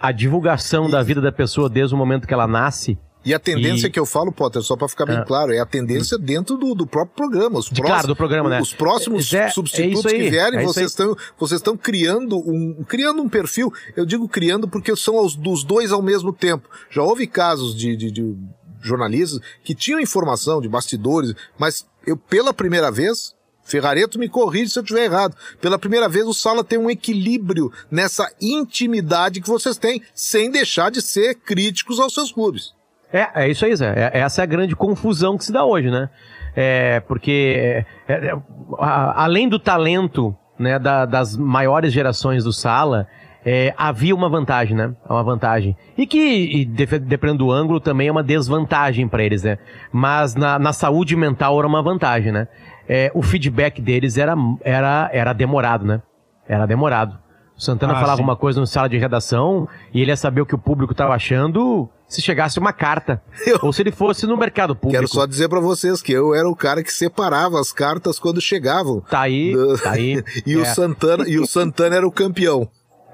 a 0.07 0.11
divulgação 0.11 0.89
da 0.89 1.01
vida 1.03 1.21
da 1.21 1.31
pessoa 1.31 1.69
desde 1.69 1.93
o 1.95 1.97
momento 1.97 2.27
que 2.27 2.33
ela 2.33 2.47
nasce, 2.47 2.97
E 3.27 3.33
a 3.33 3.39
tendência 3.39 3.87
E- 3.87 3.89
que 3.89 3.99
eu 3.99 4.05
falo, 4.05 4.31
Potter, 4.31 4.61
só 4.61 4.75
para 4.77 4.87
ficar 4.87 5.07
bem 5.07 5.17
Ah. 5.17 5.23
claro, 5.25 5.51
é 5.51 5.57
a 5.59 5.65
tendência 5.65 6.15
dentro 6.15 6.57
do, 6.57 6.75
do 6.75 6.85
próprio 6.85 7.15
programa. 7.15 7.57
Os 7.57 7.69
De- 7.71 7.81
claro, 7.81 8.07
do 8.07 8.15
programa, 8.15 8.49
né? 8.49 8.61
Os 8.61 8.71
próximos 8.71 9.29
Zé, 9.29 9.45
é 9.45 9.49
substitutos 9.49 10.05
aí, 10.05 10.19
que 10.19 10.29
vierem, 10.29 10.59
é 10.59 10.63
vocês 10.63 10.91
estão 10.91 11.15
vocês 11.39 11.59
estão 11.59 11.75
criando 11.75 12.37
um 12.37 12.83
criando 12.87 13.23
um 13.23 13.27
perfil. 13.27 13.73
Eu 13.95 14.05
digo 14.05 14.29
criando 14.29 14.67
porque 14.67 14.95
são 14.95 15.17
os, 15.25 15.35
dos 15.35 15.63
dois 15.63 15.91
ao 15.91 16.03
mesmo 16.03 16.31
tempo. 16.31 16.69
Já 16.91 17.01
houve 17.01 17.25
casos 17.25 17.75
de, 17.75 17.97
de, 17.97 18.11
de 18.11 18.35
jornalistas 18.83 19.39
que 19.63 19.73
tinham 19.73 19.99
informação 19.99 20.61
de 20.61 20.69
bastidores, 20.69 21.33
mas 21.57 21.83
eu 22.05 22.15
pela 22.15 22.53
primeira 22.53 22.91
vez 22.91 23.33
Ferrareto 23.65 24.17
me 24.19 24.29
corrige 24.29 24.69
se 24.69 24.79
eu 24.79 24.83
estiver 24.83 25.05
errado. 25.05 25.35
Pela 25.59 25.77
primeira 25.79 26.07
vez, 26.07 26.25
o 26.25 26.33
Sala 26.33 26.63
tem 26.63 26.77
um 26.77 26.89
equilíbrio 26.89 27.71
nessa 27.91 28.31
intimidade 28.41 29.41
que 29.41 29.49
vocês 29.49 29.75
têm, 29.77 30.01
sem 30.13 30.49
deixar 30.51 30.91
de 30.91 31.01
ser 31.01 31.35
críticos 31.35 31.99
aos 31.99 32.13
seus 32.13 32.31
clubes. 32.31 32.73
É, 33.11 33.45
é 33.45 33.49
isso 33.49 33.65
aí, 33.65 33.75
Zé. 33.75 34.11
É- 34.13 34.19
essa 34.19 34.41
é 34.41 34.43
a 34.43 34.47
grande 34.47 34.75
confusão 34.75 35.37
que 35.37 35.45
se 35.45 35.51
dá 35.51 35.65
hoje, 35.65 35.89
né? 35.89 36.09
É, 36.55 36.99
porque 37.01 37.85
é, 38.07 38.13
é, 38.13 38.27
é, 38.27 38.37
a- 38.79 39.23
além 39.23 39.49
do 39.49 39.59
talento 39.59 40.35
né, 40.57 40.79
da- 40.79 41.05
das 41.05 41.35
maiores 41.35 41.91
gerações 41.91 42.43
do 42.45 42.53
Sala, 42.53 43.07
é, 43.45 43.73
havia 43.77 44.15
uma 44.15 44.29
vantagem, 44.29 44.75
né? 44.75 44.93
Uma 45.09 45.21
vantagem. 45.23 45.75
E 45.97 46.07
que, 46.07 46.17
e 46.17 46.65
dependendo 46.65 47.39
do 47.39 47.51
ângulo, 47.51 47.79
também 47.79 48.07
é 48.07 48.11
uma 48.11 48.23
desvantagem 48.23 49.07
para 49.07 49.23
eles, 49.23 49.43
né? 49.43 49.57
Mas 49.91 50.33
na, 50.33 50.57
na 50.57 50.71
saúde 50.73 51.15
mental 51.15 51.59
era 51.59 51.67
uma 51.67 51.83
vantagem, 51.83 52.31
né? 52.31 52.47
É, 52.87 53.11
o 53.13 53.21
feedback 53.21 53.81
deles 53.81 54.17
era, 54.17 54.35
era, 54.61 55.09
era 55.11 55.33
demorado, 55.33 55.85
né? 55.85 56.01
Era 56.47 56.65
demorado. 56.65 57.17
O 57.57 57.61
Santana 57.61 57.93
Ah, 57.93 57.99
falava 58.01 58.17
sim. 58.17 58.23
uma 58.23 58.35
coisa 58.35 58.59
no 58.59 58.67
sala 58.67 58.89
de 58.89 58.97
redação 58.97 59.67
e 59.93 60.01
ele 60.01 60.11
ia 60.11 60.17
saber 60.17 60.41
o 60.41 60.45
que 60.45 60.53
o 60.53 60.57
público 60.57 60.91
estava 60.91 61.13
achando 61.13 61.89
se 62.07 62.21
chegasse 62.21 62.59
uma 62.59 62.73
carta. 62.73 63.21
Ou 63.63 63.71
se 63.73 63.81
ele 63.81 63.91
fosse 63.91 64.27
no 64.27 64.35
mercado 64.37 64.75
público. 64.75 64.99
Quero 65.01 65.07
só 65.11 65.25
dizer 65.25 65.47
pra 65.49 65.59
vocês 65.61 66.01
que 66.01 66.11
eu 66.11 66.35
era 66.35 66.47
o 66.49 66.55
cara 66.55 66.83
que 66.83 66.91
separava 66.93 67.59
as 67.59 67.71
cartas 67.71 68.19
quando 68.19 68.41
chegavam. 68.41 68.99
Tá 69.09 69.21
aí, 69.21 69.53
Do- 69.53 69.77
tá 69.81 69.91
aí. 69.91 70.21
E 70.45 70.55
o 70.57 70.61
É. 70.61 70.65
Santana, 70.65 71.27
e 71.27 71.39
o 71.39 71.47
Santana 71.47 71.95
era 71.95 72.05
o 72.07 72.11
campeão. 72.11 72.67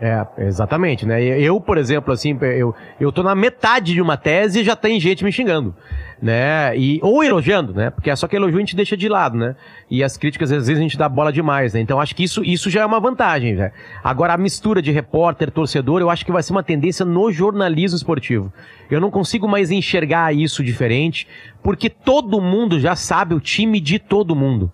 É, 0.04 0.26
exatamente, 0.39 1.06
né? 1.06 1.24
Eu, 1.24 1.62
por 1.62 1.78
exemplo, 1.78 2.12
assim, 2.12 2.36
eu, 2.41 2.74
eu 2.99 3.12
tô 3.12 3.22
na 3.22 3.36
metade 3.36 3.93
de 3.93 4.02
uma 4.02 4.18
tese 4.18 4.62
e 4.62 4.64
já 4.64 4.76
tem 4.76 4.99
gente 4.99 5.24
me 5.24 5.32
xingando, 5.32 5.76
né? 6.20 6.76
E, 6.76 6.99
ou 7.04 7.24
elogiando, 7.24 7.72
né? 7.72 7.91
Porque 7.91 8.10
é 8.10 8.16
só 8.16 8.28
que 8.28 8.36
elogio 8.36 8.58
a 8.58 8.60
gente 8.62 8.76
deixa 8.76 8.97
de 8.97 9.08
lado, 9.08 9.38
né? 9.38 9.56
E 9.91 10.04
as 10.04 10.18
críticas, 10.18 10.52
às 10.52 10.66
vezes, 10.66 10.80
a 10.80 10.82
gente 10.82 10.97
dá 10.97 11.08
bola 11.08 11.32
demais, 11.32 11.76
né? 11.76 11.82
Então, 11.82 12.02
acho 12.02 12.16
que 12.16 12.24
isso, 12.24 12.43
isso 12.43 12.68
já 12.68 12.82
é 12.82 12.86
uma 12.86 12.99
vantagem, 12.99 13.56
velho. 13.56 13.72
Agora, 14.04 14.34
a 14.34 14.38
mistura 14.38 14.82
de 14.82 14.89
repórter, 14.89 15.52
torcedor, 15.52 16.02
eu 16.02 16.10
acho 16.10 16.26
que 16.26 16.32
vai 16.32 16.41
ser 16.41 16.54
uma 16.54 16.64
tendência 16.64 17.06
no 17.06 17.32
jornalismo 17.32 17.95
esportivo. 17.95 18.52
Eu 18.89 18.99
não 18.99 19.12
consigo 19.12 19.47
mais 19.47 19.70
enxergar 19.70 20.34
isso 20.34 20.64
diferente, 20.64 21.28
porque 21.62 21.91
todo 21.91 22.41
mundo 22.41 22.80
já 22.80 22.95
sabe 22.95 23.36
o 23.36 23.39
time 23.39 23.80
de 23.80 23.99
todo 23.99 24.36
mundo. 24.36 24.74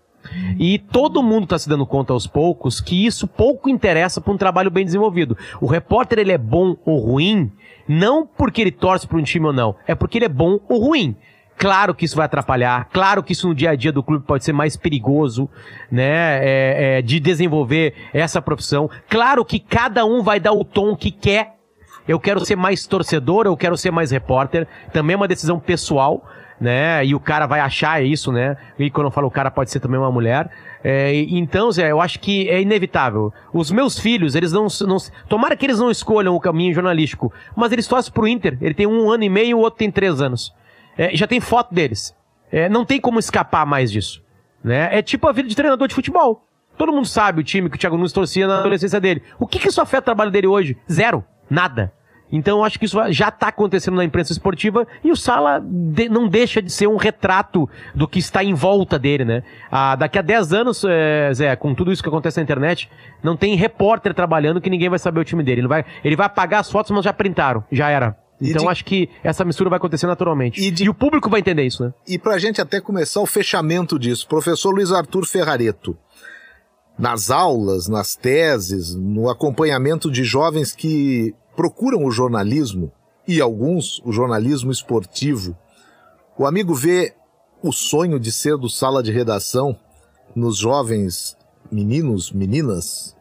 E 0.58 0.80
todo 0.80 1.24
mundo 1.24 1.44
está 1.44 1.58
se 1.58 1.70
dando 1.70 1.86
conta 1.86 2.14
aos 2.14 2.28
poucos 2.28 2.80
que 2.82 3.06
isso 3.06 3.28
pouco 3.28 3.70
interessa 3.70 4.22
para 4.22 4.34
um 4.34 4.38
trabalho 4.38 4.72
bem 4.72 4.86
desenvolvido. 4.86 5.38
O 5.62 5.66
repórter 5.66 6.20
ele 6.20 6.32
é 6.32 6.38
bom 6.38 6.76
ou 6.86 6.98
ruim, 7.00 7.52
não 7.88 8.26
porque 8.26 8.62
ele 8.62 8.72
torce 8.72 9.08
para 9.08 9.18
um 9.18 9.24
time 9.24 9.46
ou 9.46 9.54
não, 9.54 9.76
é 9.88 9.96
porque 9.96 10.18
ele 10.18 10.26
é 10.26 10.30
bom 10.30 10.60
ou 10.68 10.80
ruim. 10.80 11.16
Claro 11.58 11.96
que 11.96 12.06
isso 12.06 12.16
vai 12.16 12.28
atrapalhar, 12.28 12.88
claro 12.94 13.24
que 13.24 13.32
isso 13.32 13.48
no 13.48 13.56
dia 13.56 13.72
a 13.72 13.76
dia 13.76 13.92
do 13.92 14.04
clube 14.04 14.24
pode 14.28 14.46
ser 14.46 14.54
mais 14.54 14.78
perigoso, 14.78 15.50
né, 15.92 16.38
é, 16.46 16.98
é, 16.98 17.02
de 17.02 17.20
desenvolver 17.20 17.96
essa 18.14 18.40
profissão. 18.40 18.88
Claro 19.10 19.44
que 19.44 19.60
cada 19.60 20.06
um 20.06 20.22
vai 20.22 20.40
dar 20.40 20.52
o 20.52 20.64
tom 20.64 20.96
que 20.96 21.10
quer. 21.10 21.56
Eu 22.08 22.20
quero 22.20 22.46
ser 22.46 22.56
mais 22.56 22.86
torcedor, 22.86 23.48
eu 23.48 23.58
quero 23.58 23.76
ser 23.76 23.92
mais 23.92 24.12
repórter. 24.12 24.68
Também 24.94 25.16
é 25.16 25.18
uma 25.18 25.28
decisão 25.28 25.60
pessoal 25.60 26.24
né? 26.60 27.06
E 27.06 27.14
o 27.14 27.20
cara 27.20 27.46
vai 27.46 27.60
achar 27.60 28.04
isso, 28.04 28.32
né? 28.32 28.58
E 28.78 28.90
quando 28.90 29.08
eu 29.08 29.12
falo 29.12 29.28
o 29.28 29.32
cara 29.32 29.52
pode 29.52 29.72
ser 29.72 29.80
também 29.80 30.00
uma 30.00 30.12
mulher. 30.12 30.50
É, 30.84 31.14
então, 31.14 31.72
Zé, 31.72 31.92
eu 31.92 32.02
acho 32.02 32.20
que 32.20 32.50
é 32.50 32.62
inevitável. 32.62 33.34
Os 33.54 33.72
meus 33.72 34.00
filhos, 34.00 34.36
eles 34.36 34.52
não, 34.52 34.68
não. 34.88 34.98
Tomara 35.28 35.56
que 35.56 35.66
eles 35.66 35.80
não 35.80 35.92
escolham 35.92 36.36
o 36.36 36.40
caminho 36.40 36.74
jornalístico, 36.74 37.32
mas 37.56 37.72
eles 37.72 37.88
torcem 37.88 38.12
pro 38.12 38.28
Inter. 38.28 38.58
Ele 38.62 38.74
tem 38.74 38.88
um 38.88 39.12
ano 39.12 39.24
e 39.24 39.30
meio, 39.30 39.58
o 39.58 39.62
outro 39.62 39.80
tem 39.80 39.92
três 39.92 40.22
anos. 40.22 40.54
É, 40.98 41.16
já 41.16 41.28
tem 41.28 41.40
foto 41.40 41.74
deles. 41.74 42.16
É, 42.52 42.70
não 42.70 42.86
tem 42.86 43.00
como 43.00 43.20
escapar 43.20 43.66
mais 43.66 43.92
disso. 43.92 44.24
Né? 44.64 44.90
É 44.92 45.02
tipo 45.02 45.28
a 45.28 45.32
vida 45.32 45.48
de 45.48 45.56
treinador 45.56 45.88
de 45.88 45.96
futebol. 45.96 46.44
Todo 46.78 46.92
mundo 46.92 47.08
sabe 47.08 47.42
o 47.42 47.44
time 47.44 47.70
que 47.70 47.76
o 47.76 47.80
Thiago 47.80 47.98
Nunes 47.98 48.14
torcia 48.14 48.48
na 48.48 48.60
adolescência 48.60 49.00
dele. 49.00 49.24
O 49.40 49.48
que, 49.48 49.60
que 49.60 49.68
isso 49.68 49.82
afeta 49.82 50.02
o 50.02 50.06
trabalho 50.06 50.32
dele 50.32 50.48
hoje? 50.48 50.78
Zero. 50.92 51.24
Nada. 51.50 51.92
Então 52.32 52.58
eu 52.60 52.64
acho 52.66 52.78
que 52.78 52.86
isso 52.86 52.98
já 53.12 53.30
está 53.30 53.48
acontecendo 53.48 53.96
na 53.96 54.04
imprensa 54.04 54.34
esportiva 54.34 54.86
e 55.04 55.12
o 55.12 55.16
Sala 55.16 55.62
de- 55.64 56.10
não 56.10 56.28
deixa 56.28 56.62
de 56.62 56.70
ser 56.70 56.88
um 56.88 56.98
retrato 56.98 57.70
do 57.96 58.08
que 58.08 58.20
está 58.20 58.44
em 58.44 58.54
volta 58.54 59.00
dele, 59.00 59.24
né? 59.24 59.44
Ah, 59.72 59.96
daqui 59.96 60.20
a 60.20 60.22
10 60.22 60.52
anos, 60.54 60.84
é, 60.88 61.32
Zé, 61.34 61.56
com 61.56 61.74
tudo 61.74 61.92
isso 61.92 62.04
que 62.04 62.10
acontece 62.10 62.38
na 62.38 62.44
internet, 62.44 62.90
não 63.24 63.38
tem 63.38 63.56
repórter 63.56 64.14
trabalhando 64.14 64.60
que 64.60 64.70
ninguém 64.70 64.90
vai 64.90 65.00
saber 65.00 65.20
o 65.22 65.24
time 65.24 65.42
dele. 65.42 65.62
Ele 65.62 65.68
vai, 65.68 65.86
ele 66.04 66.16
vai 66.18 66.26
apagar 66.26 66.60
as 66.60 66.70
fotos, 66.72 66.92
mas 66.92 67.06
já 67.06 67.14
printaram. 67.14 67.64
Já 67.72 67.90
era. 67.90 68.18
E 68.42 68.50
Então 68.52 68.66
de- 68.66 68.70
acho 68.72 68.86
que 68.86 69.10
essa 69.24 69.44
mistura 69.46 69.70
vai 69.70 69.78
acontecer 69.78 70.06
naturalmente. 70.06 70.62
E 70.62 70.68
E, 70.68 70.72
de- 70.72 70.90
o 70.90 70.94
público 70.94 71.30
vai 71.30 71.40
entender 71.40 71.64
isso, 71.64 71.84
né? 71.84 71.94
E 72.08 72.20
pra 72.20 72.38
gente 72.38 72.62
até 72.62 72.80
começar 72.82 73.20
o 73.22 73.26
fechamento 73.26 73.98
disso, 73.98 74.28
professor 74.28 74.72
Luiz 74.72 74.92
Arthur 74.92 75.26
Ferrareto, 75.26 75.98
nas 76.98 77.30
aulas, 77.30 77.88
nas 77.88 78.16
teses, 78.16 78.96
no 78.96 79.30
acompanhamento 79.30 80.12
de 80.12 80.24
jovens 80.24 80.72
que 80.72 81.34
procuram 81.58 82.06
o 82.06 82.12
jornalismo, 82.12 82.92
e 83.28 83.42
alguns 83.42 84.00
o 84.06 84.12
jornalismo 84.14 84.72
esportivo, 84.72 85.58
o 86.38 86.46
amigo 86.46 86.74
vê 86.74 87.14
o 87.62 87.74
sonho 87.74 88.18
de 88.20 88.32
ser 88.32 88.56
do 88.56 88.70
sala 88.70 89.04
de 89.04 89.12
redação 89.12 89.76
nos 90.36 90.58
jovens 90.58 91.36
meninos, 91.70 92.32
meninas, 92.32 93.16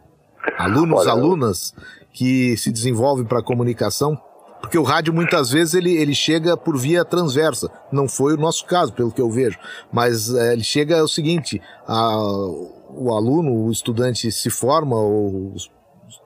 alunos, 0.58 1.00
Olha, 1.00 1.10
alunas 1.12 1.74
que 2.12 2.56
se 2.58 2.70
desenvolvem 2.70 3.24
para 3.24 3.40
a 3.40 3.42
comunicação? 3.42 4.16
Porque 4.60 4.78
o 4.78 4.82
rádio 4.82 5.12
muitas 5.14 5.50
vezes 5.50 5.74
ele, 5.74 5.96
ele 5.96 6.14
chega 6.14 6.56
por 6.56 6.76
via 6.76 7.04
transversa. 7.04 7.70
Não 7.92 8.08
foi 8.08 8.34
o 8.34 8.38
nosso 8.38 8.64
caso, 8.66 8.92
pelo 8.92 9.12
que 9.12 9.20
eu 9.20 9.30
vejo. 9.30 9.58
Mas 9.92 10.32
eh, 10.34 10.52
ele 10.52 10.64
chega 10.64 11.02
o 11.02 11.08
seguinte: 11.08 11.60
a- 11.86 12.16
o 12.90 13.12
aluno, 13.14 13.52
o 13.64 13.70
estudante 13.70 14.30
se 14.32 14.50
forma, 14.50 14.96
ou 14.96 15.54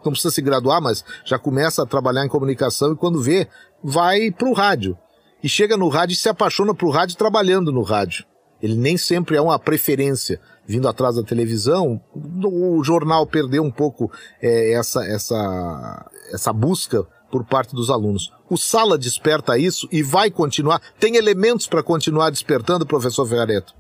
não 0.05 0.13
precisa 0.13 0.33
se 0.33 0.43
graduar, 0.43 0.81
mas 0.81 1.05
já 1.25 1.39
começa 1.39 1.83
a 1.83 1.87
trabalhar 1.87 2.25
em 2.25 2.29
comunicação 2.29 2.93
e 2.93 2.97
quando 2.97 3.21
vê, 3.21 3.49
vai 3.83 4.31
para 4.31 4.49
o 4.49 4.53
rádio. 4.53 4.97
E 5.43 5.49
chega 5.49 5.77
no 5.77 5.89
rádio 5.89 6.15
e 6.15 6.17
se 6.17 6.29
apaixona 6.29 6.75
pro 6.75 6.91
rádio 6.91 7.17
trabalhando 7.17 7.73
no 7.73 7.83
rádio. 7.83 8.25
Ele 8.63 8.75
nem 8.75 8.97
sempre 8.97 9.37
é 9.37 9.41
uma 9.41 9.59
preferência 9.59 10.39
vindo 10.67 10.87
atrás 10.87 11.17
da 11.17 11.23
televisão. 11.23 12.01
O 12.15 12.83
jornal 12.85 13.27
perdeu 13.27 13.63
um 13.63 13.71
pouco 13.71 14.11
eh, 14.43 14.75
essa, 14.75 15.03
essa, 15.07 16.11
essa 16.33 16.53
busca 16.53 17.07
por 17.31 17.45
parte 17.45 17.75
dos 17.75 17.91
alunos. 17.91 18.33
O 18.51 18.57
Sala 18.57 18.99
desperta 18.99 19.57
isso 19.57 19.89
e 19.91 20.03
vai 20.03 20.31
continuar. 20.31 20.81
Tem 20.99 21.17
elementos 21.17 21.67
para 21.67 21.83
continuar 21.83 22.31
despertando, 22.31 22.87
professor 22.87 23.27
Ferrareto? 23.27 23.73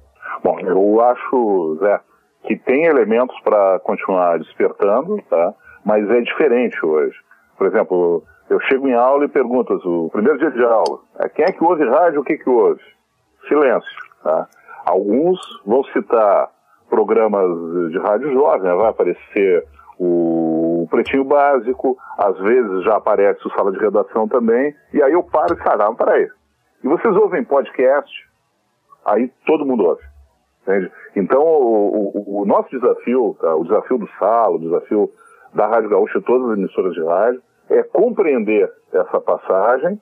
Bom, 0.42 0.59
eu 0.61 1.01
acho, 1.03 1.78
Zé, 1.80 2.01
que 2.46 2.57
tem 2.57 2.86
elementos 2.86 3.36
para 3.44 3.80
continuar 3.80 4.38
despertando, 4.38 5.20
tá? 5.28 5.55
Mas 5.85 6.09
é 6.11 6.20
diferente 6.20 6.85
hoje. 6.85 7.16
Por 7.57 7.66
exemplo, 7.66 8.22
eu 8.49 8.61
chego 8.62 8.89
em 8.89 8.95
aula 8.95 9.24
e 9.24 9.28
pergunto, 9.28 9.74
o 9.74 10.11
primeiro 10.11 10.39
dia 10.39 10.51
de 10.51 10.64
aula, 10.64 11.01
é, 11.18 11.28
quem 11.28 11.45
é 11.45 11.53
que 11.53 11.62
ouve 11.62 11.85
rádio, 11.89 12.20
o 12.20 12.24
que 12.24 12.37
que 12.37 12.51
ouve? 12.51 12.83
Silêncio, 13.47 13.91
tá? 14.22 14.49
Alguns 14.85 15.39
vão 15.64 15.85
citar 15.85 16.51
programas 16.89 17.49
de 17.91 17.99
rádio 17.99 18.33
jovem, 18.33 18.62
né? 18.62 18.74
vai 18.74 18.89
aparecer 18.89 19.64
o 19.99 20.87
Pretinho 20.91 21.24
Básico, 21.24 21.97
às 22.18 22.37
vezes 22.39 22.85
já 22.85 22.97
aparece 22.97 23.47
o 23.47 23.51
Sala 23.51 23.70
de 23.70 23.78
Redação 23.78 24.26
também, 24.26 24.74
e 24.93 25.03
aí 25.03 25.12
eu 25.12 25.22
paro 25.22 25.55
e 25.55 25.62
falo, 25.62 25.83
ah, 25.83 25.95
peraí, 25.95 26.26
e 26.83 26.89
vocês 26.89 27.14
ouvem 27.14 27.45
podcast? 27.45 28.11
Aí 29.05 29.31
todo 29.47 29.66
mundo 29.66 29.85
ouve. 29.85 30.03
Entende? 30.62 30.91
Então, 31.14 31.43
o, 31.43 32.12
o, 32.14 32.43
o 32.43 32.47
nosso 32.47 32.70
desafio, 32.70 33.37
tá? 33.41 33.55
o 33.55 33.64
desafio 33.64 33.99
do 33.99 34.09
Sala, 34.18 34.57
o 34.57 34.59
desafio 34.59 35.11
da 35.55 35.66
Rádio 35.66 35.90
Gaúcha 35.90 36.18
e 36.18 36.22
todas 36.22 36.51
as 36.51 36.59
emissoras 36.59 36.94
de 36.94 37.05
rádio, 37.05 37.42
é 37.68 37.82
compreender 37.82 38.70
essa 38.92 39.20
passagem 39.20 40.01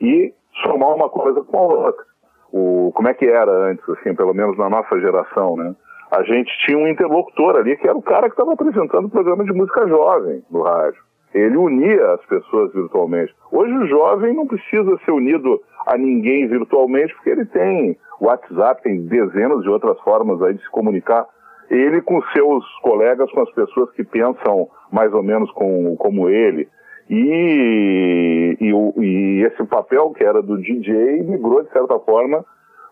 e 0.00 0.32
somar 0.62 0.94
uma 0.94 1.08
coisa 1.08 1.42
com 1.42 1.58
a 1.58 1.62
outra. 1.62 2.04
O, 2.52 2.92
como 2.94 3.08
é 3.08 3.14
que 3.14 3.26
era 3.26 3.50
antes, 3.50 3.88
assim, 3.88 4.14
pelo 4.14 4.34
menos 4.34 4.56
na 4.56 4.68
nossa 4.68 4.98
geração, 5.00 5.56
né? 5.56 5.74
A 6.10 6.22
gente 6.22 6.50
tinha 6.64 6.78
um 6.78 6.86
interlocutor 6.86 7.56
ali 7.56 7.76
que 7.76 7.88
era 7.88 7.96
o 7.96 8.02
cara 8.02 8.28
que 8.28 8.34
estava 8.34 8.52
apresentando 8.52 9.06
o 9.06 9.10
programa 9.10 9.44
de 9.44 9.52
música 9.52 9.88
jovem 9.88 10.44
no 10.50 10.62
rádio. 10.62 11.02
Ele 11.34 11.56
unia 11.56 12.12
as 12.12 12.24
pessoas 12.26 12.72
virtualmente. 12.72 13.34
Hoje 13.50 13.72
o 13.72 13.86
jovem 13.88 14.34
não 14.34 14.46
precisa 14.46 14.96
ser 15.04 15.10
unido 15.10 15.60
a 15.86 15.98
ninguém 15.98 16.46
virtualmente 16.46 17.12
porque 17.14 17.30
ele 17.30 17.44
tem 17.46 17.96
WhatsApp, 18.20 18.82
tem 18.82 19.06
dezenas 19.06 19.62
de 19.62 19.68
outras 19.68 19.98
formas 20.00 20.40
aí 20.42 20.54
de 20.54 20.62
se 20.62 20.70
comunicar. 20.70 21.26
Ele 21.70 22.00
com 22.02 22.22
seus 22.32 22.64
colegas, 22.82 23.30
com 23.32 23.40
as 23.40 23.50
pessoas 23.52 23.90
que 23.92 24.04
pensam 24.04 24.68
mais 24.92 25.12
ou 25.12 25.22
menos 25.22 25.50
com, 25.52 25.96
como 25.96 26.28
ele. 26.28 26.68
E, 27.08 28.56
e, 28.60 29.02
e 29.02 29.42
esse 29.44 29.64
papel 29.64 30.10
que 30.10 30.24
era 30.24 30.42
do 30.42 30.56
DJ 30.58 31.22
migrou, 31.22 31.62
de 31.62 31.70
certa 31.70 31.98
forma, 32.00 32.44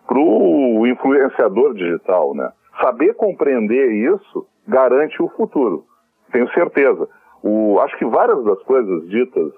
para 0.07 0.19
o 0.19 0.85
influenciador 0.85 1.73
digital, 1.73 2.35
né? 2.35 2.51
Saber 2.81 3.13
compreender 3.15 3.91
isso 3.91 4.45
garante 4.67 5.21
o 5.21 5.29
futuro, 5.29 5.85
tenho 6.31 6.49
certeza. 6.53 7.07
O, 7.41 7.79
acho 7.79 7.97
que 7.97 8.05
várias 8.05 8.43
das 8.43 8.61
coisas 8.63 9.07
ditas 9.09 9.51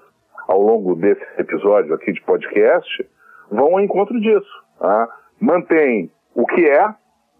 ao 0.48 0.60
longo 0.60 0.94
desse 0.94 1.24
episódio 1.38 1.94
aqui 1.94 2.12
de 2.12 2.22
podcast 2.22 3.08
vão 3.50 3.74
ao 3.74 3.80
encontro 3.80 4.20
disso. 4.20 4.64
Tá? 4.78 5.08
Mantém 5.40 6.10
o 6.34 6.46
que 6.46 6.68
é, 6.68 6.88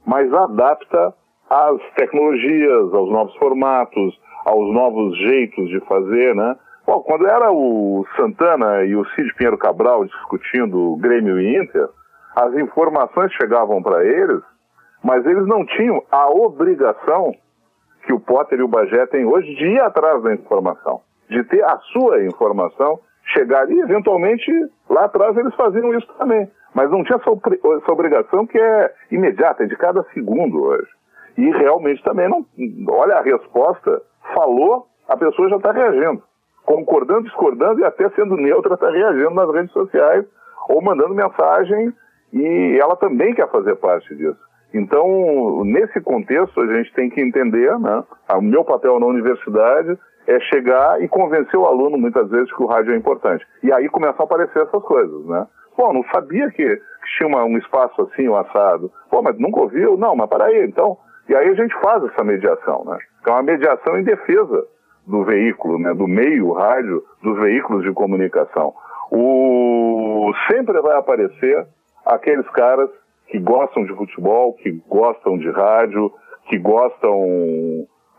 mas 0.05 0.33
adapta 0.33 1.15
às 1.49 1.81
tecnologias, 1.95 2.93
aos 2.93 3.11
novos 3.11 3.35
formatos, 3.37 4.19
aos 4.45 4.73
novos 4.73 5.17
jeitos 5.19 5.69
de 5.69 5.81
fazer, 5.81 6.35
né? 6.35 6.57
Bom, 6.87 7.01
quando 7.01 7.27
era 7.27 7.51
o 7.51 8.07
Santana 8.17 8.85
e 8.85 8.95
o 8.95 9.05
Cid 9.07 9.35
Pinheiro 9.35 9.59
Cabral 9.59 10.05
discutindo 10.05 10.97
Grêmio 10.97 11.41
e 11.41 11.57
Inter, 11.57 11.89
as 12.37 12.55
informações 12.55 13.33
chegavam 13.33 13.83
para 13.83 14.05
eles, 14.05 14.41
mas 15.03 15.27
eles 15.27 15.47
não 15.47 15.65
tinham 15.67 16.03
a 16.13 16.29
obrigação 16.31 17.35
que 18.05 18.13
o 18.13 18.21
Potter 18.21 18.61
e 18.61 18.63
o 18.63 18.69
Bagé 18.69 19.05
têm 19.07 19.25
hoje 19.25 19.53
de 19.57 19.67
ir 19.67 19.81
atrás 19.81 20.23
da 20.23 20.33
informação, 20.33 21.01
de 21.29 21.43
ter 21.45 21.65
a 21.65 21.77
sua 21.93 22.25
informação, 22.25 23.01
chegar 23.35 23.69
e 23.69 23.81
eventualmente 23.81 24.53
lá 24.89 25.07
atrás 25.07 25.37
eles 25.37 25.55
faziam 25.57 25.93
isso 25.95 26.07
também. 26.19 26.49
Mas 26.73 26.91
não 26.91 27.03
tinha 27.03 27.17
essa, 27.17 27.31
essa 27.31 27.93
obrigação 27.93 28.47
que 28.47 28.59
é 28.59 28.95
imediata, 29.11 29.65
é 29.65 29.67
de 29.67 29.77
cada 29.77 30.05
segundo 30.13 30.63
hoje. 30.63 30.89
E 31.37 31.51
realmente 31.51 32.03
também 32.03 32.29
não. 32.29 32.45
Olha 32.89 33.17
a 33.17 33.23
resposta, 33.23 34.03
falou, 34.35 34.87
a 35.09 35.17
pessoa 35.17 35.49
já 35.49 35.57
está 35.57 35.73
reagindo 35.73 36.23
concordando, 36.67 37.23
discordando 37.23 37.81
e 37.81 37.85
até 37.85 38.11
sendo 38.11 38.37
neutra, 38.37 38.75
está 38.75 38.91
reagindo 38.91 39.31
nas 39.31 39.51
redes 39.51 39.73
sociais 39.73 40.27
ou 40.69 40.83
mandando 40.83 41.15
mensagem 41.15 41.93
e 42.33 42.79
ela 42.83 42.97
também 42.97 43.33
quer 43.33 43.49
fazer 43.51 43.77
parte 43.77 44.15
disso. 44.17 44.45
Então, 44.75 45.65
nesse 45.65 46.01
contexto, 46.01 46.61
a 46.61 46.75
gente 46.75 46.93
tem 46.93 47.09
que 47.09 47.21
entender, 47.21 47.79
né? 47.79 48.05
O 48.35 48.43
meu 48.43 48.65
papel 48.65 48.99
na 48.99 49.07
universidade 49.07 49.97
é 50.27 50.41
chegar 50.41 51.01
e 51.01 51.09
convencer 51.09 51.59
o 51.59 51.65
aluno, 51.65 51.97
muitas 51.97 52.29
vezes, 52.29 52.53
que 52.53 52.63
o 52.63 52.67
rádio 52.67 52.93
é 52.93 52.97
importante. 52.97 53.47
E 53.63 53.73
aí 53.73 53.89
começam 53.89 54.21
a 54.21 54.25
aparecer 54.25 54.61
essas 54.61 54.83
coisas, 54.83 55.25
né? 55.27 55.47
Pô, 55.77 55.93
não 55.93 56.05
sabia 56.13 56.51
que, 56.51 56.83
tinha 57.17 57.29
uma, 57.29 57.45
um 57.45 57.57
espaço 57.57 58.03
assim, 58.03 58.29
um 58.29 58.37
assado. 58.37 58.91
Pô, 59.09 59.23
mas 59.23 59.39
nunca 59.39 59.61
ouviu? 59.61 59.97
Não, 59.97 60.17
mas 60.17 60.29
para 60.29 60.47
aí, 60.47 60.67
então. 60.67 60.99
E 61.29 61.35
aí 61.35 61.49
a 61.49 61.55
gente 61.55 61.75
faz 61.81 62.05
essa 62.05 62.23
mediação, 62.23 62.85
né? 62.85 62.99
Que 63.23 63.31
é 63.31 63.33
uma 63.33 63.43
mediação 63.43 63.99
em 63.99 64.05
defesa 64.05 64.67
do 65.07 65.25
veículo, 65.25 65.79
né, 65.79 65.95
do 65.95 66.09
meio 66.09 66.53
rádio, 66.53 67.03
dos 67.23 67.39
veículos 67.39 67.85
de 67.85 67.93
comunicação. 67.93 68.75
O... 69.11 70.33
Sempre 70.51 70.81
vai 70.81 70.97
aparecer 70.97 71.67
aqueles 72.05 72.49
caras 72.51 72.91
que 73.29 73.39
gostam 73.39 73.85
de 73.85 73.95
futebol, 73.95 74.55
que 74.55 74.73
gostam 74.89 75.39
de 75.39 75.51
rádio, 75.51 76.13
que 76.49 76.59
gostam 76.59 77.21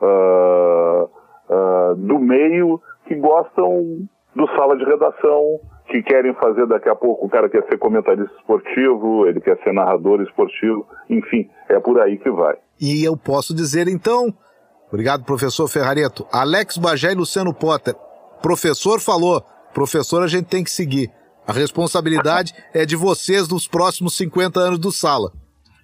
uh, 0.02 1.10
uh, 1.50 1.96
do 1.96 2.20
meio, 2.20 2.82
que 3.06 3.16
gostam 3.16 4.08
do 4.36 4.48
sala 4.56 4.78
de 4.78 4.84
redação, 4.84 5.60
que 5.88 6.04
querem 6.04 6.34
fazer 6.34 6.68
daqui 6.68 6.90
a 6.90 6.96
pouco, 6.96 7.26
o 7.26 7.30
cara 7.30 7.50
quer 7.50 7.64
ser 7.64 7.78
comentarista 7.78 8.34
esportivo, 8.38 9.26
ele 9.26 9.40
quer 9.40 9.58
ser 9.64 9.74
narrador 9.74 10.22
esportivo, 10.22 10.86
enfim, 11.10 11.50
é 11.70 11.80
por 11.80 12.00
aí 12.02 12.18
que 12.18 12.30
vai. 12.30 12.58
E 12.80 13.04
eu 13.04 13.18
posso 13.18 13.54
dizer 13.54 13.88
então 13.88 14.34
Obrigado, 14.90 15.26
professor 15.26 15.68
Ferrareto. 15.68 16.26
Alex 16.32 16.78
Bagé 16.78 17.12
e 17.12 17.16
Luciano 17.16 17.54
Potter. 17.54 17.94
Professor 18.42 19.02
falou, 19.02 19.42
professor 19.74 20.24
a 20.24 20.28
gente 20.28 20.46
tem 20.46 20.64
que 20.64 20.72
seguir. 20.72 21.12
A 21.46 21.52
responsabilidade 21.52 22.54
é 22.74 22.86
de 22.86 22.96
vocês 22.96 23.48
nos 23.48 23.68
próximos 23.68 24.16
50 24.16 24.60
anos 24.60 24.80
do 24.80 24.92
Sala. 24.92 25.32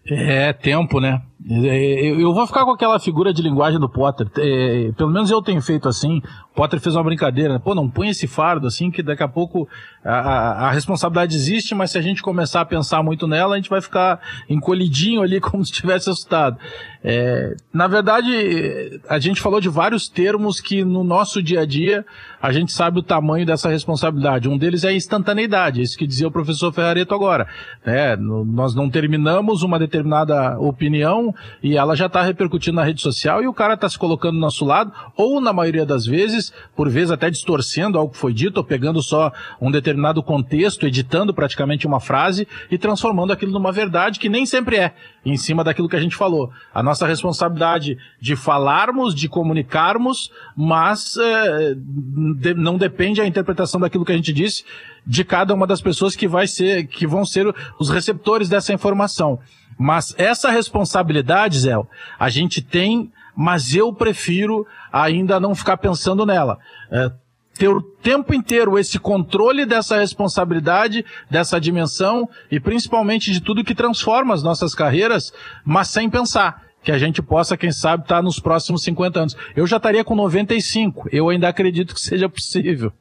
É, 0.10 0.52
tempo, 0.54 1.00
né? 1.00 1.22
Eu 1.46 2.34
vou 2.34 2.48
ficar 2.48 2.64
com 2.64 2.72
aquela 2.72 2.98
figura 3.00 3.34
de 3.34 3.42
linguagem 3.42 3.78
do 3.78 3.90
Potter. 3.90 4.28
É, 4.38 4.94
pelo 4.96 5.12
menos 5.12 5.30
eu 5.30 5.42
tenho 5.42 5.62
feito 5.62 5.90
assim. 5.90 6.22
O 6.52 6.56
Potter 6.56 6.80
fez 6.80 6.96
uma 6.96 7.04
brincadeira. 7.04 7.60
Pô, 7.60 7.76
não 7.76 7.90
põe 7.90 8.10
esse 8.10 8.28
fardo 8.28 8.66
assim, 8.66 8.90
que 8.90 9.04
daqui 9.04 9.24
a 9.24 9.28
pouco 9.28 9.68
a, 10.06 10.14
a, 10.14 10.52
a, 10.68 10.72
responsabilidade 10.72 11.36
existe, 11.36 11.76
mas 11.76 11.92
se 11.92 11.98
a 11.98 12.02
gente 12.02 12.22
começar 12.22 12.62
a 12.62 12.66
pensar 12.66 13.04
muito 13.04 13.28
nela, 13.28 13.56
a 13.56 13.58
gente 13.58 13.70
vai 13.70 13.82
ficar 13.82 14.22
encolhidinho 14.50 15.22
ali 15.22 15.40
como 15.42 15.66
se 15.66 15.74
tivesse 15.74 16.10
assustado. 16.10 16.58
É, 17.04 17.56
na 17.74 17.88
verdade, 17.88 19.02
a 19.10 19.20
gente 19.20 19.42
falou 19.42 19.60
de 19.60 19.68
vários 19.68 20.08
termos 20.08 20.62
que 20.62 20.86
no 20.86 21.04
nosso 21.04 21.44
dia 21.44 21.62
a 21.62 21.66
dia 21.66 22.06
a 22.44 22.52
gente 22.52 22.74
sabe 22.74 23.00
o 23.00 23.02
tamanho 23.02 23.46
dessa 23.46 23.70
responsabilidade. 23.70 24.50
Um 24.50 24.58
deles 24.58 24.84
é 24.84 24.90
a 24.90 24.94
instantaneidade, 24.94 25.82
isso 25.82 25.98
que 25.98 26.06
dizia 26.06 26.28
o 26.28 26.32
professor 26.32 26.74
Ferrareto 26.74 27.16
agora. 27.16 27.48
É, 27.86 28.18
nós 28.18 28.76
não 28.76 28.90
terminamos 28.90 29.64
uma 29.64 29.80
determinada 29.80 30.60
opinião 30.60 31.34
e 31.64 31.78
ela 31.78 31.96
já 31.96 32.08
está 32.08 32.22
repercutindo 32.22 32.76
na 32.76 32.84
rede 32.84 33.02
social 33.02 33.42
e 33.42 33.48
o 33.48 33.54
cara 33.54 33.76
está 33.76 33.88
se 33.88 33.98
colocando 33.98 34.34
do 34.34 34.42
nosso 34.42 34.66
lado, 34.66 34.92
ou 35.16 35.40
na 35.40 35.54
maioria 35.54 35.86
das 35.86 36.06
vezes, 36.06 36.52
por 36.76 36.90
vezes 36.90 37.12
até 37.12 37.30
distorcendo 37.30 37.98
algo 37.98 38.12
que 38.12 38.20
foi 38.20 38.34
dito, 38.34 38.58
ou 38.58 38.64
pegando 38.66 39.02
só 39.02 39.32
um 39.62 39.72
determinado 39.72 40.22
contexto, 40.22 40.86
editando 40.86 41.34
praticamente 41.34 41.88
uma 41.88 42.02
frase 42.02 42.46
e 42.70 42.78
transformando 42.78 43.32
aquilo 43.32 43.54
numa 43.54 43.72
verdade 43.72 44.20
que 44.20 44.28
nem 44.28 44.46
sempre 44.46 44.76
é, 44.76 44.94
em 45.26 45.38
cima 45.38 45.64
daquilo 45.64 45.88
que 45.88 45.96
a 45.96 46.02
gente 46.02 46.16
falou. 46.16 46.52
A 46.74 46.84
nossa 46.84 47.08
responsabilidade 47.08 47.98
de 48.20 48.36
falarmos, 48.36 49.16
de 49.16 49.30
comunicarmos, 49.30 50.32
mas 50.56 51.18
é, 51.18 51.76
de, 51.76 52.54
não 52.54 52.78
depende 52.78 53.22
a 53.22 53.26
interpretação 53.26 53.80
daquilo 53.80 54.06
que 54.06 54.12
a 54.12 54.16
gente 54.16 54.34
disse 54.34 54.66
de 55.06 55.24
cada 55.24 55.54
uma 55.54 55.68
das 55.68 55.82
pessoas 55.82 56.16
que 56.16 56.28
vai 56.28 56.48
ser, 56.48 56.88
que 56.88 57.06
vão 57.06 57.26
ser 57.26 57.54
os 57.80 57.90
receptores 57.90 58.50
dessa 58.50 58.74
informação. 58.74 59.40
Mas 59.78 60.14
essa 60.18 60.50
responsabilidade, 60.50 61.60
Zé, 61.60 61.76
a 62.20 62.30
gente 62.30 62.62
tem, 62.62 63.12
mas 63.36 63.76
eu 63.76 63.92
prefiro 63.92 64.66
ainda 64.92 65.40
não 65.40 65.56
ficar 65.56 65.78
pensando 65.78 66.26
nela. 66.26 66.60
É, 66.92 67.12
ter 67.58 67.68
o 67.70 67.82
tempo 67.82 68.34
inteiro 68.34 68.80
esse 68.80 69.00
controle 69.00 69.66
dessa 69.66 69.98
responsabilidade, 69.98 71.06
dessa 71.30 71.60
dimensão 71.60 72.28
e 72.50 72.60
principalmente 72.60 73.32
de 73.32 73.42
tudo 73.42 73.64
que 73.64 73.76
transforma 73.76 74.34
as 74.34 74.44
nossas 74.44 74.74
carreiras, 74.74 75.32
mas 75.64 75.90
sem 75.90 76.10
pensar 76.10 76.64
que 76.84 76.92
a 76.92 76.98
gente 76.98 77.22
possa, 77.22 77.56
quem 77.56 77.72
sabe, 77.72 78.04
estar 78.04 78.18
tá 78.18 78.22
nos 78.22 78.40
próximos 78.40 78.84
50 78.84 79.20
anos. 79.20 79.38
Eu 79.56 79.66
já 79.66 79.78
estaria 79.78 80.04
com 80.04 80.16
95, 80.16 81.08
eu 81.12 81.30
ainda 81.30 81.48
acredito 81.48 81.94
que 81.94 82.02
seja 82.02 82.28
possível. 82.28 82.92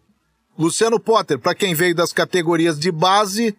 Luciano 0.57 1.01
Potter, 1.01 1.39
para 1.39 1.55
quem 1.55 1.75
veio 1.75 1.95
das 1.95 2.13
categorias 2.13 2.79
de 2.79 2.93
base, 2.93 3.57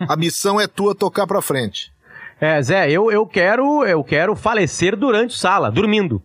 a 0.00 0.16
missão 0.16 0.60
é 0.60 0.66
tua 0.66 0.94
tocar 0.94 1.26
para 1.26 1.42
frente. 1.42 1.92
É, 2.40 2.60
Zé, 2.62 2.90
eu, 2.90 3.10
eu 3.10 3.26
quero 3.26 3.84
eu 3.84 4.04
quero 4.04 4.36
falecer 4.36 4.94
durante 4.94 5.34
o 5.34 5.38
sala, 5.38 5.70
dormindo 5.70 6.22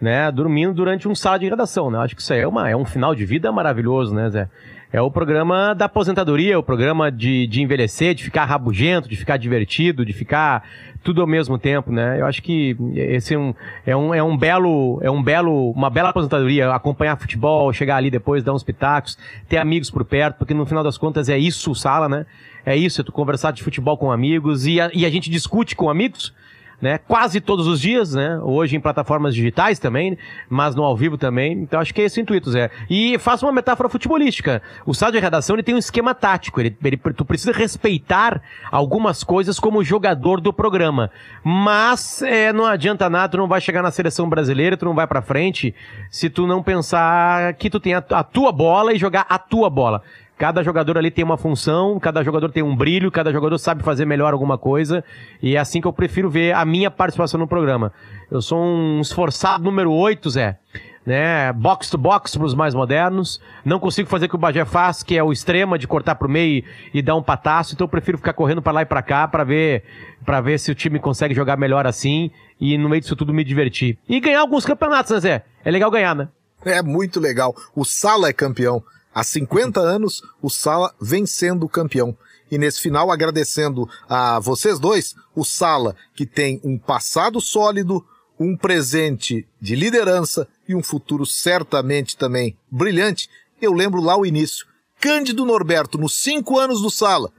né, 0.00 0.30
dormindo 0.30 0.72
durante 0.74 1.08
um 1.08 1.14
sala 1.14 1.38
de 1.38 1.48
redação, 1.48 1.90
né? 1.90 1.98
Acho 1.98 2.14
que 2.14 2.22
isso 2.22 2.32
é, 2.32 2.46
uma, 2.46 2.68
é 2.68 2.76
um 2.76 2.84
final 2.84 3.14
de 3.14 3.24
vida 3.24 3.50
maravilhoso, 3.50 4.14
né, 4.14 4.30
Zé? 4.30 4.48
É 4.90 5.02
o 5.02 5.10
programa 5.10 5.74
da 5.74 5.84
aposentadoria, 5.84 6.58
o 6.58 6.62
programa 6.62 7.12
de, 7.12 7.46
de 7.46 7.60
envelhecer, 7.60 8.14
de 8.14 8.24
ficar 8.24 8.46
rabugento, 8.46 9.06
de 9.06 9.16
ficar 9.16 9.36
divertido, 9.36 10.02
de 10.02 10.14
ficar 10.14 10.64
tudo 11.04 11.20
ao 11.20 11.26
mesmo 11.26 11.58
tempo, 11.58 11.92
né? 11.92 12.18
Eu 12.18 12.24
acho 12.24 12.42
que 12.42 12.74
esse 12.94 13.34
é 13.34 13.38
um, 13.38 13.54
é 13.84 13.96
um, 13.96 14.14
é 14.14 14.22
um 14.22 14.34
belo, 14.34 14.98
é 15.02 15.10
um 15.10 15.22
belo, 15.22 15.72
uma 15.72 15.90
bela 15.90 16.08
aposentadoria, 16.08 16.72
acompanhar 16.72 17.18
futebol, 17.18 17.70
chegar 17.70 17.96
ali 17.96 18.10
depois, 18.10 18.42
dar 18.42 18.54
uns 18.54 18.62
pitacos, 18.62 19.18
ter 19.46 19.58
amigos 19.58 19.90
por 19.90 20.04
perto, 20.06 20.38
porque 20.38 20.54
no 20.54 20.64
final 20.64 20.82
das 20.82 20.96
contas 20.96 21.28
é 21.28 21.36
isso, 21.36 21.74
sala, 21.74 22.08
né? 22.08 22.24
É 22.64 22.74
isso, 22.74 23.02
é 23.02 23.04
tu 23.04 23.12
conversar 23.12 23.52
de 23.52 23.62
futebol 23.62 23.98
com 23.98 24.10
amigos 24.10 24.66
e 24.66 24.80
a, 24.80 24.90
e 24.94 25.04
a 25.04 25.10
gente 25.10 25.30
discute 25.30 25.76
com 25.76 25.90
amigos, 25.90 26.34
né? 26.80 26.98
Quase 26.98 27.40
todos 27.40 27.66
os 27.66 27.80
dias, 27.80 28.14
né? 28.14 28.38
Hoje 28.42 28.76
em 28.76 28.80
plataformas 28.80 29.34
digitais 29.34 29.78
também, 29.78 30.16
mas 30.48 30.74
no 30.74 30.84
ao 30.84 30.96
vivo 30.96 31.18
também. 31.18 31.52
Então 31.52 31.80
acho 31.80 31.92
que 31.92 32.00
é 32.00 32.04
esse 32.04 32.20
o 32.20 32.22
intuito, 32.22 32.50
Zé. 32.50 32.70
E 32.88 33.18
faço 33.18 33.46
uma 33.46 33.52
metáfora 33.52 33.88
futebolística. 33.88 34.62
O 34.86 34.94
sala 34.94 35.12
de 35.12 35.18
redação 35.18 35.56
ele 35.56 35.62
tem 35.62 35.74
um 35.74 35.78
esquema 35.78 36.14
tático. 36.14 36.60
Ele, 36.60 36.76
ele, 36.84 36.96
tu 36.96 37.24
precisa 37.24 37.52
respeitar 37.52 38.40
algumas 38.70 39.24
coisas 39.24 39.58
como 39.58 39.82
jogador 39.82 40.40
do 40.40 40.52
programa. 40.52 41.10
Mas 41.42 42.22
é, 42.22 42.52
não 42.52 42.64
adianta 42.64 43.10
nada, 43.10 43.32
tu 43.32 43.38
não 43.38 43.48
vai 43.48 43.60
chegar 43.60 43.82
na 43.82 43.90
seleção 43.90 44.28
brasileira, 44.28 44.76
tu 44.76 44.84
não 44.84 44.94
vai 44.94 45.06
pra 45.06 45.22
frente 45.22 45.74
se 46.10 46.30
tu 46.30 46.46
não 46.46 46.62
pensar 46.62 47.54
que 47.54 47.68
tu 47.68 47.80
tem 47.80 47.94
a, 47.94 48.04
a 48.10 48.22
tua 48.22 48.52
bola 48.52 48.92
e 48.92 48.98
jogar 48.98 49.26
a 49.28 49.38
tua 49.38 49.68
bola. 49.68 50.02
Cada 50.38 50.62
jogador 50.62 50.96
ali 50.96 51.10
tem 51.10 51.24
uma 51.24 51.36
função, 51.36 51.98
cada 51.98 52.22
jogador 52.22 52.52
tem 52.52 52.62
um 52.62 52.74
brilho, 52.74 53.10
cada 53.10 53.32
jogador 53.32 53.58
sabe 53.58 53.82
fazer 53.82 54.04
melhor 54.04 54.32
alguma 54.32 54.56
coisa. 54.56 55.04
E 55.42 55.56
é 55.56 55.58
assim 55.58 55.80
que 55.80 55.86
eu 55.88 55.92
prefiro 55.92 56.30
ver 56.30 56.54
a 56.54 56.64
minha 56.64 56.92
participação 56.92 57.40
no 57.40 57.48
programa. 57.48 57.92
Eu 58.30 58.40
sou 58.40 58.62
um 58.62 59.00
esforçado 59.00 59.64
número 59.64 59.92
8, 59.92 60.30
Zé. 60.30 60.56
Né, 61.04 61.50
box 61.54 61.88
to 61.88 61.96
box 61.96 62.36
para 62.36 62.44
os 62.44 62.54
mais 62.54 62.74
modernos. 62.74 63.40
Não 63.64 63.80
consigo 63.80 64.10
fazer 64.10 64.26
o 64.26 64.28
que 64.28 64.34
o 64.34 64.38
Bagé 64.38 64.64
faz, 64.66 65.02
que 65.02 65.16
é 65.16 65.24
o 65.24 65.32
extrema 65.32 65.78
de 65.78 65.88
cortar 65.88 66.14
pro 66.16 66.28
meio 66.28 66.62
e, 66.92 66.98
e 66.98 67.02
dar 67.02 67.16
um 67.16 67.22
pataço. 67.22 67.74
Então 67.74 67.86
eu 67.86 67.88
prefiro 67.88 68.18
ficar 68.18 68.34
correndo 68.34 68.60
para 68.60 68.72
lá 68.72 68.82
e 68.82 68.86
para 68.86 69.02
cá 69.02 69.26
para 69.26 69.42
ver 69.42 69.84
para 70.24 70.40
ver 70.42 70.60
se 70.60 70.70
o 70.70 70.74
time 70.74 70.98
consegue 70.98 71.34
jogar 71.34 71.56
melhor 71.56 71.86
assim 71.86 72.30
e 72.60 72.76
no 72.76 72.90
meio 72.90 73.00
disso 73.00 73.16
tudo 73.16 73.32
me 73.32 73.42
divertir. 73.42 73.96
E 74.06 74.20
ganhar 74.20 74.40
alguns 74.40 74.66
campeonatos, 74.66 75.10
né, 75.12 75.20
Zé? 75.20 75.44
É 75.64 75.70
legal 75.70 75.90
ganhar, 75.90 76.14
né? 76.14 76.28
É 76.62 76.82
muito 76.82 77.18
legal. 77.18 77.54
O 77.74 77.86
Sala 77.86 78.28
é 78.28 78.32
campeão. 78.32 78.84
Há 79.18 79.24
50 79.24 79.80
anos, 79.80 80.22
o 80.40 80.48
Sala 80.48 80.94
vem 81.00 81.26
sendo 81.26 81.68
campeão. 81.68 82.16
E 82.48 82.56
nesse 82.56 82.80
final, 82.80 83.10
agradecendo 83.10 83.90
a 84.08 84.38
vocês 84.38 84.78
dois, 84.78 85.16
o 85.34 85.44
Sala, 85.44 85.96
que 86.14 86.24
tem 86.24 86.60
um 86.62 86.78
passado 86.78 87.40
sólido, 87.40 88.06
um 88.38 88.56
presente 88.56 89.44
de 89.60 89.74
liderança 89.74 90.46
e 90.68 90.74
um 90.76 90.84
futuro 90.84 91.26
certamente 91.26 92.16
também 92.16 92.56
brilhante. 92.70 93.28
Eu 93.60 93.72
lembro 93.72 94.00
lá 94.00 94.16
o 94.16 94.24
início. 94.24 94.64
Cândido 95.00 95.44
Norberto, 95.44 95.98
nos 95.98 96.14
cinco 96.14 96.56
anos 96.56 96.80
do 96.80 96.88
Sala. 96.88 97.32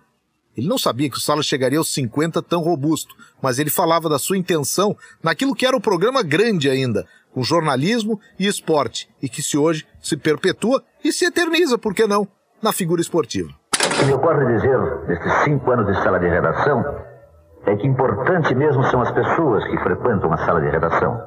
Ele 0.57 0.67
não 0.67 0.77
sabia 0.77 1.09
que 1.09 1.17
o 1.17 1.21
Sala 1.21 1.41
chegaria 1.41 1.79
aos 1.79 1.93
50 1.93 2.41
tão 2.41 2.61
robusto, 2.61 3.15
mas 3.41 3.57
ele 3.57 3.69
falava 3.69 4.09
da 4.09 4.19
sua 4.19 4.37
intenção 4.37 4.97
naquilo 5.23 5.55
que 5.55 5.65
era 5.65 5.77
o 5.77 5.81
programa 5.81 6.21
grande 6.21 6.69
ainda, 6.69 7.07
com 7.33 7.43
jornalismo 7.43 8.19
e 8.39 8.47
esporte, 8.47 9.09
e 9.21 9.29
que 9.29 9.41
se 9.41 9.57
hoje 9.57 9.85
se 10.01 10.17
perpetua 10.17 10.83
e 11.03 11.11
se 11.11 11.25
eterniza, 11.25 11.77
por 11.77 11.93
que 11.93 12.07
não, 12.07 12.27
na 12.61 12.71
figura 12.71 13.01
esportiva. 13.01 13.49
O 13.73 13.99
que 13.99 14.05
me 14.05 14.13
ocorre 14.13 14.45
dizer 14.53 14.79
nestes 15.07 15.33
cinco 15.43 15.71
anos 15.71 15.87
de 15.87 16.03
sala 16.03 16.19
de 16.19 16.27
redação 16.27 16.83
é 17.65 17.75
que 17.75 17.87
importante 17.87 18.53
mesmo 18.55 18.83
são 18.85 19.01
as 19.01 19.11
pessoas 19.11 19.63
que 19.65 19.77
frequentam 19.77 20.31
a 20.31 20.37
sala 20.37 20.61
de 20.61 20.69
redação. 20.69 21.21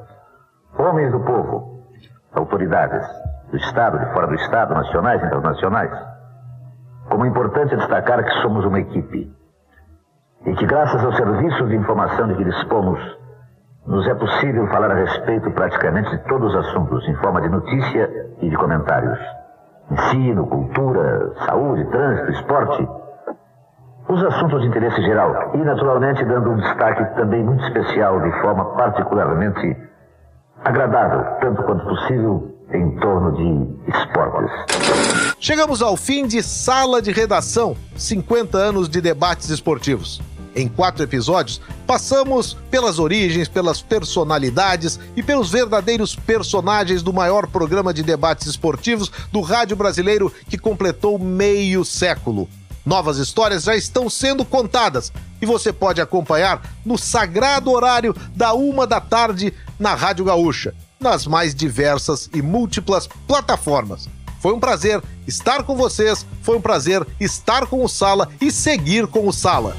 Homens 0.77 1.11
do 1.11 1.19
povo, 1.19 1.85
autoridades 2.33 3.07
do 3.51 3.57
Estado, 3.57 3.99
de 3.99 4.11
fora 4.13 4.27
do 4.27 4.35
Estado, 4.35 4.73
nacionais 4.73 5.21
e 5.21 5.25
internacionais. 5.25 5.91
Como 7.09 7.25
é 7.25 7.27
importante 7.27 7.75
destacar 7.75 8.23
que 8.23 8.41
somos 8.41 8.65
uma 8.65 8.79
equipe 8.79 9.31
e 10.45 10.55
que 10.55 10.65
graças 10.65 11.03
ao 11.03 11.13
serviço 11.13 11.67
de 11.67 11.75
informação 11.75 12.27
de 12.27 12.35
que 12.35 12.43
dispomos 12.43 12.99
nos 13.85 14.07
é 14.07 14.13
possível 14.15 14.67
falar 14.67 14.91
a 14.91 14.95
respeito 14.95 15.51
praticamente 15.51 16.09
de 16.11 16.17
todos 16.25 16.53
os 16.53 16.65
assuntos, 16.65 17.07
em 17.07 17.15
forma 17.15 17.41
de 17.41 17.49
notícia 17.49 18.09
e 18.41 18.49
de 18.49 18.55
comentários. 18.55 19.19
Ensino, 19.91 20.47
cultura, 20.47 21.33
saúde, 21.45 21.85
trânsito, 21.85 22.31
esporte. 22.31 22.87
Os 24.07 24.23
assuntos 24.23 24.61
de 24.61 24.67
interesse 24.67 25.01
geral. 25.01 25.51
E, 25.53 25.57
naturalmente, 25.57 26.23
dando 26.25 26.51
um 26.51 26.57
destaque 26.57 27.03
também 27.15 27.43
muito 27.43 27.63
especial, 27.65 28.21
de 28.21 28.31
forma 28.41 28.65
particularmente 28.75 29.77
agradável, 30.63 31.25
tanto 31.41 31.63
quanto 31.63 31.85
possível, 31.85 32.49
em 32.71 32.95
torno 32.99 33.31
de 33.33 33.89
esportes. 33.91 34.51
Chegamos 35.39 35.81
ao 35.81 35.97
fim 35.97 36.25
de 36.25 36.41
Sala 36.41 37.01
de 37.01 37.11
Redação 37.11 37.75
50 37.95 38.57
anos 38.57 38.89
de 38.89 39.01
debates 39.01 39.49
esportivos. 39.49 40.21
Em 40.55 40.67
quatro 40.67 41.03
episódios, 41.03 41.59
passamos 41.87 42.55
pelas 42.69 42.99
origens, 42.99 43.47
pelas 43.47 43.81
personalidades 43.81 44.99
e 45.15 45.23
pelos 45.23 45.49
verdadeiros 45.49 46.15
personagens 46.15 47.01
do 47.01 47.11
maior 47.11 47.47
programa 47.47 47.93
de 47.93 48.03
debates 48.03 48.45
esportivos 48.45 49.11
do 49.31 49.41
rádio 49.41 49.75
brasileiro 49.75 50.31
que 50.47 50.57
completou 50.57 51.17
meio 51.17 51.83
século. 51.83 52.47
Novas 52.85 53.17
histórias 53.17 53.63
já 53.63 53.75
estão 53.75 54.09
sendo 54.09 54.45
contadas 54.45 55.11
e 55.41 55.45
você 55.45 55.73
pode 55.73 56.01
acompanhar 56.01 56.61
no 56.85 56.97
sagrado 56.97 57.71
horário 57.71 58.15
da 58.35 58.53
uma 58.53 58.85
da 58.85 59.01
tarde 59.01 59.53
na 59.79 59.95
Rádio 59.95 60.25
Gaúcha, 60.25 60.75
nas 60.99 61.25
mais 61.25 61.55
diversas 61.55 62.29
e 62.33 62.41
múltiplas 62.41 63.07
plataformas. 63.27 64.07
Foi 64.39 64.53
um 64.53 64.59
prazer 64.59 65.01
estar 65.25 65.63
com 65.63 65.75
vocês, 65.75 66.25
foi 66.41 66.57
um 66.57 66.61
prazer 66.61 67.07
estar 67.19 67.65
com 67.65 67.83
o 67.83 67.87
Sala 67.87 68.29
e 68.41 68.51
seguir 68.51 69.07
com 69.07 69.27
o 69.27 69.33
Sala. 69.33 69.75